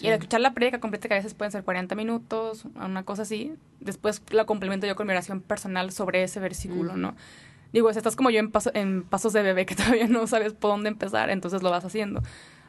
Y 0.01 0.07
al 0.07 0.13
escuchar 0.13 0.41
la 0.41 0.53
prédica 0.53 0.79
completa, 0.79 1.07
que 1.07 1.13
a 1.13 1.17
veces 1.17 1.33
pueden 1.33 1.51
ser 1.51 1.63
40 1.63 1.93
minutos, 1.95 2.65
una 2.75 3.03
cosa 3.03 3.21
así, 3.21 3.53
después 3.79 4.23
la 4.31 4.45
complemento 4.45 4.87
yo 4.87 4.95
con 4.95 5.05
mi 5.05 5.11
oración 5.13 5.41
personal 5.41 5.91
sobre 5.91 6.23
ese 6.23 6.39
versículo, 6.39 6.97
¿no? 6.97 7.15
Digo, 7.73 7.89
estás 7.89 8.15
como 8.15 8.29
yo 8.29 8.39
en, 8.39 8.51
paso, 8.51 8.71
en 8.73 9.03
pasos 9.03 9.33
de 9.33 9.43
bebé 9.43 9.65
que 9.65 9.75
todavía 9.75 10.07
no 10.07 10.25
sabes 10.27 10.53
por 10.53 10.71
dónde 10.71 10.89
empezar, 10.89 11.29
entonces 11.29 11.61
lo 11.61 11.69
vas 11.69 11.85
haciendo. 11.85 12.21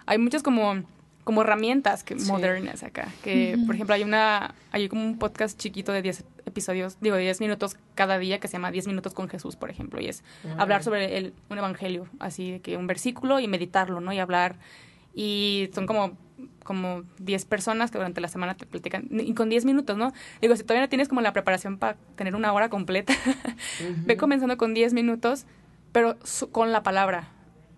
Hay 0.07 0.19
muchas 0.19 0.43
como, 0.43 0.83
como 1.25 1.43
herramientas 1.43 2.05
que, 2.05 2.15
modernas 2.15 2.83
acá, 2.83 3.09
que 3.23 3.59
por 3.67 3.75
ejemplo 3.75 3.95
hay 3.95 4.03
una, 4.03 4.55
hay 4.71 4.89
como 4.89 5.05
un 5.05 5.19
podcast 5.19 5.59
chiquito 5.59 5.91
de 5.93 6.03
10 6.03 6.25
episodios, 6.47 6.99
digo, 7.01 7.17
de 7.17 7.23
10 7.23 7.41
minutos 7.41 7.77
cada 7.95 8.19
día 8.19 8.39
que 8.39 8.49
se 8.49 8.53
llama 8.53 8.71
10 8.71 8.87
minutos 8.87 9.15
con 9.15 9.29
Jesús, 9.29 9.57
por 9.57 9.71
ejemplo, 9.71 10.01
y 10.01 10.07
es 10.07 10.23
hablar 10.59 10.85
sobre 10.85 11.17
el, 11.17 11.35
un 11.49 11.59
evangelio, 11.59 12.07
así 12.19 12.53
de 12.53 12.61
que 12.61 12.77
un 12.77 12.87
versículo 12.87 13.41
y 13.41 13.49
meditarlo, 13.49 14.01
¿no? 14.01 14.13
Y 14.13 14.19
hablar, 14.19 14.57
y 15.15 15.71
son 15.75 15.87
como 15.87 16.17
como 16.65 17.05
10 17.19 17.45
personas 17.45 17.91
que 17.91 17.99
durante 17.99 18.21
la 18.21 18.29
semana 18.29 18.55
te 18.55 18.67
platican, 18.67 19.09
y 19.11 19.35
con 19.35 19.49
10 19.49 19.65
minutos, 19.65 19.97
¿no? 19.97 20.13
Digo, 20.41 20.57
si 20.57 20.63
todavía 20.63 20.83
no 20.83 20.89
tienes 20.89 21.09
como 21.09 21.21
la 21.21 21.33
preparación 21.33 21.79
para 21.79 21.97
tener 22.17 22.35
una 22.35 22.53
hora 22.53 22.69
completa, 22.69 23.15
ve 24.05 24.17
comenzando 24.17 24.57
con 24.57 24.75
10 24.75 24.95
minutos, 24.95 25.47
pero 25.93 26.17
con 26.51 26.73
la 26.73 26.83
palabra. 26.83 27.29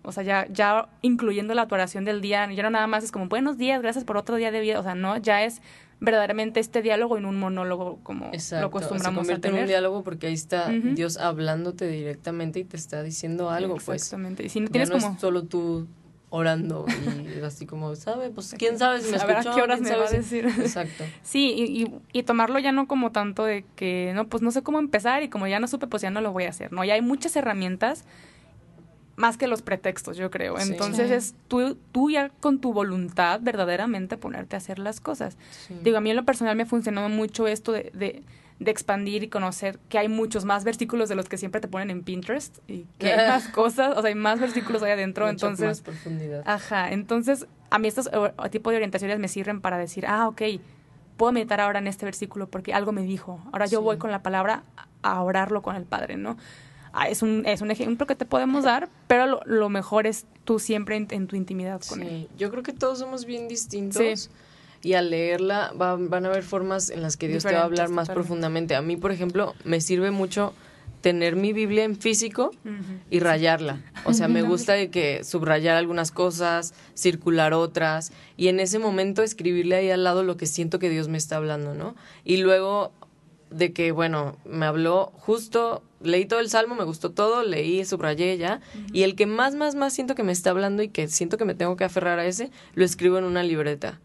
O 0.07 0.11
sea, 0.13 0.23
ya, 0.23 0.47
ya 0.49 0.87
incluyendo 1.01 1.53
la 1.53 1.67
oración 1.69 2.05
del 2.05 2.21
día, 2.21 2.49
ya 2.51 2.63
no 2.63 2.69
nada 2.69 2.87
más 2.87 3.03
es 3.03 3.11
como 3.11 3.27
buenos 3.27 3.57
días, 3.57 3.81
gracias 3.81 4.05
por 4.05 4.15
otro 4.15 4.37
día 4.37 4.51
de 4.51 4.61
vida. 4.61 4.79
O 4.79 4.83
sea, 4.83 4.95
no, 4.95 5.17
ya 5.17 5.43
es 5.43 5.61
verdaderamente 5.99 6.59
este 6.59 6.81
diálogo 6.81 7.17
en 7.17 7.25
un 7.25 7.37
monólogo 7.39 7.99
como 8.03 8.31
lo 8.31 8.67
acostumbramos 8.67 9.03
se 9.03 9.15
convierte 9.15 9.47
en 9.47 9.55
un 9.55 9.65
diálogo 9.65 10.03
porque 10.03 10.27
ahí 10.27 10.33
está 10.33 10.69
Dios 10.69 11.17
hablándote 11.17 11.87
directamente 11.87 12.59
y 12.59 12.63
te 12.63 12.77
está 12.77 13.03
diciendo 13.03 13.49
algo, 13.49 13.75
pues. 13.75 14.03
Exactamente. 14.03 14.43
Y 14.43 14.49
si 14.49 14.61
no 14.61 14.69
tienes 14.69 14.91
como... 14.91 15.19
solo 15.19 15.43
tú 15.43 15.87
orando 16.29 16.85
y 16.87 17.41
así 17.43 17.65
como, 17.65 17.95
¿sabe? 17.95 18.29
Pues 18.29 18.55
quién 18.57 18.79
sabe 18.79 19.01
si 19.01 19.11
me 19.11 19.17
escuchó, 19.17 19.51
a 19.51 19.55
qué 19.55 19.61
horas 19.61 19.81
me 19.81 19.95
va 19.95 20.05
a 20.05 20.09
decir. 20.09 20.45
Exacto. 20.59 21.03
Sí, 21.23 21.53
y, 21.53 21.91
y, 22.17 22.23
tomarlo 22.23 22.59
ya 22.59 22.71
no 22.71 22.87
como 22.87 23.11
tanto 23.11 23.43
de 23.43 23.65
que, 23.75 24.11
no, 24.15 24.27
pues 24.27 24.41
no 24.41 24.51
sé 24.51 24.61
cómo 24.61 24.79
empezar 24.79 25.23
y 25.23 25.29
como 25.29 25.47
ya 25.47 25.59
no 25.59 25.67
supe, 25.67 25.87
pues 25.87 26.01
ya 26.01 26.11
no 26.11 26.21
lo 26.21 26.31
voy 26.31 26.45
a 26.45 26.49
hacer, 26.49 26.71
¿no? 26.71 26.83
Ya 26.83 26.93
hay 26.93 27.01
muchas 27.01 27.35
herramientas 27.35 28.05
más 29.17 29.35
que 29.35 29.47
los 29.47 29.61
pretextos, 29.61 30.15
yo 30.15 30.31
creo. 30.31 30.57
Entonces 30.57 31.11
es 31.11 31.35
tú, 31.49 31.77
tú 31.91 32.09
ya 32.09 32.29
con 32.39 32.59
tu 32.59 32.71
voluntad 32.71 33.41
verdaderamente 33.43 34.15
ponerte 34.15 34.55
a 34.55 34.57
hacer 34.57 34.79
las 34.79 35.01
cosas. 35.01 35.37
Digo, 35.83 35.97
a 35.97 36.01
mí 36.01 36.11
en 36.11 36.15
lo 36.15 36.23
personal 36.23 36.55
me 36.55 36.63
ha 36.63 36.67
funcionado 36.67 37.09
mucho 37.09 37.47
esto 37.47 37.73
de 37.73 38.23
de 38.59 38.71
expandir 38.71 39.23
y 39.23 39.27
conocer 39.27 39.79
que 39.89 39.99
hay 39.99 40.09
muchos 40.09 40.43
más 40.45 40.63
versículos 40.63 41.09
de 41.09 41.15
los 41.15 41.29
que 41.29 41.37
siempre 41.37 41.61
te 41.61 41.67
ponen 41.67 41.91
en 41.91 42.03
Pinterest 42.03 42.57
y 42.67 42.87
que 42.97 43.13
hay 43.13 43.27
más 43.29 43.47
cosas, 43.49 43.95
o 43.95 44.01
sea, 44.01 44.09
hay 44.09 44.15
más 44.15 44.39
versículos 44.39 44.81
ahí 44.83 44.91
adentro, 44.91 45.29
entonces... 45.29 45.67
Más 45.67 45.81
profundidad. 45.81 46.43
Ajá, 46.45 46.91
entonces 46.91 47.45
a 47.69 47.79
mí 47.79 47.87
estos 47.87 48.09
eh, 48.11 48.49
tipos 48.49 48.71
de 48.71 48.77
orientaciones 48.77 49.19
me 49.19 49.27
sirven 49.27 49.61
para 49.61 49.77
decir, 49.77 50.05
ah, 50.07 50.27
ok, 50.27 50.41
puedo 51.17 51.31
meditar 51.31 51.61
ahora 51.61 51.79
en 51.79 51.87
este 51.87 52.05
versículo 52.05 52.47
porque 52.47 52.73
algo 52.73 52.91
me 52.91 53.03
dijo, 53.03 53.39
ahora 53.51 53.67
yo 53.67 53.81
voy 53.81 53.97
con 53.97 54.11
la 54.11 54.23
palabra 54.23 54.63
a 55.03 55.21
orarlo 55.21 55.61
con 55.61 55.75
el 55.75 55.83
Padre, 55.83 56.17
¿no? 56.17 56.37
Ah, 56.93 57.09
es, 57.09 57.21
un, 57.21 57.45
es 57.45 57.61
un 57.61 57.71
ejemplo 57.71 58.07
que 58.07 58.15
te 58.15 58.25
podemos 58.25 58.63
dar, 58.63 58.89
pero 59.07 59.41
lo, 59.45 59.69
mejor 59.69 60.07
es 60.07 60.25
tú 60.43 60.59
siempre 60.59 60.95
en, 60.95 61.27
tu 61.27 61.35
intimidad 61.35 61.81
con 61.87 62.03
él. 62.03 62.27
Yo 62.37 62.49
creo 62.49 62.63
que 62.63 62.73
todos 62.73 62.99
somos 62.99 63.25
bien 63.25 63.47
distintos. 63.47 64.01
Sí 64.01 64.29
y 64.83 64.93
al 64.93 65.09
leerla 65.09 65.73
van 65.75 66.25
a 66.25 66.29
haber 66.29 66.43
formas 66.43 66.89
en 66.89 67.01
las 67.01 67.17
que 67.17 67.27
Dios 67.27 67.43
te 67.43 67.53
va 67.53 67.61
a 67.61 67.65
hablar 67.65 67.89
más 67.89 68.09
profundamente. 68.09 68.75
A 68.75 68.81
mí, 68.81 68.95
por 68.95 69.11
ejemplo, 69.11 69.55
me 69.63 69.81
sirve 69.81 70.11
mucho 70.11 70.53
tener 71.01 71.35
mi 71.35 71.53
Biblia 71.53 71.83
en 71.83 71.95
físico 71.95 72.51
y 73.09 73.19
rayarla. 73.19 73.81
O 74.05 74.13
sea, 74.13 74.27
me 74.27 74.41
gusta 74.41 74.73
de 74.73 74.89
que 74.89 75.23
subrayar 75.23 75.77
algunas 75.77 76.11
cosas, 76.11 76.73
circular 76.93 77.53
otras 77.53 78.11
y 78.35 78.47
en 78.47 78.59
ese 78.59 78.79
momento 78.79 79.23
escribirle 79.23 79.75
ahí 79.75 79.91
al 79.91 80.03
lado 80.03 80.23
lo 80.23 80.37
que 80.37 80.45
siento 80.45 80.79
que 80.79 80.89
Dios 80.89 81.07
me 81.07 81.17
está 81.17 81.37
hablando, 81.37 81.73
¿no? 81.73 81.95
Y 82.23 82.37
luego 82.37 82.91
de 83.49 83.73
que, 83.73 83.91
bueno, 83.91 84.37
me 84.45 84.65
habló 84.65 85.11
justo, 85.15 85.83
leí 86.01 86.25
todo 86.25 86.39
el 86.39 86.49
salmo, 86.49 86.75
me 86.75 86.83
gustó 86.83 87.11
todo, 87.11 87.43
leí, 87.43 87.83
subrayé 87.85 88.37
ya, 88.37 88.61
y 88.93 89.03
el 89.03 89.15
que 89.15 89.25
más, 89.25 89.55
más, 89.55 89.75
más 89.75 89.93
siento 89.93 90.15
que 90.15 90.23
me 90.23 90.31
está 90.31 90.51
hablando 90.51 90.83
y 90.83 90.89
que 90.89 91.07
siento 91.07 91.37
que 91.37 91.45
me 91.45 91.55
tengo 91.55 91.75
que 91.75 91.83
aferrar 91.83 92.19
a 92.19 92.25
ese, 92.25 92.51
lo 92.73 92.85
escribo 92.85 93.17
en 93.17 93.23
una 93.23 93.43
libreta. 93.43 93.99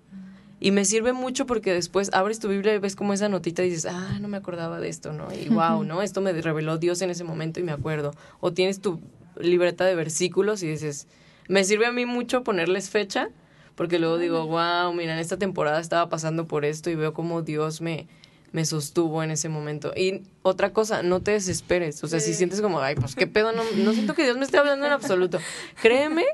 Y 0.60 0.70
me 0.70 0.84
sirve 0.84 1.12
mucho 1.12 1.44
porque 1.44 1.72
después 1.72 2.10
abres 2.12 2.38
tu 2.38 2.48
Biblia 2.48 2.72
y 2.72 2.78
ves 2.78 2.94
como 2.94 3.12
esa 3.12 3.28
notita 3.28 3.64
y 3.64 3.70
dices, 3.70 3.86
ah, 3.86 4.18
no 4.20 4.28
me 4.28 4.36
acordaba 4.36 4.78
de 4.78 4.88
esto, 4.88 5.12
¿no? 5.12 5.26
Y 5.34 5.48
wow, 5.48 5.82
¿no? 5.82 6.02
Esto 6.02 6.20
me 6.20 6.32
reveló 6.32 6.78
Dios 6.78 7.02
en 7.02 7.10
ese 7.10 7.24
momento 7.24 7.58
y 7.58 7.64
me 7.64 7.72
acuerdo. 7.72 8.12
O 8.38 8.52
tienes 8.52 8.80
tu 8.80 9.00
libreta 9.40 9.84
de 9.84 9.96
versículos 9.96 10.62
y 10.62 10.68
dices, 10.68 11.08
me 11.48 11.64
sirve 11.64 11.86
a 11.86 11.92
mí 11.92 12.06
mucho 12.06 12.44
ponerles 12.44 12.90
fecha 12.90 13.30
porque 13.74 13.98
luego 13.98 14.18
digo, 14.18 14.46
wow, 14.46 14.92
mira, 14.92 15.14
en 15.14 15.18
esta 15.18 15.38
temporada 15.38 15.80
estaba 15.80 16.08
pasando 16.08 16.46
por 16.46 16.64
esto 16.64 16.90
y 16.90 16.94
veo 16.94 17.12
cómo 17.12 17.42
Dios 17.42 17.80
me, 17.80 18.06
me 18.52 18.64
sostuvo 18.64 19.22
en 19.22 19.30
ese 19.30 19.48
momento. 19.48 19.92
Y 19.96 20.22
otra 20.42 20.72
cosa, 20.72 21.02
no 21.02 21.20
te 21.20 21.32
desesperes. 21.32 22.02
O 22.04 22.08
sea, 22.08 22.20
si 22.20 22.34
sientes 22.34 22.60
como, 22.60 22.80
ay, 22.80 22.94
pues 22.94 23.14
qué 23.14 23.26
pedo, 23.26 23.52
no, 23.52 23.62
no 23.76 23.92
siento 23.92 24.14
que 24.14 24.24
Dios 24.24 24.36
me 24.36 24.44
esté 24.44 24.58
hablando 24.58 24.86
en 24.86 24.92
absoluto. 24.92 25.38
Créeme 25.80 26.24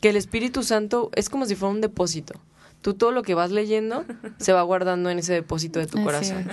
que 0.00 0.10
el 0.10 0.16
Espíritu 0.16 0.62
Santo 0.62 1.10
es 1.14 1.28
como 1.28 1.46
si 1.46 1.54
fuera 1.54 1.72
un 1.72 1.80
depósito 1.80 2.40
tú 2.84 2.92
todo 2.92 3.12
lo 3.12 3.22
que 3.22 3.34
vas 3.34 3.50
leyendo 3.50 4.04
se 4.38 4.52
va 4.52 4.60
guardando 4.60 5.08
en 5.08 5.18
ese 5.18 5.32
depósito 5.32 5.78
de 5.80 5.86
tu 5.86 6.04
corazón. 6.04 6.46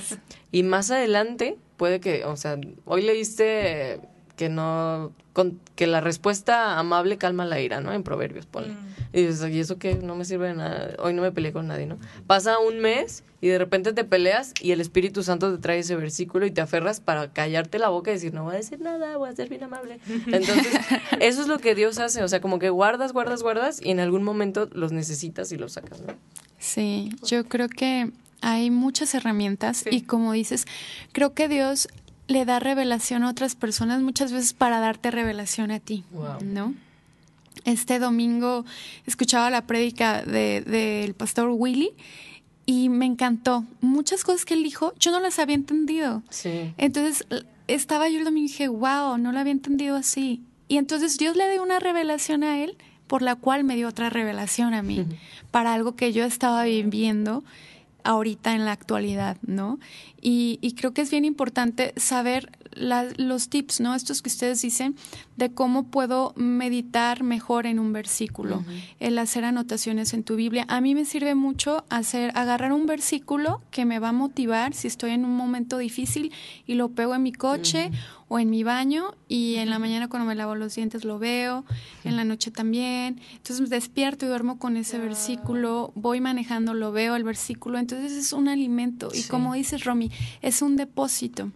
Y 0.50 0.64
más 0.64 0.90
adelante 0.90 1.58
puede 1.76 2.00
que, 2.00 2.24
o 2.24 2.38
sea, 2.38 2.58
hoy 2.86 3.02
leíste 3.02 4.00
que 4.42 4.50
no 4.50 5.12
con, 5.34 5.60
que 5.76 5.86
la 5.86 6.02
respuesta 6.02 6.80
amable 6.80 7.20
calma 7.20 7.46
la 7.46 7.60
ira, 7.60 7.80
¿no? 7.80 7.94
En 7.94 8.02
Proverbios, 8.02 8.48
ponle. 8.48 8.74
Mm. 8.74 8.88
Y 9.14 9.22
dices, 9.28 9.54
¿y 9.54 9.60
eso 9.60 9.78
qué? 9.78 9.94
No 9.94 10.16
me 10.16 10.26
sirve 10.26 10.48
de 10.48 10.56
nada. 10.56 10.96
Hoy 10.98 11.14
no 11.14 11.22
me 11.22 11.32
peleé 11.32 11.54
con 11.54 11.68
nadie, 11.68 11.86
¿no? 11.86 12.00
Pasa 12.26 12.58
un 12.58 12.80
mes 12.80 13.24
y 13.40 13.50
de 13.50 13.60
repente 13.60 13.94
te 13.94 14.04
peleas 14.04 14.56
y 14.60 14.72
el 14.72 14.82
Espíritu 14.82 15.22
Santo 15.22 15.52
te 15.52 15.62
trae 15.62 15.78
ese 15.78 15.96
versículo 15.96 16.48
y 16.48 16.52
te 16.52 16.60
aferras 16.60 17.02
para 17.02 17.32
callarte 17.32 17.78
la 17.78 17.90
boca 17.90 18.10
y 18.10 18.16
decir, 18.16 18.34
no 18.34 18.46
voy 18.46 18.56
a 18.56 18.58
decir 18.58 18.82
nada, 18.82 19.16
voy 19.18 19.30
a 19.30 19.36
ser 19.36 19.48
bien 19.48 19.64
amable. 19.64 20.00
Entonces, 20.26 20.74
eso 21.20 21.42
es 21.42 21.48
lo 21.48 21.60
que 21.60 21.76
Dios 21.76 22.00
hace. 22.00 22.24
O 22.24 22.28
sea, 22.28 22.42
como 22.42 22.58
que 22.58 22.72
guardas, 22.72 23.14
guardas, 23.14 23.44
guardas 23.44 23.80
y 23.80 23.92
en 23.92 24.00
algún 24.00 24.24
momento 24.24 24.70
los 24.74 24.92
necesitas 24.92 25.52
y 25.52 25.58
los 25.58 25.74
sacas, 25.74 26.02
¿no? 26.02 26.16
Sí, 26.58 27.12
yo 27.24 27.46
creo 27.46 27.70
que 27.70 28.10
hay 28.42 28.72
muchas 28.72 29.14
herramientas 29.14 29.86
y 29.90 30.02
como 30.02 30.34
dices, 30.34 30.66
creo 31.12 31.36
que 31.36 31.48
Dios 31.48 31.88
le 32.32 32.46
da 32.46 32.60
revelación 32.60 33.24
a 33.24 33.30
otras 33.30 33.56
personas 33.56 34.02
muchas 34.02 34.32
veces 34.32 34.54
para 34.54 34.80
darte 34.80 35.12
revelación 35.12 35.72
a 35.72 35.80
ti, 35.80 36.04
¿no? 36.44 36.74
Este 37.66 38.00
domingo 38.00 38.66
escuchaba 39.06 39.50
la 39.50 39.68
prédica 39.68 40.24
del 40.24 40.64
de, 40.64 41.14
pastor 41.18 41.50
Willy 41.52 41.92
y 42.66 42.90
me 42.90 43.06
encantó. 43.06 43.66
Muchas 43.82 44.24
cosas 44.24 44.46
que 44.46 44.54
él 44.54 44.64
dijo, 44.64 44.94
yo 44.98 45.12
no 45.12 45.20
las 45.20 45.38
había 45.38 45.56
entendido. 45.56 46.24
Sí. 46.30 46.74
Entonces 46.78 47.28
estaba 47.68 48.10
yo 48.10 48.20
el 48.20 48.24
domingo 48.24 48.46
y 48.46 48.50
dije, 48.50 48.68
wow, 48.68 49.18
no 49.18 49.32
lo 49.32 49.40
había 49.40 49.52
entendido 49.52 49.96
así. 49.96 50.42
Y 50.68 50.78
entonces 50.78 51.18
Dios 51.18 51.36
le 51.36 51.52
dio 51.52 51.62
una 51.62 51.80
revelación 51.80 52.44
a 52.44 52.64
él, 52.64 52.78
por 53.08 53.22
la 53.22 53.36
cual 53.36 53.66
me 53.66 53.76
dio 53.76 53.90
otra 53.90 54.10
revelación 54.10 54.74
a 54.74 54.82
mí, 54.82 55.06
para 55.52 55.74
algo 55.74 55.98
que 55.98 56.14
yo 56.14 56.24
estaba 56.24 56.64
viviendo 56.64 57.44
ahorita 58.04 58.54
en 58.56 58.66
la 58.66 58.72
actualidad, 58.72 59.38
¿no? 59.42 59.80
Y, 60.22 60.76
creo 60.78 60.94
que 60.94 61.02
es 61.02 61.12
bien 61.12 61.26
importante 61.26 61.94
saber 61.98 62.52
los 62.76 63.50
tips, 63.50 63.80
¿no? 63.80 63.96
Estos 63.96 64.22
que 64.22 64.30
ustedes 64.30 64.62
dicen 64.62 64.96
de 65.38 65.52
cómo 65.52 65.84
puedo 65.84 66.34
meditar 66.36 67.24
mejor 67.24 67.66
en 67.66 67.80
un 67.80 67.94
versículo, 67.94 68.64
el 69.00 69.18
hacer 69.18 69.46
anotaciones 69.46 70.14
en 70.14 70.24
tu 70.24 70.36
Biblia. 70.36 70.66
A 70.68 70.82
mí 70.82 70.96
me 70.96 71.06
sirve 71.06 71.36
mucho 71.36 71.84
hacer, 71.90 72.32
agarrar 72.36 72.72
un 72.74 72.86
versículo 72.86 73.62
que 73.72 73.86
me 73.86 74.00
va 74.00 74.10
a 74.10 74.14
motivar 74.14 74.74
si 74.74 74.88
estoy 74.88 75.12
en 75.12 75.26
un 75.26 75.36
momento 75.36 75.78
difícil 75.78 76.32
y 76.68 76.76
lo 76.76 76.90
pego 76.90 77.16
en 77.16 77.24
mi 77.24 77.32
coche 77.32 77.92
o 78.28 78.40
en 78.40 78.50
mi 78.50 78.64
baño 78.64 79.16
y 79.28 79.56
en 79.56 79.70
la 79.70 79.78
mañana 79.78 80.08
cuando 80.08 80.26
me 80.26 80.36
lavo 80.36 80.56
los 80.56 80.76
dientes 80.76 81.04
lo 81.04 81.20
veo, 81.20 81.66
en 82.06 82.16
la 82.16 82.24
noche 82.24 82.50
también. 82.50 83.20
Entonces 83.34 83.70
despierto 83.70 84.26
y 84.26 84.30
duermo 84.30 84.58
con 84.58 84.78
ese 84.78 85.00
versículo, 85.00 85.92
voy 85.96 86.22
manejando, 86.22 86.74
lo 86.74 86.92
veo 86.92 87.16
el 87.16 87.24
versículo, 87.24 87.78
entonces 87.78 88.14
es 88.14 88.32
un 88.32 88.48
alimento. 88.48 89.10
Y 89.14 89.24
como 89.24 89.54
dices 89.54 89.84
Romy, 89.84 90.12
es 90.42 90.62
un 90.62 90.78
depósito 90.78 91.52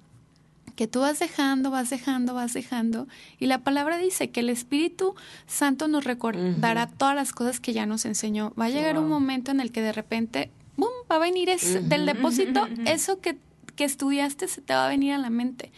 que 0.76 0.88
tú 0.88 0.99
vas 1.01 1.19
dejando, 1.19 1.71
vas 1.71 1.89
dejando, 1.89 2.34
vas 2.34 2.53
dejando. 2.53 3.07
Y 3.39 3.47
la 3.47 3.59
palabra 3.59 3.97
dice 3.97 4.30
que 4.30 4.41
el 4.41 4.49
Espíritu 4.49 5.15
Santo 5.47 5.88
nos 5.88 6.03
recordará 6.03 6.88
todas 6.88 7.15
las 7.15 7.32
cosas 7.32 7.59
que 7.59 7.73
ya 7.73 7.86
nos 7.86 8.05
enseñó. 8.05 8.53
Va 8.59 8.65
a 8.65 8.69
llegar 8.69 8.97
un 8.99 9.07
momento 9.07 9.51
en 9.51 9.59
el 9.59 9.71
que 9.71 9.82
de 9.82 9.93
repente, 9.93 10.51
¡bum!, 10.76 10.89
va 11.09 11.15
a 11.15 11.19
venir 11.19 11.49
es, 11.49 11.88
del 11.88 12.05
depósito, 12.05 12.67
eso 12.86 13.19
que, 13.19 13.38
que 13.76 13.86
estudiaste 13.86 14.47
se 14.47 14.61
te 14.61 14.73
va 14.73 14.86
a 14.86 14.89
venir 14.89 15.13
a 15.13 15.17
la 15.17 15.30
mente. 15.30 15.71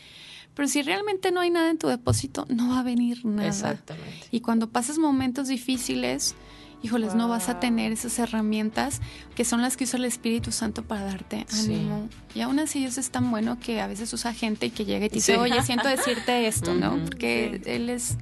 Pero 0.56 0.68
si 0.68 0.82
realmente 0.82 1.32
no 1.32 1.40
hay 1.40 1.52
nada 1.52 1.70
en 1.70 1.78
tu 1.78 1.88
depósito, 1.88 2.48
no 2.50 2.70
va 2.70 2.80
a 2.80 2.84
venir 2.84 3.24
nada. 3.24 3.48
Exactamente. 3.48 4.28
Y 4.32 4.42
cuando 4.42 4.70
pasas 4.70 4.98
momentos 4.98 5.48
difíciles, 5.48 6.34
híjoles, 6.82 7.16
no 7.16 7.28
vas 7.28 7.50
a 7.50 7.60
tener 7.60 7.92
esas 7.92 8.18
herramientas 8.20 9.02
que 9.36 9.46
son 9.46 9.62
las 9.62 9.78
que 9.78 9.86
usa 9.86 9.98
el 9.98 10.06
Espíritu 10.06 10.52
Santo 10.52 10.84
para 10.84 11.04
darte 11.04 11.46
ánimo. 11.52 12.08
Y 12.36 12.42
aún 12.42 12.60
así 12.60 12.80
Dios 12.80 12.98
es 12.98 13.10
tan 13.10 13.32
bueno 13.32 13.60
que 13.60 13.82
a 13.82 13.88
veces 13.88 14.12
usa 14.14 14.34
gente 14.34 14.68
y 14.68 14.70
que 14.70 14.86
llega 14.86 15.06
y 15.06 15.10
te 15.10 15.16
dice, 15.16 15.38
oye, 15.38 15.62
siento 15.64 15.88
decirte 15.88 16.48
esto, 16.48 16.74
¿no? 16.74 16.98
Porque 17.06 17.62
Él 17.66 17.90
es 17.90 18.18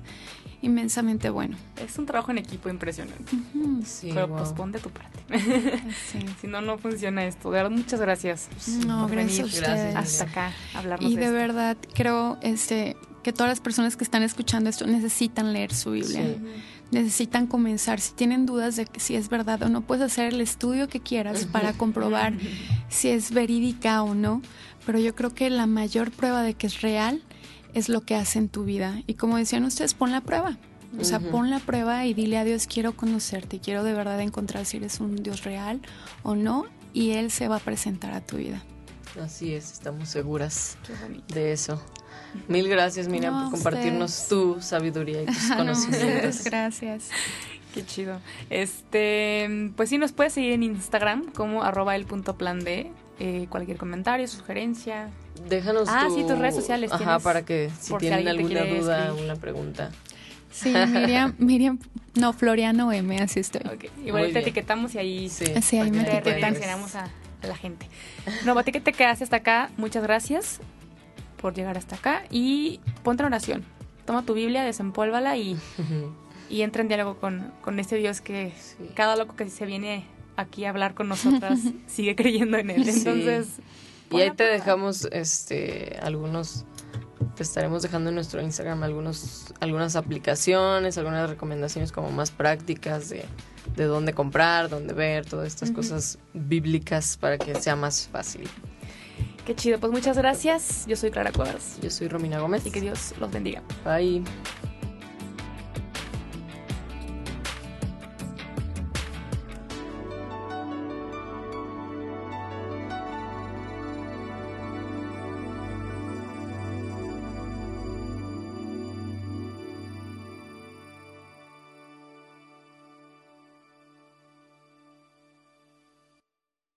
inmensamente 0.62 1.30
bueno. 1.30 1.58
Es 1.78 1.97
un 1.97 2.06
trabajo 2.06 2.32
en 2.32 2.39
equipo 2.39 2.70
impresionante. 2.70 3.32
Pero 4.01 4.28
pues 4.30 4.49
ponte 4.49 4.80
tu 4.80 4.89
parte. 4.89 5.20
si 6.41 6.47
no, 6.47 6.62
no 6.62 6.78
funciona 6.78 7.26
esto. 7.26 7.51
De 7.51 7.58
verdad, 7.58 7.72
muchas 7.72 7.99
gracias. 7.99 8.49
No, 8.86 9.08
gracias, 9.08 9.60
gracias 9.60 9.95
hasta 9.95 10.24
acá 10.24 10.53
hablarnos 10.74 11.12
Y 11.12 11.16
de, 11.16 11.30
verdad, 11.30 11.78
creo 11.93 12.38
este, 12.41 12.97
que 13.24 13.32
todas 13.32 13.49
las 13.49 13.60
personas 13.60 13.95
que 13.95 14.03
están 14.03 14.24
escuchando 14.24 14.70
esto 14.70 14.88
necesitan 14.88 15.53
leer 15.53 15.74
su 15.74 15.91
Biblia. 15.91 16.36
Necesitan 16.92 17.48
comenzar. 17.48 18.00
Si 18.00 18.14
tienen 18.14 18.46
dudas 18.46 18.76
de 18.76 18.86
que 18.86 19.00
si 19.00 19.16
es 19.16 19.30
verdad 19.30 19.62
o 19.64 19.70
no, 19.70 19.82
puedes 19.82 20.04
hacer 20.04 20.34
el 20.34 20.42
estudio 20.42 20.88
que 20.88 21.00
quieras 21.00 21.46
para 21.46 21.74
comprobar 21.74 22.34
si 22.90 23.10
es 23.10 23.32
verídica 23.32 24.04
o 24.04 24.14
no. 24.14 24.42
Pero 24.86 25.00
yo 25.00 25.16
creo 25.16 25.34
que 25.34 25.50
la 25.50 25.66
mayor 25.66 26.12
prueba 26.12 26.44
de 26.44 26.54
que 26.54 26.68
es 26.68 26.82
real 26.82 27.24
es 27.74 27.90
lo 27.90 28.02
que 28.02 28.16
hace 28.16 28.40
en 28.40 28.50
tu 28.50 28.64
vida. 28.64 29.02
Y 29.08 29.16
como 29.16 29.38
decían 29.38 29.66
ustedes, 29.66 29.94
pon 29.94 30.12
la 30.12 30.22
prueba. 30.22 30.58
O 31.00 31.04
sea, 31.04 31.20
pon 31.20 31.50
la 31.50 31.60
prueba 31.60 32.06
y 32.06 32.14
dile 32.14 32.38
a 32.38 32.46
Dios, 32.46 32.68
quiero 32.68 32.96
conocerte, 32.96 33.60
quiero 33.60 33.84
de 33.84 33.94
verdad 33.94 34.22
encontrar 34.22 34.66
si 34.66 34.78
eres 34.78 35.02
un 35.02 35.18
Dios 35.18 35.44
real 35.44 35.82
o 36.24 36.36
no, 36.36 36.66
y 36.94 37.12
Él 37.12 37.32
se 37.32 37.50
va 37.50 37.58
a 37.58 37.60
presentar 37.60 38.14
a 38.14 38.22
tu 38.22 38.38
vida. 38.38 38.64
Así 39.22 39.53
es, 39.53 39.72
estamos 39.72 40.09
seguras 40.09 40.78
de 41.30 41.53
eso. 41.53 41.82
Mil 42.47 42.68
gracias, 42.68 43.07
Miriam, 43.07 43.43
por 43.43 43.51
compartirnos 43.51 44.28
tu 44.28 44.61
sabiduría 44.61 45.24
y 45.24 45.26
tus 45.26 45.51
conocimientos. 45.57 46.43
gracias. 46.43 47.09
Qué 47.74 47.86
chido. 47.86 48.20
Este, 48.49 49.72
pues 49.76 49.89
sí, 49.89 49.97
nos 49.97 50.11
puedes 50.11 50.34
seguir 50.34 50.53
en 50.53 50.63
Instagram 50.63 51.32
como 51.32 51.63
arroba 51.63 51.95
el 51.95 52.05
punto 52.05 52.38
plan 52.38 52.59
de 52.59 52.91
eh, 53.20 53.47
cualquier 53.49 53.78
comentario, 53.78 54.28
sugerencia, 54.28 55.09
Déjanos 55.49 55.89
ah, 55.91 56.07
sí, 56.13 56.24
tus 56.24 56.38
redes 56.38 56.55
sociales. 56.55 56.91
Ajá, 56.91 57.20
para 57.20 57.45
que 57.45 57.70
si 57.80 57.95
tienen 57.97 58.28
alguna 58.28 58.63
duda, 58.63 59.05
alguna 59.07 59.36
pregunta. 59.36 59.91
Sí, 60.51 60.74
Miriam, 60.88 61.36
Miriam, 61.38 61.80
no, 62.16 62.34
Floriano 62.34 62.91
M, 62.91 63.18
así 63.20 63.41
estoy. 63.41 63.61
Igual 64.05 64.32
te 64.32 64.39
etiquetamos 64.39 64.95
y 64.95 64.97
ahí, 64.97 65.30
sí, 65.30 65.45
sí 65.61 65.78
ahí 65.78 65.91
me 65.91 66.01
etiquetan. 66.01 66.55
a, 66.55 67.09
la 67.48 67.56
gente. 67.56 67.88
No, 68.46 68.58
a 68.58 68.64
ti 68.64 68.72
que 68.72 68.82
te 68.82 68.93
quedaste 68.93 69.24
hasta 69.24 69.38
acá, 69.38 69.70
muchas 69.78 70.04
gracias 70.04 70.60
por 71.41 71.54
llegar 71.54 71.78
hasta 71.78 71.96
acá 71.96 72.24
y 72.30 72.80
ponte 73.04 73.24
en 73.24 73.28
oración. 73.28 73.66
Toma 74.06 74.24
tu 74.24 74.34
Biblia, 74.34 74.64
desempólvala 74.64 75.38
y, 75.38 75.58
y 76.50 76.62
entra 76.62 76.82
en 76.82 76.88
diálogo 76.88 77.18
con, 77.18 77.52
con 77.62 77.80
este 77.80 77.98
Dios 77.98 78.22
que 78.22 78.54
cada 78.93 79.16
loco 79.16 79.36
que 79.36 79.50
se 79.50 79.66
viene 79.66 80.06
aquí 80.38 80.66
a 80.66 80.70
hablar 80.70 80.93
con 80.93 81.08
nosotras 81.08 81.60
sigue 81.88 82.16
creyendo 82.16 82.58
en 82.58 82.70
él. 82.70 82.88
Entonces, 82.88 83.60
y 84.12 84.22
ahí 84.22 84.32
te 84.32 84.43
dejamos 84.43 85.08
este 85.12 85.98
algunos 86.02 86.66
te 87.36 87.43
estaremos 87.43 87.82
dejando 87.82 88.09
en 88.09 88.16
nuestro 88.16 88.41
Instagram 88.41 88.84
algunos 88.84 89.53
algunas 89.59 89.95
aplicaciones, 89.95 90.97
algunas 90.97 91.30
recomendaciones 91.30 91.91
como 91.91 92.11
más 92.11 92.32
prácticas 92.32 93.09
de, 93.09 93.26
de 93.76 93.84
dónde 93.86 94.13
comprar, 94.13 94.70
dónde 94.70 94.93
ver, 94.93 95.26
todas 95.26 95.47
estas 95.47 95.72
cosas 95.72 96.20
bíblicas 96.34 97.18
para 97.18 97.38
que 97.38 97.55
sea 97.55 97.76
más 97.76 98.07
fácil. 98.07 98.49
Qué 99.45 99.53
chido, 99.53 99.80
pues 99.80 99.93
muchas 99.93 100.18
gracias. 100.18 100.86
Yo 100.88 100.95
soy 100.95 101.11
Clara 101.11 101.32
Cuevas. 101.32 101.78
Yo 101.80 101.91
soy 101.91 102.07
Romina 102.07 102.39
Gómez. 102.39 102.66
Y 102.66 102.72
que 102.72 102.82
Dios 102.82 103.13
los 103.20 103.32
bendiga. 103.32 103.61
Bye. 103.86 104.24